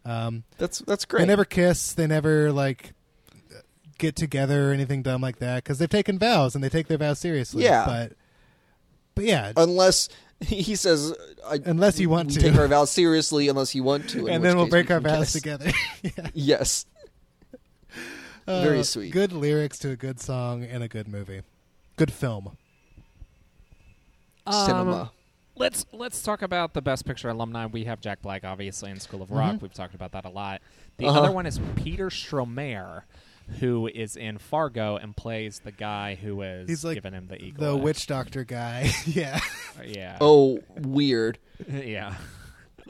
[0.05, 1.21] Um, That's that's great.
[1.21, 1.93] they never kiss.
[1.93, 2.93] They never like
[3.97, 6.97] get together or anything dumb like that because they've taken vows and they take their
[6.97, 7.63] vows seriously.
[7.63, 7.85] Yeah.
[7.85, 8.13] but
[9.13, 10.07] but yeah, unless
[10.39, 11.13] he says,
[11.45, 12.39] I, Unless you want to.
[12.39, 15.33] take our vows seriously, unless you want to, and then we'll break we our vows
[15.33, 15.69] together.
[16.01, 16.29] yeah.
[16.33, 16.85] Yes,
[18.49, 19.11] Very Uh, sweet.
[19.11, 21.41] Good lyrics to a good song and a good movie.
[21.97, 22.57] Good film.
[24.45, 25.11] Um, cinema.
[25.55, 27.65] Let's let's talk about the best picture alumni.
[27.65, 29.61] We have Jack Black, obviously, in School of Rock.
[29.61, 30.61] We've talked about that a lot.
[30.97, 31.19] The Uh-huh.
[31.19, 33.03] other one is Peter Stormare,
[33.59, 37.41] who is in Fargo and plays the guy who is He's like giving him the
[37.43, 37.65] eagle.
[37.65, 37.83] The eye.
[37.83, 38.89] witch doctor guy.
[39.05, 39.39] yeah.
[39.85, 40.17] Yeah.
[40.21, 41.39] Oh, weird.
[41.69, 42.15] yeah.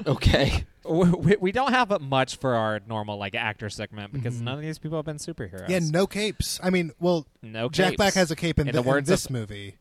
[0.06, 0.66] Okay.
[0.90, 4.62] We, we- we don't have much for our normal like actor segment because none of
[4.62, 5.62] these people have been superheroes.
[5.68, 5.72] Mm-hmm.
[5.72, 6.60] Yeah, no capes.
[6.64, 7.70] I mean, well, no.
[7.70, 7.98] Jack capes.
[7.98, 9.76] Black has a cape in, In the, the words in this of- movie.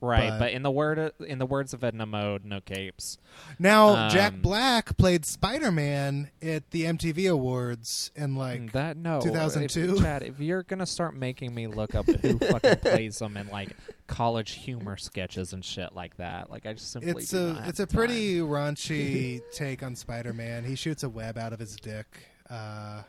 [0.00, 3.18] Right, but- but, in the word in the words of Edna Mode, no capes.
[3.58, 9.20] Now, Jack Um, Black played Spider Man at the MTV Awards in like that no
[9.20, 9.96] 2002?
[9.96, 13.48] If, Chad, if you're gonna start making me look up who fucking plays them in
[13.48, 13.70] like
[14.06, 17.56] college humor sketches and shit like that, like I just simply it's do a not
[17.60, 17.96] have it's a time.
[17.96, 20.64] pretty raunchy take on Spider Man.
[20.64, 22.06] He shoots a web out of his dick.
[22.48, 23.02] Uh,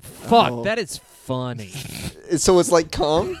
[0.00, 0.50] fuck.
[0.52, 0.62] Oh.
[0.64, 1.72] That is funny.
[2.36, 3.38] So it's like cum.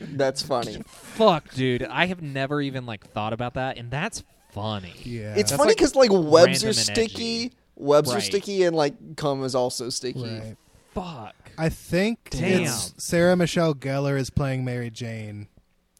[0.00, 0.82] That's funny.
[0.86, 1.82] fuck, dude.
[1.84, 4.22] I have never even like thought about that, and that's
[4.52, 4.94] funny.
[5.04, 7.44] yeah, It's That's funny like because like, webs random are and sticky.
[7.44, 7.52] edgy.
[7.76, 8.22] Webs are Right.
[8.22, 10.22] sticky, and like cum is also sticky.
[10.24, 10.56] right.
[10.94, 11.34] Fuck.
[11.56, 12.62] I think Damn.
[12.62, 15.46] it's Sarah Michelle Gellar is playing Mary Jane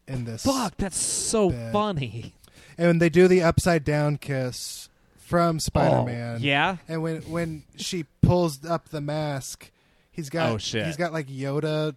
[0.07, 0.43] in this.
[0.43, 0.75] Fuck.
[0.77, 1.71] That's so Bad.
[1.71, 2.33] funny.
[2.77, 6.35] And they do the upside down kiss from Spider Man.
[6.35, 6.77] Oh, yeah.
[6.87, 9.71] And when when she pulls up the mask,
[10.11, 10.85] he's got Oh, shit.
[10.85, 11.95] he's got like Yoda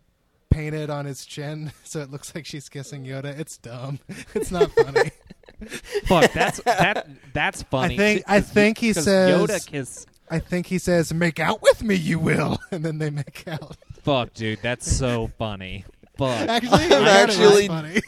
[0.53, 3.39] painted on his chin, so it looks like she's kissing Yoda.
[3.39, 3.99] It's dumb.
[4.35, 5.11] It's not funny.
[6.07, 6.33] Fuck.
[6.33, 7.07] That's that.
[7.33, 7.95] That's funny.
[7.95, 10.07] I think- I 'Cause think he 'cause says- Yoda kiss.
[10.31, 13.77] I think he says, "Make out with me, you will," and then they make out.
[14.03, 14.61] Fuck, dude.
[14.63, 15.85] That's so funny.
[16.17, 16.49] Fuck.
[16.49, 17.09] Actually, I'm I thought it was
[17.39, 18.01] actually- funny.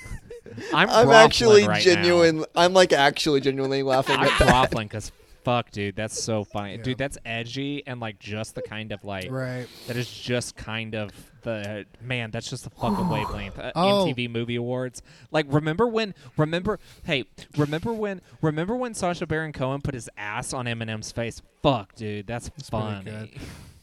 [0.72, 2.38] I'm, I'm actually right genuine.
[2.40, 2.44] Now.
[2.54, 4.48] I'm like actually genuinely laughing I'm at that.
[4.48, 5.10] groveling because
[5.44, 6.82] Fuck, dude, that's so funny, Yeah.
[6.82, 6.98] dude.
[6.98, 9.66] That's edgy and like just the kind of like Right.
[9.86, 11.10] that is just kind of
[11.42, 12.30] the man.
[12.30, 13.58] That's just the fucking wavelength.
[13.58, 14.06] Uh, Oh.
[14.06, 15.02] MTV Movie Awards.
[15.30, 16.14] Like, remember when?
[16.38, 16.78] Remember?
[17.04, 17.24] Hey,
[17.58, 18.22] remember when?
[18.40, 21.42] Remember when Sacha Baron Cohen put his ass on Eminem's face?
[21.62, 23.04] Fuck, dude, that's, pretty funny.
[23.04, 23.30] good.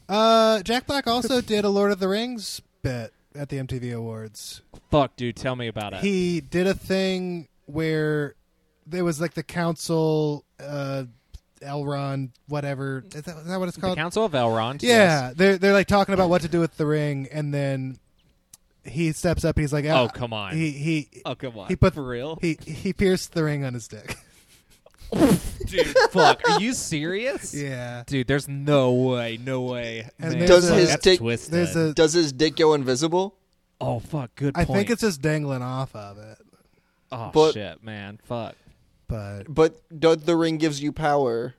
[0.08, 4.62] Uh, Jack Black also did a Lord of the Rings bit at the MTV Awards.
[4.90, 6.00] Fuck, dude, tell me about it.
[6.00, 8.34] He did a thing where
[8.86, 11.04] there was like the council, uh,
[11.62, 13.04] Elrond, whatever.
[13.14, 13.92] Is that, is that what it's called?
[13.92, 13.98] the called?
[13.98, 14.82] Council of Elrond.
[14.82, 14.88] Yeah,
[15.28, 15.34] yes.
[15.36, 17.98] they're they're like talking about what to do with the ring, and then
[18.84, 19.58] he steps up.
[19.58, 20.54] He's like, Oh "Ah." come on.
[20.56, 21.68] He he oh come on.
[21.68, 22.38] he put for real.
[22.40, 24.16] he he pierced the ring on his dick.
[25.66, 26.40] dude, fuck.
[26.48, 27.54] Are you serious?
[27.54, 30.08] yeah, Dude, there's no way, no way.
[30.18, 31.92] And Man, Does his dick- a.
[31.92, 33.36] Does his dick go invisible?
[33.80, 36.38] oh fuck, good I think it's just dangling off of it,
[37.10, 38.54] oh but- shit, man, fuck.
[39.48, 41.54] But But the ring gives you power?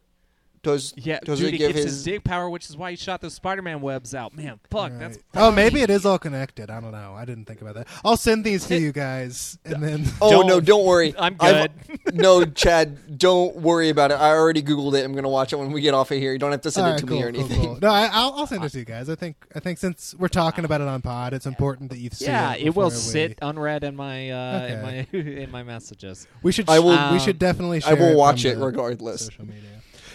[0.64, 2.91] Does Yeah, does dude, it it give gives his, his dick power, which is why
[2.91, 4.34] he shot those Spider-Man webs out.
[4.34, 4.99] Man, fuck, Right.
[4.99, 6.69] that's oh, maybe it is all connected.
[6.69, 7.14] I don't know.
[7.18, 7.88] I didn't think about that.
[8.06, 10.61] I'll send these to you guys, and then Oh Don't- no!
[10.61, 11.14] Don't worry.
[11.19, 11.68] I'm I've-
[12.06, 12.14] good.
[12.15, 14.15] no, Chad, don't worry about it.
[14.15, 15.03] I already googled it.
[15.03, 16.31] I'm gonna watch it when we get off of here.
[16.31, 17.61] You don't have to send All it right, to cool, me or anything.
[17.61, 17.80] cool.
[17.81, 19.10] No, I, I'll, I'll send it to you guys.
[19.10, 22.10] I think I think since we're talking about it on pod, it's important that you
[22.11, 22.30] see it.
[22.30, 22.68] yeah, it.
[22.68, 24.73] it will before sit we- unread in my uh, Okay.
[24.73, 26.26] in my in my messages.
[26.41, 26.69] We should.
[26.69, 27.84] I will- we Um, should definitely.
[27.85, 29.26] I will it watch it regardless.
[29.26, 29.61] Social media.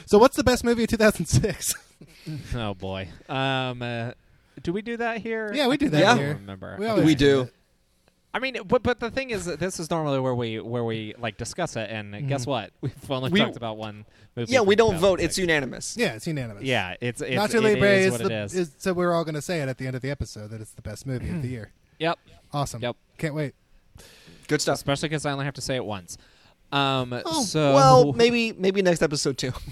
[0.09, 1.75] So, what's the best movie of 2006?
[2.55, 3.09] Oh boy.
[3.29, 4.13] Um, uh,
[4.63, 5.51] do we do that here?
[5.53, 6.35] Yeah, we do that never here.
[6.35, 6.77] Remember?
[6.79, 7.49] We always We do.
[8.35, 11.15] I mean, but but the thing is, that this is normally where we where we
[11.19, 12.49] like discuss it, and guess Mhm.
[12.49, 12.71] what?
[12.83, 14.05] We've only We- talked about one
[14.37, 14.53] movie.
[14.53, 15.21] Yeah, we don't vote.
[15.21, 15.39] It's 2006.
[15.39, 15.97] unanimous.
[15.97, 16.63] yeah, it's unanimous.
[16.65, 18.71] Yeah, it's it's Nacho it Libre is is, what the, it is.
[18.79, 20.73] so we're all going to say it at the end of the episode that it's
[20.73, 21.73] the best movie of the year.
[21.99, 22.19] Yep.
[22.53, 22.81] Awesome.
[22.83, 22.97] Yep.
[23.19, 23.55] Can't wait.
[24.47, 24.77] Good stuff.
[24.77, 26.17] Especially because I only have to say it once.
[26.73, 27.19] Um.
[27.25, 29.53] Oh, so well, maybe maybe next episode too.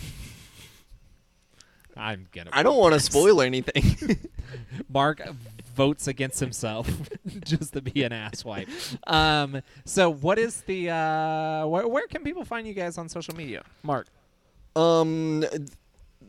[1.96, 2.50] I'm gonna.
[2.52, 4.18] I don't want to spoil anything.
[4.92, 5.20] Mark
[5.74, 6.88] votes against himself
[7.44, 8.68] just to be an asswipe.
[9.10, 9.62] Um.
[9.84, 11.66] So what is the uh?
[11.66, 13.62] Where, where can people find you guys on social media?
[13.82, 14.06] Mark.
[14.74, 15.44] um,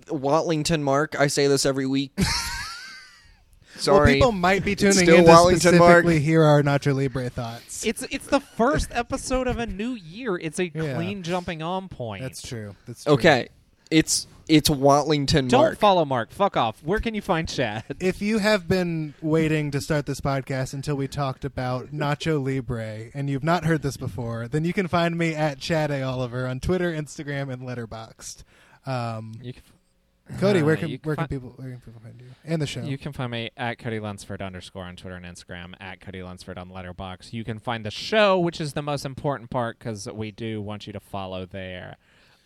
[0.07, 1.19] Watlington Mark.
[1.19, 2.11] I say this every week.
[3.75, 4.13] Well, Sorry.
[4.15, 5.91] people might be tuning Still in to Wallington, Mark.
[5.99, 7.85] specifically hear our Nacho Libre thoughts.
[7.85, 10.35] It's it's the first episode of a new year.
[10.35, 10.95] It's a Yeah.
[10.95, 12.23] clean jumping on point.
[12.23, 12.75] That's true.
[12.87, 13.13] That's true.
[13.13, 13.49] okay,
[13.91, 15.77] it's it's Watlington Don't Mark.
[15.77, 16.31] follow Mark.
[16.31, 16.81] Fuck off.
[16.83, 17.83] Where can you find Chad?
[17.99, 23.09] If you have been waiting to start this podcast until we talked about Nacho Libre
[23.13, 26.01] and you've not heard this before, then you can find me at Chad A.
[26.01, 28.43] Oliver on Twitter, Instagram, and Letterboxd.
[28.85, 29.63] Um, You can,
[30.39, 32.67] Cody, where Uh, can you where can people where can people find you and the
[32.67, 32.81] show?
[32.81, 36.57] You can find me at Cody Lunsford underscore on Twitter and Instagram, at Cody Lunsford
[36.57, 37.31] on Letterboxd.
[37.33, 40.85] You can find the show, which is the most important part because we do want
[40.85, 41.95] you to follow there.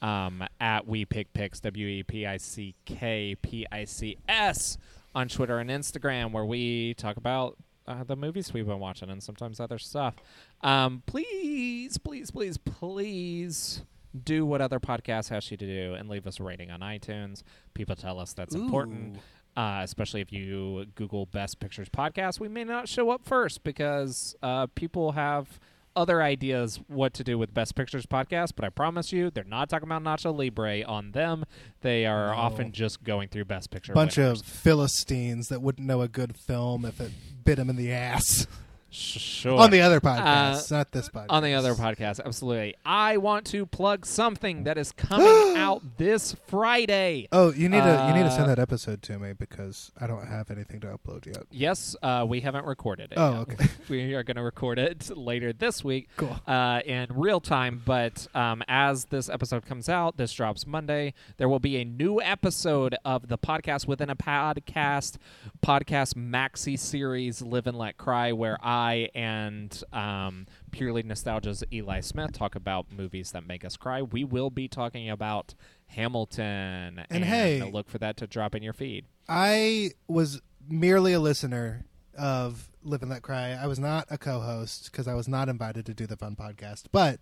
[0.02, 4.78] Um, at We Pick Pics, W E P I C K P I C S
[5.14, 7.57] on Twitter and Instagram, where we talk about
[7.88, 10.15] uh, the movies we've been watching and sometimes other stuff.
[10.61, 13.84] Um, please, please, please, please
[14.23, 17.44] do what other podcasts ask you to do and leave us a rating on iTunes.
[17.73, 19.18] People tell us that's important
[19.56, 24.36] uh, especially if you Google Best Pictures podcast, we may not show up first because
[24.41, 25.60] uh, people have
[25.95, 28.51] other ideas what to do with Best Pictures podcast.
[28.55, 31.43] But I promise you, they're not talking about Nacho Libre on them.
[31.81, 32.38] They are No.
[32.39, 33.93] often just going through Best Picture.
[33.93, 34.41] bunch winners.
[34.41, 37.11] of philistines that wouldn't know a good film if it
[37.43, 38.47] bit them in the ass.
[38.93, 41.27] Sure On the other podcast, not this podcast.
[41.30, 42.76] on the other podcast, absolutely.
[42.85, 45.26] I want to plug something that is coming
[45.57, 47.30] out this Friday.
[47.31, 50.07] Oh, you need to you need to send Uh, that episode to me because I
[50.07, 51.43] don't have anything to upload yet.
[51.51, 53.18] Yes, uh, we haven't recorded it.
[53.18, 53.39] Oh, yet.
[53.61, 53.68] okay.
[53.89, 56.09] we are going to record it later this week.
[56.18, 56.38] Cool.
[56.45, 57.81] uh, in real time.
[57.85, 61.13] But um, as this episode comes out, this drops Monday.
[61.38, 65.15] There will be a new episode of the podcast within a podcast
[65.65, 68.81] podcast maxi series, Live and Let Cry, where I
[69.16, 74.02] and um, purely nostalgia's Eli Smith talk about movies that make us cry.
[74.02, 75.53] We will be talking about
[75.88, 79.06] Hamilton, And hey- look for that to drop in your feed.
[79.28, 81.86] I was merely a listener
[82.18, 83.52] of Live and Let Cry.
[83.52, 86.84] I was not a co-host because I was not invited to do the fun podcast.
[86.91, 87.20] But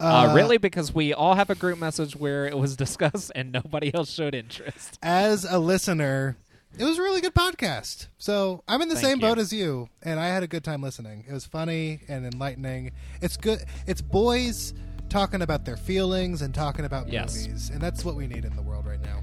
[0.00, 3.92] Uh, really, because we all have a group message where it was discussed and nobody
[3.94, 4.98] else showed interest.
[5.02, 6.36] as a listener,
[6.78, 8.06] it was a really good podcast.
[8.18, 9.22] So I'm in the Thank same you.
[9.22, 11.24] boat as you, and I had a good time listening.
[11.28, 12.92] It was funny and enlightening.
[13.20, 13.64] It's good.
[13.86, 14.74] It's boys
[15.08, 17.34] talking about their feelings and talking about Yes.
[17.46, 19.20] movies, and that's what we need in the world right now.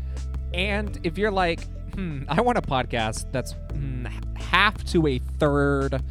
[0.54, 4.06] And if you're like, hmm, I want a podcast that's hmm,
[4.36, 6.02] half to a third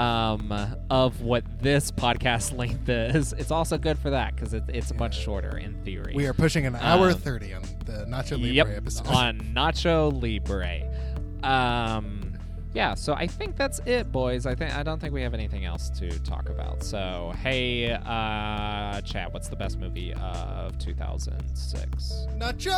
[0.00, 0.52] um,
[0.88, 3.32] of what this podcast length is.
[3.34, 6.12] It's also good for that because it, it's much shorter in theory.
[6.14, 9.06] We are pushing an hour Um, 30 on the Nacho Libre yep, episode.
[9.08, 10.88] on Nacho Libre.
[11.42, 12.26] Um,
[12.72, 14.46] yeah, so I think that's it, boys.
[14.46, 16.82] I think I don't think we have anything else to talk about.
[16.84, 22.26] So, hey, uh, chat, what's the best movie of 2006?
[22.38, 22.70] Nacho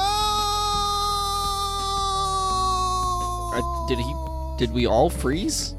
[3.54, 4.14] Uh, did he?
[4.58, 5.74] Did we all freeze?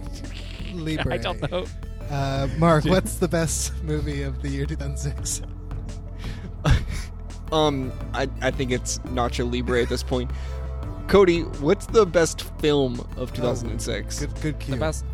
[0.75, 1.13] Libre.
[1.13, 1.65] I don't know.
[2.09, 5.41] Uh, Mark, what's the best movie of the year 2006?
[7.53, 10.31] Um, I, I think it's Nacho Libre at this point.
[11.07, 14.19] Cody, what's the best film of 2006?
[14.19, 14.73] Good, good cue.
[14.73, 15.05] The best.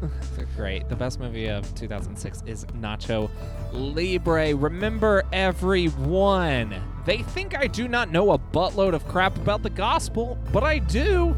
[0.56, 0.88] Great.
[0.88, 3.28] The best movie of 2006 is Nacho
[3.72, 4.54] Libre.
[4.54, 10.38] Remember, everyone, they think I do not know a buttload of crap about the gospel,
[10.52, 11.34] but I do.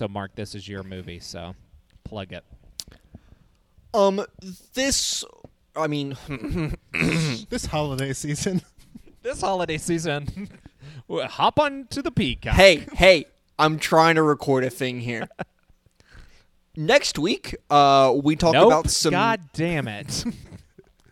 [0.00, 1.54] So, Mark, this is your movie, so
[2.04, 2.42] plug it.
[3.92, 4.24] Um,
[4.72, 5.26] this,
[5.76, 6.16] I mean,
[7.50, 8.62] This holiday season.
[9.22, 10.48] This holiday season,
[11.10, 12.54] hop on to the peacock.
[12.54, 13.26] hey, hey,
[13.58, 15.28] I'm trying to record a thing here.
[16.74, 18.68] Next week, uh, we talk nope.
[18.68, 19.10] about some.
[19.10, 20.24] God damn it.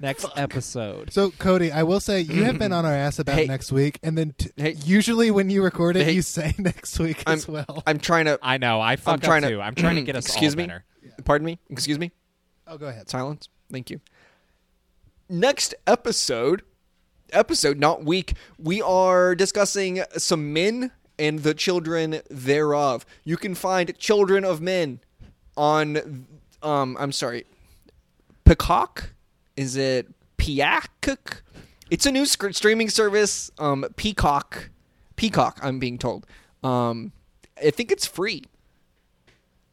[0.00, 1.12] Next episode.
[1.12, 3.46] So, Cody, I will say you have been on our ass about Hey.
[3.46, 4.76] next week, and then t- Hey.
[4.84, 6.12] usually when you record it, Hey.
[6.12, 7.82] you say next week I'm, as well.
[7.86, 8.38] I'm trying to.
[8.42, 8.80] I know.
[8.80, 9.60] I fuck trying up to- too.
[9.60, 10.66] I'm trying to get us Excuse all me?
[10.66, 10.84] better.
[11.24, 11.58] Pardon me.
[11.68, 12.12] Excuse me.
[12.68, 13.08] oh, go ahead.
[13.10, 13.48] Silence.
[13.72, 14.00] Thank you.
[15.28, 16.62] Next episode,
[17.32, 23.04] episode, not week, we are discussing some men and the children thereof.
[23.24, 25.00] You can find Children of Men
[25.56, 26.26] on,
[26.62, 27.44] um, I'm sorry,
[28.44, 29.10] Peacock?
[29.58, 30.06] Is it
[30.36, 31.42] Peacock?
[31.90, 34.70] It's a new sc- streaming service, um, Peacock.
[35.16, 36.26] Peacock, I'm being told.
[36.62, 37.12] Um,
[37.62, 38.44] I think it's free.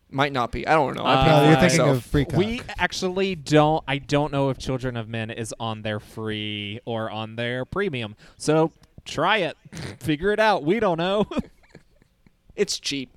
[0.10, 0.66] Might not be.
[0.68, 1.04] I don't know.
[1.04, 1.98] I Uh, paid No, for you're it thinking myself.
[1.98, 2.38] of Free Cock.
[2.38, 3.84] We actually don't.
[3.88, 8.16] I don't know if Children of Men is on their free or on their premium.
[8.38, 8.72] So
[9.04, 9.58] try it.
[10.00, 10.64] Figure it out.
[10.64, 11.26] We don't know.
[12.56, 13.10] It's cheap.